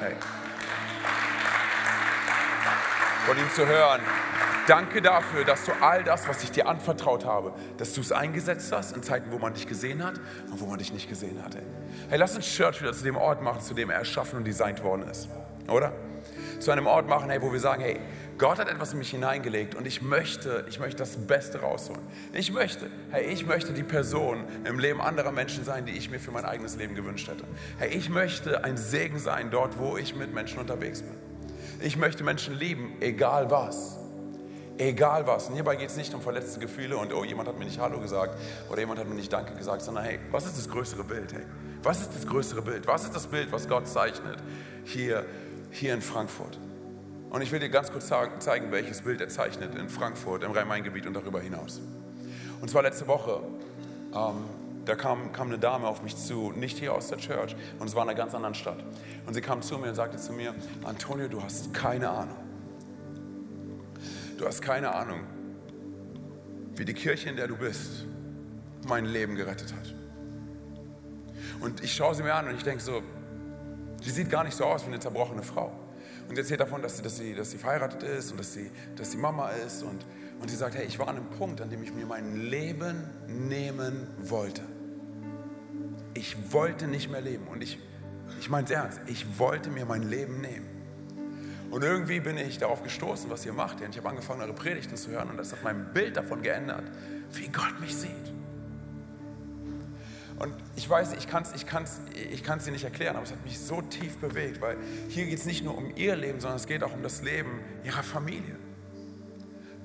Hey. 0.00 0.14
Von 3.24 3.38
ihm 3.38 3.50
zu 3.54 3.66
hören, 3.66 4.00
Danke 4.66 5.00
dafür, 5.00 5.46
dass 5.46 5.64
du 5.64 5.72
all 5.80 6.04
das, 6.04 6.28
was 6.28 6.44
ich 6.44 6.50
dir 6.50 6.68
anvertraut 6.68 7.24
habe, 7.24 7.54
dass 7.78 7.94
du 7.94 8.02
es 8.02 8.12
eingesetzt 8.12 8.70
hast 8.70 8.94
in 8.94 9.02
Zeiten, 9.02 9.32
wo 9.32 9.38
man 9.38 9.54
dich 9.54 9.66
gesehen 9.66 10.04
hat 10.04 10.20
und 10.50 10.60
wo 10.60 10.66
man 10.66 10.78
dich 10.78 10.92
nicht 10.92 11.08
gesehen 11.08 11.42
hatte. 11.42 11.62
Hey, 12.10 12.18
lass 12.18 12.36
uns 12.36 12.46
Church 12.46 12.82
wieder 12.82 12.92
zu 12.92 13.02
dem 13.02 13.16
Ort 13.16 13.40
machen, 13.40 13.62
zu 13.62 13.72
dem 13.72 13.88
er 13.88 13.96
erschaffen 13.96 14.36
und 14.36 14.44
designt 14.44 14.84
worden 14.84 15.08
ist. 15.08 15.30
Oder? 15.68 15.94
Zu 16.58 16.72
einem 16.72 16.86
Ort 16.86 17.08
machen, 17.08 17.30
hey, 17.30 17.40
wo 17.40 17.52
wir 17.52 17.60
sagen, 17.60 17.82
hey, 17.82 18.00
Gott 18.36 18.58
hat 18.58 18.68
etwas 18.68 18.92
in 18.92 18.98
mich 18.98 19.10
hineingelegt 19.10 19.74
und 19.74 19.86
ich 19.86 20.02
möchte, 20.02 20.64
ich 20.68 20.78
möchte 20.78 20.98
das 20.98 21.16
Beste 21.16 21.60
rausholen. 21.60 22.02
Ich 22.32 22.52
möchte, 22.52 22.88
hey, 23.10 23.24
ich 23.24 23.46
möchte 23.46 23.72
die 23.72 23.82
Person 23.82 24.44
im 24.64 24.78
Leben 24.78 25.00
anderer 25.00 25.32
Menschen 25.32 25.64
sein, 25.64 25.86
die 25.86 25.92
ich 25.92 26.10
mir 26.10 26.20
für 26.20 26.30
mein 26.30 26.44
eigenes 26.44 26.76
Leben 26.76 26.94
gewünscht 26.94 27.28
hätte. 27.28 27.44
Hey, 27.78 27.90
ich 27.90 28.08
möchte 28.08 28.64
ein 28.64 28.76
Segen 28.76 29.18
sein 29.18 29.50
dort, 29.50 29.78
wo 29.78 29.96
ich 29.96 30.14
mit 30.14 30.32
Menschen 30.32 30.58
unterwegs 30.58 31.02
bin. 31.02 31.14
Ich 31.80 31.96
möchte 31.96 32.24
Menschen 32.24 32.54
lieben, 32.54 32.96
egal 33.00 33.50
was. 33.50 33.96
Egal 34.78 35.26
was. 35.26 35.48
Und 35.48 35.54
hierbei 35.54 35.74
geht 35.74 35.90
es 35.90 35.96
nicht 35.96 36.14
um 36.14 36.20
verletzte 36.20 36.60
Gefühle 36.60 36.96
und 36.96 37.12
oh, 37.12 37.24
jemand 37.24 37.48
hat 37.48 37.58
mir 37.58 37.64
nicht 37.64 37.80
Hallo 37.80 37.98
gesagt 37.98 38.38
oder 38.68 38.78
jemand 38.78 39.00
hat 39.00 39.08
mir 39.08 39.14
nicht 39.16 39.32
Danke 39.32 39.54
gesagt, 39.54 39.82
sondern 39.82 40.04
hey, 40.04 40.20
was 40.30 40.46
ist 40.46 40.56
das 40.56 40.68
größere 40.68 41.02
Bild? 41.02 41.32
Hey, 41.32 41.42
was 41.82 42.00
ist 42.00 42.14
das 42.14 42.26
größere 42.26 42.62
Bild? 42.62 42.86
Was 42.86 43.04
ist 43.04 43.14
das 43.14 43.26
Bild, 43.26 43.50
was 43.50 43.68
Gott 43.68 43.88
zeichnet 43.88 44.38
hier, 44.84 45.24
hier 45.70 45.94
in 45.94 46.02
Frankfurt? 46.02 46.58
Und 47.30 47.42
ich 47.42 47.52
will 47.52 47.60
dir 47.60 47.68
ganz 47.68 47.92
kurz 47.92 48.08
zeigen, 48.08 48.72
welches 48.72 49.02
Bild 49.02 49.20
er 49.20 49.28
zeichnet 49.28 49.74
in 49.74 49.88
Frankfurt, 49.88 50.42
im 50.44 50.52
Rhein-Main-Gebiet 50.52 51.06
und 51.06 51.14
darüber 51.14 51.40
hinaus. 51.40 51.80
Und 52.60 52.70
zwar 52.70 52.82
letzte 52.82 53.06
Woche, 53.06 53.42
ähm, 54.14 54.44
da 54.86 54.94
kam, 54.94 55.32
kam 55.32 55.48
eine 55.48 55.58
Dame 55.58 55.86
auf 55.86 56.02
mich 56.02 56.16
zu, 56.16 56.52
nicht 56.52 56.78
hier 56.78 56.94
aus 56.94 57.08
der 57.08 57.18
Church, 57.18 57.54
und 57.78 57.86
es 57.86 57.94
war 57.94 58.02
in 58.04 58.08
einer 58.08 58.16
ganz 58.18 58.34
anderen 58.34 58.54
Stadt. 58.54 58.82
Und 59.26 59.34
sie 59.34 59.42
kam 59.42 59.60
zu 59.60 59.76
mir 59.76 59.90
und 59.90 59.94
sagte 59.94 60.16
zu 60.16 60.32
mir, 60.32 60.54
Antonio, 60.84 61.28
du 61.28 61.42
hast 61.42 61.74
keine 61.74 62.08
Ahnung 62.08 62.48
Du 64.38 64.46
hast 64.46 64.62
keine 64.62 64.94
Ahnung, 64.94 65.24
wie 66.76 66.84
die 66.84 66.94
Kirche, 66.94 67.28
in 67.28 67.34
der 67.34 67.48
du 67.48 67.56
bist, 67.56 68.04
mein 68.86 69.04
Leben 69.04 69.34
gerettet 69.34 69.74
hat. 69.74 69.94
Und 71.60 71.82
ich 71.82 71.92
schaue 71.92 72.14
sie 72.14 72.22
mir 72.22 72.34
an 72.34 72.46
und 72.46 72.54
ich 72.54 72.62
denke 72.62 72.80
so, 72.80 73.02
sie 74.00 74.10
sieht 74.10 74.30
gar 74.30 74.44
nicht 74.44 74.56
so 74.56 74.64
aus 74.64 74.84
wie 74.84 74.88
eine 74.88 75.00
zerbrochene 75.00 75.42
Frau. 75.42 75.72
Und 76.28 76.34
sie 76.34 76.42
erzählt 76.42 76.60
davon, 76.60 76.82
dass 76.82 76.96
sie, 76.98 77.02
dass 77.02 77.16
sie, 77.16 77.34
dass 77.34 77.50
sie 77.50 77.58
verheiratet 77.58 78.02
ist 78.02 78.30
und 78.30 78.40
dass 78.40 78.52
sie, 78.52 78.70
dass 78.96 79.12
sie 79.12 79.16
Mama 79.16 79.50
ist. 79.50 79.82
Und, 79.82 80.04
und 80.40 80.50
sie 80.50 80.56
sagt, 80.56 80.74
hey, 80.74 80.84
ich 80.86 80.98
war 80.98 81.08
an 81.08 81.16
einem 81.16 81.30
Punkt, 81.30 81.60
an 81.60 81.70
dem 81.70 81.82
ich 81.82 81.94
mir 81.94 82.06
mein 82.06 82.36
Leben 82.36 83.08
nehmen 83.26 84.06
wollte. 84.18 84.62
Ich 86.14 86.52
wollte 86.52 86.86
nicht 86.86 87.10
mehr 87.10 87.20
leben. 87.22 87.46
Und 87.48 87.62
ich, 87.62 87.78
ich 88.40 88.50
meine 88.50 88.66
es 88.66 88.70
ernst, 88.70 89.00
ich 89.06 89.38
wollte 89.38 89.70
mir 89.70 89.86
mein 89.86 90.02
Leben 90.02 90.40
nehmen. 90.40 90.68
Und 91.70 91.82
irgendwie 91.82 92.20
bin 92.20 92.36
ich 92.38 92.58
darauf 92.58 92.82
gestoßen, 92.82 93.30
was 93.30 93.44
ihr 93.44 93.52
macht. 93.52 93.80
Und 93.80 93.90
ich 93.90 93.98
habe 93.98 94.08
angefangen, 94.08 94.40
eure 94.42 94.54
Predigten 94.54 94.96
zu 94.96 95.10
hören 95.10 95.30
und 95.30 95.36
das 95.36 95.52
hat 95.52 95.62
mein 95.62 95.92
Bild 95.92 96.16
davon 96.16 96.42
geändert, 96.42 96.84
wie 97.32 97.48
Gott 97.48 97.78
mich 97.80 97.94
sieht. 97.94 98.37
Und 100.38 100.54
ich 100.76 100.88
weiß, 100.88 101.14
ich 101.14 101.26
kann 101.26 101.42
es 101.42 101.52
ich 101.52 101.66
kann's, 101.66 102.00
ich 102.14 102.44
kann's 102.44 102.64
dir 102.64 102.70
nicht 102.70 102.84
erklären, 102.84 103.16
aber 103.16 103.24
es 103.24 103.32
hat 103.32 103.44
mich 103.44 103.58
so 103.58 103.82
tief 103.82 104.18
bewegt, 104.18 104.60
weil 104.60 104.76
hier 105.08 105.26
geht 105.26 105.38
es 105.38 105.46
nicht 105.46 105.64
nur 105.64 105.76
um 105.76 105.92
ihr 105.96 106.14
Leben, 106.14 106.40
sondern 106.40 106.58
es 106.58 106.66
geht 106.66 106.84
auch 106.84 106.94
um 106.94 107.02
das 107.02 107.22
Leben 107.22 107.60
ihrer 107.84 108.02
Familie. 108.02 108.56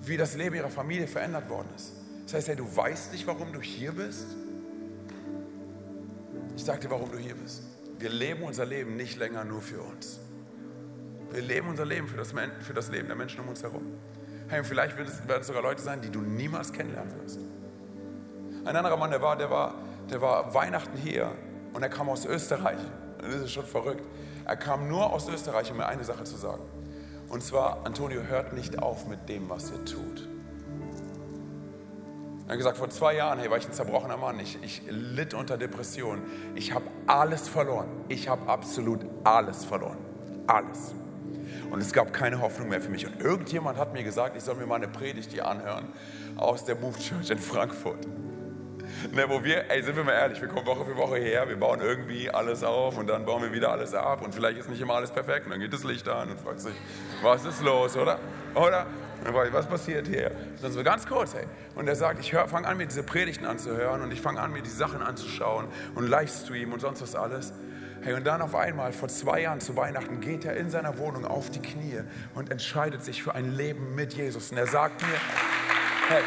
Wie 0.01 0.17
das 0.17 0.35
Leben 0.35 0.55
ihrer 0.55 0.69
Familie 0.69 1.07
verändert 1.07 1.49
worden 1.49 1.69
ist. 1.75 1.93
Das 2.25 2.35
heißt, 2.35 2.47
hey, 2.49 2.55
du 2.55 2.75
weißt 2.75 3.13
nicht, 3.13 3.25
warum 3.25 3.51
du 3.51 3.61
hier 3.61 3.93
bist. 3.93 4.27
Ich 6.55 6.63
sage 6.63 6.81
dir, 6.81 6.91
warum 6.91 7.11
du 7.11 7.17
hier 7.17 7.35
bist. 7.35 7.63
Wir 7.97 8.09
leben 8.09 8.43
unser 8.43 8.65
Leben 8.65 8.95
nicht 8.95 9.17
länger 9.17 9.43
nur 9.43 9.61
für 9.61 9.81
uns. 9.81 10.19
Wir 11.31 11.41
leben 11.41 11.67
unser 11.67 11.85
Leben 11.85 12.07
für 12.07 12.17
das, 12.17 12.31
für 12.59 12.73
das 12.73 12.89
Leben 12.89 13.07
der 13.07 13.15
Menschen 13.15 13.39
um 13.39 13.47
uns 13.47 13.63
herum. 13.63 13.93
Hey, 14.49 14.63
vielleicht 14.63 14.97
werden 14.97 15.09
es 15.41 15.47
sogar 15.47 15.63
Leute 15.63 15.81
sein, 15.81 16.01
die 16.01 16.09
du 16.09 16.19
niemals 16.21 16.71
kennenlernen 16.71 17.11
wirst. 17.21 17.39
Ein 18.65 18.75
anderer 18.75 18.97
Mann, 18.97 19.09
der 19.09 19.21
war, 19.21 19.35
der 19.35 19.49
war, 19.49 19.75
der 20.09 20.21
war 20.21 20.53
Weihnachten 20.53 20.97
hier 20.97 21.31
und 21.73 21.81
er 21.81 21.89
kam 21.89 22.09
aus 22.09 22.25
Österreich. 22.25 22.79
Das 23.21 23.35
ist 23.35 23.51
schon 23.51 23.65
verrückt. 23.65 24.03
Er 24.45 24.55
kam 24.55 24.87
nur 24.87 25.11
aus 25.13 25.29
Österreich, 25.29 25.71
um 25.71 25.77
mir 25.77 25.87
eine 25.87 26.03
Sache 26.03 26.23
zu 26.23 26.35
sagen. 26.35 26.63
Und 27.29 27.43
zwar, 27.43 27.85
Antonio, 27.85 28.21
hört 28.21 28.53
nicht 28.53 28.79
auf 28.79 29.07
mit 29.07 29.27
dem, 29.29 29.49
was 29.49 29.71
ihr 29.71 29.85
tut. 29.85 30.27
Er 32.45 32.51
hat 32.51 32.57
gesagt, 32.57 32.77
vor 32.77 32.89
zwei 32.89 33.15
Jahren, 33.15 33.39
hey, 33.39 33.49
war 33.49 33.57
ich 33.57 33.65
ein 33.65 33.73
zerbrochener 33.73 34.17
Mann. 34.17 34.37
Ich, 34.39 34.61
ich 34.61 34.81
litt 34.89 35.33
unter 35.33 35.57
Depressionen. 35.57 36.23
Ich 36.55 36.73
habe 36.73 36.85
alles 37.07 37.47
verloren. 37.47 37.87
Ich 38.09 38.27
habe 38.27 38.47
absolut 38.49 38.99
alles 39.23 39.63
verloren. 39.63 39.97
Alles. 40.45 40.93
Und 41.71 41.81
es 41.81 41.93
gab 41.93 42.11
keine 42.11 42.41
Hoffnung 42.41 42.69
mehr 42.69 42.81
für 42.81 42.91
mich. 42.91 43.07
Und 43.07 43.19
irgendjemand 43.21 43.77
hat 43.77 43.93
mir 43.93 44.03
gesagt, 44.03 44.35
ich 44.35 44.43
soll 44.43 44.55
mir 44.55 44.65
mal 44.65 44.75
eine 44.75 44.89
Predigt 44.89 45.31
hier 45.31 45.47
anhören 45.47 45.87
aus 46.35 46.65
der 46.65 46.75
Move 46.75 46.99
Church 46.99 47.29
in 47.29 47.39
Frankfurt. 47.39 48.05
Ne, 49.11 49.25
wo 49.27 49.43
wir, 49.43 49.69
ey, 49.69 49.81
sind 49.83 49.95
wir 49.95 50.03
mal 50.03 50.13
ehrlich, 50.13 50.41
wir 50.41 50.47
kommen 50.47 50.65
Woche 50.65 50.85
für 50.85 50.95
Woche 50.95 51.17
her, 51.17 51.47
wir 51.47 51.57
bauen 51.57 51.81
irgendwie 51.81 52.29
alles 52.29 52.63
auf 52.63 52.97
und 52.97 53.07
dann 53.07 53.25
bauen 53.25 53.43
wir 53.43 53.51
wieder 53.51 53.71
alles 53.71 53.93
ab 53.93 54.21
und 54.21 54.33
vielleicht 54.33 54.57
ist 54.57 54.69
nicht 54.69 54.81
immer 54.81 54.95
alles 54.95 55.11
perfekt 55.11 55.45
und 55.45 55.51
dann 55.51 55.59
geht 55.59 55.73
das 55.73 55.83
Licht 55.83 56.07
an 56.07 56.29
und 56.29 56.39
fragt 56.39 56.61
sich, 56.61 56.75
was 57.21 57.45
ist 57.45 57.61
los, 57.61 57.95
oder? 57.97 58.19
Oder? 58.55 58.85
Und 59.25 59.33
dann 59.33 59.47
ich, 59.47 59.53
was 59.53 59.67
passiert 59.67 60.07
hier? 60.07 60.31
Dann 60.61 60.71
so 60.71 60.83
ganz 60.83 61.05
kurz, 61.07 61.33
ey. 61.33 61.45
Und 61.75 61.87
er 61.87 61.95
sagt, 61.95 62.19
ich 62.19 62.31
fange 62.31 62.67
an, 62.67 62.77
mir 62.77 62.87
diese 62.87 63.03
Predigten 63.03 63.45
anzuhören 63.45 64.01
und 64.01 64.11
ich 64.11 64.21
fange 64.21 64.41
an, 64.41 64.51
mir 64.51 64.61
die 64.61 64.69
Sachen 64.69 65.01
anzuschauen 65.01 65.67
und 65.95 66.07
Livestream 66.07 66.73
und 66.73 66.81
sonst 66.81 67.01
was 67.01 67.15
alles. 67.15 67.53
Hey, 68.01 68.15
und 68.15 68.27
dann 68.27 68.41
auf 68.41 68.53
einmal, 68.53 68.91
vor 68.91 69.07
zwei 69.07 69.41
Jahren 69.41 69.61
zu 69.61 69.77
Weihnachten, 69.77 70.19
geht 70.19 70.43
er 70.43 70.57
in 70.57 70.69
seiner 70.69 70.97
Wohnung 70.97 71.25
auf 71.25 71.49
die 71.51 71.61
Knie 71.61 72.01
und 72.35 72.51
entscheidet 72.51 73.01
sich 73.01 73.23
für 73.23 73.33
ein 73.33 73.55
Leben 73.55 73.95
mit 73.95 74.13
Jesus. 74.13 74.51
Und 74.51 74.57
er 74.57 74.67
sagt 74.67 75.01
mir, 75.01 75.17
hey, 76.09 76.23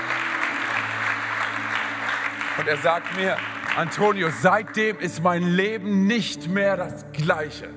und 2.59 2.67
er 2.69 2.77
sagt 2.79 3.17
mir, 3.17 3.37
Antonio, 3.77 4.29
seitdem 4.31 4.99
ist 4.99 5.23
mein 5.23 5.43
Leben 5.43 6.07
nicht 6.07 6.49
mehr 6.49 6.77
das 6.77 7.05
gleiche. 7.13 7.69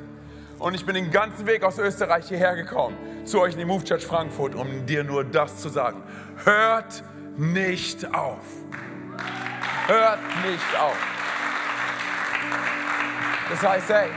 Und 0.58 0.74
ich 0.74 0.86
bin 0.86 0.96
den 0.96 1.12
ganzen 1.12 1.46
Weg 1.46 1.64
aus 1.64 1.78
Österreich 1.78 2.28
hierher 2.28 2.56
gekommen, 2.56 2.98
zu 3.26 3.42
euch 3.42 3.54
in 3.54 3.60
die 3.60 3.66
Move 3.66 3.84
Church 3.84 4.06
Frankfurt, 4.06 4.56
um 4.56 4.86
dir 4.86 5.04
nur 5.04 5.24
das 5.24 5.58
zu 5.58 5.70
sagen. 5.70 6.04
Hört 6.44 7.04
nicht 7.38 8.14
auf. 8.14 8.44
Hört 9.88 10.20
nicht 10.46 10.80
auf. 10.80 10.98
Das 13.50 13.64
heißt, 13.64 13.90
hey, 13.90 14.10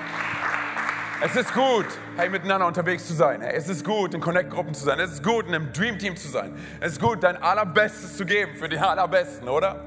es 1.25 1.37
ist 1.37 1.55
gut, 1.55 1.87
hey, 2.17 2.29
miteinander 2.29 2.67
unterwegs 2.67 3.07
zu 3.07 3.15
sein. 3.15 3.41
Hey, 3.41 3.55
es 3.57 3.69
ist 3.69 3.85
gut, 3.85 4.13
in 4.13 4.21
Connect-Gruppen 4.21 4.75
zu 4.75 4.85
sein. 4.85 4.99
Es 4.99 5.13
ist 5.13 5.23
gut, 5.23 5.47
in 5.47 5.55
einem 5.55 5.73
Dream-Team 5.73 6.17
zu 6.17 6.29
sein. 6.29 6.55
Es 6.81 6.93
ist 6.93 7.01
gut, 7.01 7.23
dein 7.23 7.41
Allerbestes 7.41 8.17
zu 8.17 8.25
geben 8.25 8.55
für 8.57 8.69
die 8.69 8.79
Allerbesten, 8.79 9.49
oder? 9.49 9.85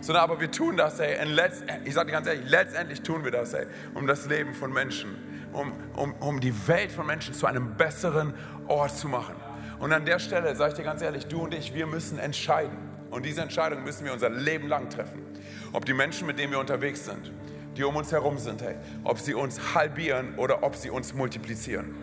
Sondern 0.00 0.24
aber 0.24 0.40
wir 0.40 0.50
tun 0.50 0.76
das, 0.76 0.98
hey, 0.98 1.16
ich 1.84 1.94
sage 1.94 2.06
dir 2.06 2.12
ganz 2.12 2.26
ehrlich, 2.26 2.48
letztendlich 2.48 3.02
tun 3.02 3.24
wir 3.24 3.30
das, 3.30 3.52
hey, 3.52 3.66
um 3.94 4.06
das 4.06 4.26
Leben 4.26 4.54
von 4.54 4.72
Menschen, 4.72 5.16
um, 5.52 5.72
um, 5.94 6.14
um 6.20 6.40
die 6.40 6.54
Welt 6.68 6.92
von 6.92 7.06
Menschen 7.06 7.34
zu 7.34 7.46
einem 7.46 7.76
besseren 7.76 8.34
Ort 8.68 8.96
zu 8.96 9.08
machen. 9.08 9.34
Und 9.78 9.92
an 9.92 10.04
der 10.04 10.18
Stelle, 10.18 10.54
sage 10.56 10.72
ich 10.72 10.76
dir 10.76 10.84
ganz 10.84 11.02
ehrlich, 11.02 11.26
du 11.26 11.42
und 11.42 11.54
ich, 11.54 11.74
wir 11.74 11.86
müssen 11.86 12.18
entscheiden. 12.18 12.76
Und 13.10 13.24
diese 13.24 13.40
Entscheidung 13.40 13.84
müssen 13.84 14.04
wir 14.04 14.12
unser 14.12 14.30
Leben 14.30 14.68
lang 14.68 14.90
treffen. 14.90 15.22
Ob 15.72 15.84
die 15.84 15.94
Menschen, 15.94 16.26
mit 16.26 16.38
denen 16.38 16.52
wir 16.52 16.58
unterwegs 16.58 17.04
sind, 17.04 17.32
die 17.76 17.84
um 17.84 17.96
uns 17.96 18.12
herum 18.12 18.38
sind, 18.38 18.60
hey, 18.60 18.74
ob 19.04 19.18
sie 19.18 19.34
uns 19.34 19.74
halbieren 19.74 20.34
oder 20.36 20.62
ob 20.62 20.74
sie 20.74 20.90
uns 20.90 21.14
multiplizieren. 21.14 21.94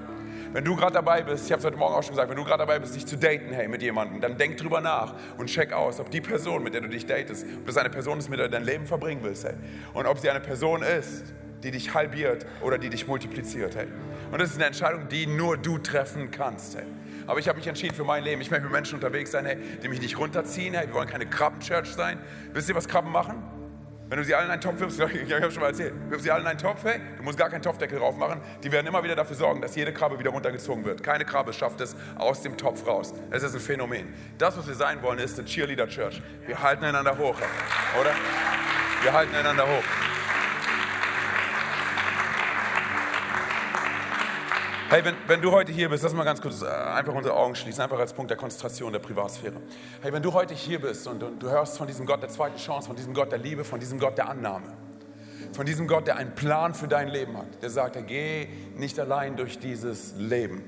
Wenn 0.55 0.63
du 0.63 0.73
gerade 0.73 0.93
dabei 0.93 1.21
bist, 1.21 1.47
ich 1.47 1.51
habe 1.51 1.59
es 1.59 1.65
heute 1.65 1.75
Morgen 1.75 1.95
auch 1.95 2.01
schon 2.01 2.13
gesagt, 2.13 2.29
wenn 2.29 2.37
du 2.37 2.45
gerade 2.45 2.59
dabei 2.59 2.79
bist, 2.79 2.95
dich 2.95 3.05
zu 3.05 3.17
daten, 3.17 3.51
hey, 3.51 3.67
mit 3.67 3.81
jemandem, 3.81 4.21
dann 4.21 4.37
denk 4.37 4.55
drüber 4.55 4.79
nach 4.79 5.13
und 5.37 5.47
check 5.47 5.73
aus, 5.73 5.99
ob 5.99 6.09
die 6.09 6.21
Person, 6.21 6.63
mit 6.63 6.73
der 6.73 6.79
du 6.79 6.87
dich 6.87 7.05
datest, 7.05 7.45
ob 7.59 7.65
das 7.65 7.75
eine 7.75 7.89
Person 7.89 8.19
ist, 8.19 8.29
mit 8.29 8.39
der 8.39 8.47
du 8.47 8.53
dein 8.53 8.63
Leben 8.63 8.85
verbringen 8.85 9.19
willst, 9.21 9.43
hey. 9.43 9.55
Und 9.93 10.05
ob 10.05 10.17
sie 10.17 10.29
eine 10.29 10.39
Person 10.39 10.81
ist, 10.81 11.25
die 11.61 11.71
dich 11.71 11.93
halbiert 11.93 12.45
oder 12.61 12.77
die 12.77 12.89
dich 12.89 13.05
multipliziert, 13.05 13.75
hey. 13.75 13.87
Und 14.31 14.39
das 14.39 14.51
ist 14.51 14.55
eine 14.55 14.67
Entscheidung, 14.67 15.09
die 15.09 15.27
nur 15.27 15.57
du 15.57 15.77
treffen 15.77 16.31
kannst, 16.31 16.77
hey. 16.77 16.85
Aber 17.27 17.37
ich 17.37 17.49
habe 17.49 17.57
mich 17.57 17.67
entschieden 17.67 17.93
für 17.93 18.05
mein 18.05 18.23
Leben. 18.23 18.39
Ich 18.39 18.49
möchte 18.49 18.63
mit 18.63 18.71
Menschen 18.71 18.95
unterwegs 18.95 19.31
sein, 19.31 19.45
hey, 19.45 19.57
die 19.83 19.89
mich 19.89 19.99
nicht 19.99 20.17
runterziehen, 20.17 20.73
hey. 20.73 20.87
Wir 20.87 20.93
wollen 20.93 21.09
keine 21.09 21.25
Krabben-Church 21.25 21.89
sein. 21.89 22.17
Wisst 22.53 22.69
ihr, 22.69 22.75
was 22.75 22.87
Krabben 22.87 23.11
machen? 23.11 23.43
Wenn 24.07 24.19
du 24.19 24.23
sie 24.23 24.35
alle 24.35 24.45
in 24.45 24.51
einen 24.51 24.61
Topf 24.61 24.79
wirfst, 24.79 24.99
ich 25.13 25.33
habe 25.33 25.51
schon 25.51 25.61
mal 25.61 25.69
erzählt, 25.69 25.93
wirf 26.09 26.21
sie 26.21 26.29
alle 26.29 26.41
in 26.41 26.47
einen 26.47 26.59
Topf, 26.59 26.83
hey, 26.83 26.99
du 27.17 27.23
musst 27.23 27.37
gar 27.37 27.49
keinen 27.49 27.63
Topfdeckel 27.63 27.97
drauf 27.97 28.15
machen, 28.15 28.39
die 28.63 28.71
werden 28.71 28.85
immer 28.85 29.03
wieder 29.03 29.15
dafür 29.15 29.35
sorgen, 29.35 29.61
dass 29.61 29.75
jede 29.75 29.91
Krabbe 29.91 30.19
wieder 30.19 30.29
runtergezogen 30.29 30.85
wird. 30.85 31.01
Keine 31.01 31.25
Krabbe 31.25 31.53
schafft 31.53 31.81
es 31.81 31.95
aus 32.17 32.41
dem 32.41 32.55
Topf 32.55 32.85
raus. 32.85 33.13
Es 33.31 33.41
ist 33.41 33.55
ein 33.55 33.59
Phänomen. 33.59 34.13
Das, 34.37 34.57
was 34.57 34.67
wir 34.67 34.75
sein 34.75 35.01
wollen, 35.01 35.17
ist 35.19 35.39
eine 35.39 35.47
Cheerleader 35.47 35.87
Church. 35.87 36.21
Wir 36.45 36.61
halten 36.61 36.85
einander 36.85 37.17
hoch, 37.17 37.35
oder? 37.99 38.11
Wir 39.01 39.13
halten 39.13 39.35
einander 39.35 39.67
hoch. 39.67 40.14
Hey, 44.88 45.03
wenn, 45.03 45.15
wenn 45.25 45.41
du 45.41 45.51
heute 45.51 45.71
hier 45.71 45.89
bist, 45.89 46.03
lass 46.03 46.13
mal 46.13 46.23
ganz 46.25 46.39
kurz 46.39 46.61
äh, 46.61 46.67
einfach 46.67 47.15
unsere 47.15 47.36
Augen 47.36 47.55
schließen, 47.55 47.81
einfach 47.81 47.97
als 47.97 48.13
Punkt 48.13 48.29
der 48.29 48.38
Konzentration 48.38 48.93
der 48.93 48.99
Privatsphäre. 48.99 49.55
Hey, 50.03 50.13
wenn 50.13 50.21
du 50.21 50.31
heute 50.31 50.53
hier 50.53 50.79
bist 50.79 51.07
und, 51.07 51.23
und 51.23 51.41
du 51.41 51.49
hörst 51.49 51.79
von 51.79 51.88
diesem 51.88 52.05
Gott 52.05 52.21
der 52.21 52.29
zweiten 52.29 52.57
Chance, 52.57 52.86
von 52.86 52.95
diesem 52.95 53.15
Gott 53.15 53.31
der 53.31 53.39
Liebe, 53.39 53.63
von 53.63 53.79
diesem 53.79 53.97
Gott 53.97 54.15
der 54.19 54.29
Annahme, 54.29 54.67
von 55.53 55.65
diesem 55.65 55.88
Gott, 55.88 56.05
der 56.05 56.17
einen 56.17 56.36
Plan 56.36 56.75
für 56.75 56.88
dein 56.88 57.07
Leben 57.07 57.36
hat, 57.36 57.63
der 57.63 57.71
sagt, 57.71 57.97
geh 58.05 58.47
nicht 58.75 58.99
allein 58.99 59.36
durch 59.36 59.57
dieses 59.57 60.13
Leben, 60.17 60.63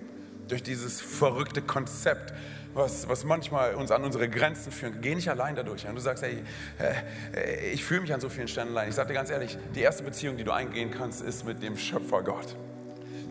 durch 0.47 0.63
dieses 0.63 0.99
verrückte 0.99 1.61
Konzept, 1.61 2.33
was, 2.73 3.07
was 3.07 3.23
manchmal 3.23 3.75
uns 3.75 3.91
an 3.91 4.03
unsere 4.03 4.27
Grenzen 4.29 4.71
führt. 4.71 4.99
Geh 4.99 5.13
nicht 5.13 5.29
allein 5.29 5.55
dadurch. 5.55 5.87
Und 5.87 5.93
du 5.93 6.01
sagst, 6.01 6.23
hey, 6.23 6.41
äh, 6.79 7.69
ich 7.71 7.83
fühle 7.83 8.01
mich 8.01 8.11
an 8.15 8.19
so 8.19 8.29
vielen 8.29 8.47
Stellen 8.47 8.69
allein. 8.69 8.89
Ich 8.89 8.95
sage 8.95 9.09
dir 9.09 9.13
ganz 9.13 9.29
ehrlich, 9.29 9.59
die 9.75 9.81
erste 9.81 10.01
Beziehung, 10.01 10.37
die 10.37 10.43
du 10.43 10.53
eingehen 10.53 10.89
kannst, 10.89 11.21
ist 11.21 11.45
mit 11.45 11.61
dem 11.61 11.77
Schöpfer 11.77 12.23
Gott 12.23 12.55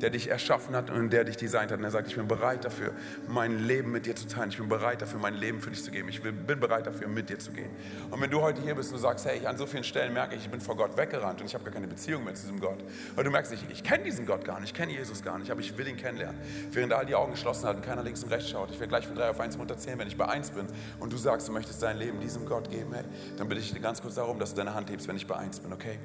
der 0.00 0.10
dich 0.10 0.28
erschaffen 0.28 0.74
hat 0.74 0.90
und 0.90 1.10
der 1.10 1.24
dich 1.24 1.36
designt 1.36 1.70
hat. 1.70 1.78
Und 1.78 1.84
er 1.84 1.90
sagt, 1.90 2.08
ich 2.08 2.16
bin 2.16 2.28
bereit 2.28 2.64
dafür, 2.64 2.92
mein 3.28 3.66
Leben 3.66 3.92
mit 3.92 4.06
dir 4.06 4.14
zu 4.14 4.26
teilen. 4.26 4.50
Ich 4.50 4.58
bin 4.58 4.68
bereit 4.68 5.02
dafür, 5.02 5.18
mein 5.18 5.34
Leben 5.34 5.60
für 5.60 5.70
dich 5.70 5.82
zu 5.82 5.90
geben. 5.90 6.08
Ich 6.08 6.22
bin 6.22 6.60
bereit 6.60 6.86
dafür, 6.86 7.08
mit 7.08 7.28
dir 7.28 7.38
zu 7.38 7.52
gehen. 7.52 7.70
Und 8.10 8.20
wenn 8.20 8.30
du 8.30 8.40
heute 8.40 8.62
hier 8.62 8.74
bist 8.74 8.90
und 8.90 8.96
du 8.96 9.02
sagst, 9.02 9.24
hey, 9.26 9.38
ich 9.38 9.48
an 9.48 9.56
so 9.56 9.66
vielen 9.66 9.84
Stellen 9.84 10.12
merke 10.12 10.34
ich, 10.34 10.42
ich 10.42 10.50
bin 10.50 10.60
vor 10.60 10.76
Gott 10.76 10.96
weggerannt 10.96 11.40
und 11.40 11.46
ich 11.46 11.54
habe 11.54 11.64
gar 11.64 11.72
keine 11.72 11.88
Beziehung 11.88 12.24
mehr 12.24 12.34
zu 12.34 12.42
diesem 12.42 12.60
Gott. 12.60 12.78
Weil 13.14 13.24
du 13.24 13.30
merkst, 13.30 13.52
ich, 13.52 13.64
ich 13.70 13.82
kenne 13.82 14.04
diesen 14.04 14.26
Gott 14.26 14.44
gar 14.44 14.60
nicht, 14.60 14.70
ich 14.70 14.74
kenne 14.74 14.92
Jesus 14.92 15.22
gar 15.22 15.38
nicht, 15.38 15.50
aber 15.50 15.60
ich 15.60 15.76
will 15.76 15.88
ihn 15.88 15.96
kennenlernen. 15.96 16.40
Während 16.72 16.92
all 16.92 17.06
die 17.06 17.14
Augen 17.14 17.32
geschlossen 17.32 17.66
halten, 17.66 17.82
keiner 17.82 18.02
links 18.02 18.22
und 18.22 18.30
rechts 18.30 18.50
schaut. 18.50 18.70
Ich 18.70 18.78
werde 18.78 18.88
gleich 18.88 19.06
von 19.06 19.16
drei 19.16 19.30
auf 19.30 19.40
eins 19.40 19.58
runterzählen, 19.58 19.98
wenn 19.98 20.08
ich 20.08 20.16
bei 20.16 20.28
eins 20.28 20.50
bin 20.50 20.66
und 21.00 21.12
du 21.12 21.16
sagst, 21.16 21.48
du 21.48 21.52
möchtest 21.52 21.82
dein 21.82 21.96
Leben 21.98 22.20
diesem 22.20 22.46
Gott 22.46 22.70
geben, 22.70 22.92
hey, 22.92 23.04
dann 23.36 23.48
bitte 23.48 23.60
ich 23.60 23.72
dir 23.72 23.80
ganz 23.80 24.02
kurz 24.02 24.16
darum, 24.16 24.38
dass 24.38 24.50
du 24.50 24.56
deine 24.56 24.74
Hand 24.74 24.90
hebst, 24.90 25.08
wenn 25.08 25.16
ich 25.16 25.26
bei 25.26 25.36
eins 25.36 25.60
bin, 25.60 25.72
okay? 25.72 25.98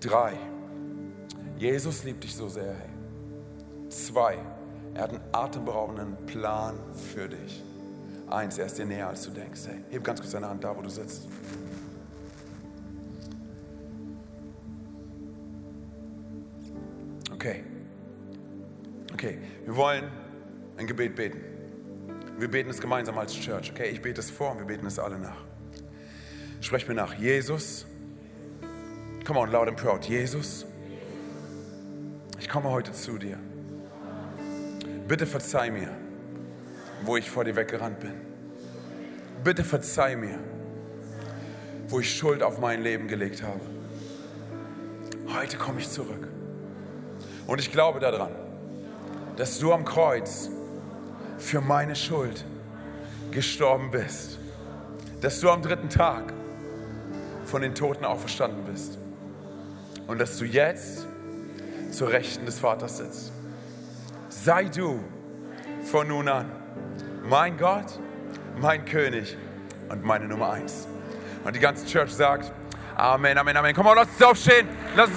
Drei. 0.00 0.34
Jesus 1.56 2.04
liebt 2.04 2.22
dich 2.22 2.36
so 2.36 2.48
sehr, 2.48 2.74
hey. 2.74 2.97
Zwei, 3.88 4.36
er 4.94 5.02
hat 5.02 5.10
einen 5.10 5.20
atemberaubenden 5.32 6.16
Plan 6.26 6.78
für 7.14 7.28
dich. 7.28 7.62
Eins, 8.28 8.58
er 8.58 8.66
ist 8.66 8.76
dir 8.76 8.84
näher, 8.84 9.08
als 9.08 9.22
du 9.22 9.30
denkst. 9.30 9.62
Hey, 9.66 9.80
heb 9.90 10.04
ganz 10.04 10.20
kurz 10.20 10.32
deine 10.32 10.48
Hand 10.48 10.62
da, 10.62 10.76
wo 10.76 10.82
du 10.82 10.90
sitzt. 10.90 11.26
Okay. 17.32 17.64
Okay, 19.14 19.38
wir 19.64 19.74
wollen 19.74 20.10
ein 20.76 20.86
Gebet 20.86 21.16
beten. 21.16 21.40
Wir 22.38 22.50
beten 22.50 22.70
es 22.70 22.80
gemeinsam 22.80 23.16
als 23.16 23.34
Church. 23.34 23.70
Okay, 23.72 23.88
ich 23.88 24.02
bete 24.02 24.20
es 24.20 24.30
vor 24.30 24.52
und 24.52 24.58
wir 24.58 24.66
beten 24.66 24.86
es 24.86 24.98
alle 24.98 25.18
nach. 25.18 25.44
Sprech 26.60 26.86
mir 26.86 26.94
nach. 26.94 27.14
Jesus. 27.14 27.86
Come 29.24 29.40
on, 29.40 29.50
loud 29.50 29.68
and 29.68 29.76
proud. 29.76 30.04
Jesus. 30.04 30.66
Ich 32.38 32.48
komme 32.48 32.70
heute 32.70 32.92
zu 32.92 33.18
dir 33.18 33.38
bitte 35.08 35.26
verzeih 35.26 35.70
mir, 35.70 35.90
wo 37.02 37.16
ich 37.16 37.30
vor 37.30 37.44
dir 37.44 37.56
weggerannt 37.56 37.98
bin. 38.00 38.14
Bitte 39.42 39.64
verzeih 39.64 40.16
mir, 40.16 40.38
wo 41.88 42.00
ich 42.00 42.14
Schuld 42.14 42.42
auf 42.42 42.58
mein 42.58 42.82
Leben 42.82 43.08
gelegt 43.08 43.42
habe. 43.42 43.60
Heute 45.34 45.56
komme 45.56 45.80
ich 45.80 45.90
zurück. 45.90 46.28
Und 47.46 47.58
ich 47.58 47.72
glaube 47.72 48.00
daran, 48.00 48.32
dass 49.36 49.58
du 49.58 49.72
am 49.72 49.86
Kreuz 49.86 50.50
für 51.38 51.62
meine 51.62 51.96
Schuld 51.96 52.44
gestorben 53.30 53.90
bist. 53.90 54.38
Dass 55.22 55.40
du 55.40 55.50
am 55.50 55.62
dritten 55.62 55.88
Tag 55.88 56.34
von 57.46 57.62
den 57.62 57.74
Toten 57.74 58.04
auferstanden 58.04 58.64
bist. 58.64 58.98
Und 60.06 60.18
dass 60.18 60.36
du 60.36 60.44
jetzt 60.44 61.06
zur 61.90 62.10
Rechten 62.10 62.44
des 62.44 62.58
Vaters 62.58 62.98
sitzt. 62.98 63.32
Sei 64.48 64.64
du 64.64 65.04
von 65.92 66.08
nun 66.08 66.26
an 66.26 66.50
mein 67.22 67.58
Gott, 67.58 68.00
mein 68.58 68.82
König 68.86 69.36
und 69.90 70.02
meine 70.02 70.24
Nummer 70.24 70.52
eins. 70.52 70.88
Und 71.44 71.54
die 71.54 71.60
ganze 71.60 71.84
Church 71.84 72.10
sagt, 72.14 72.50
Amen, 72.96 73.36
Amen, 73.36 73.54
Amen. 73.54 73.74
Komm 73.74 73.84
mal, 73.84 73.92
lass 73.92 74.08
uns 74.08 74.22
aufstehen. 74.22 74.66
Lass 74.96 75.08
uns 75.08 75.16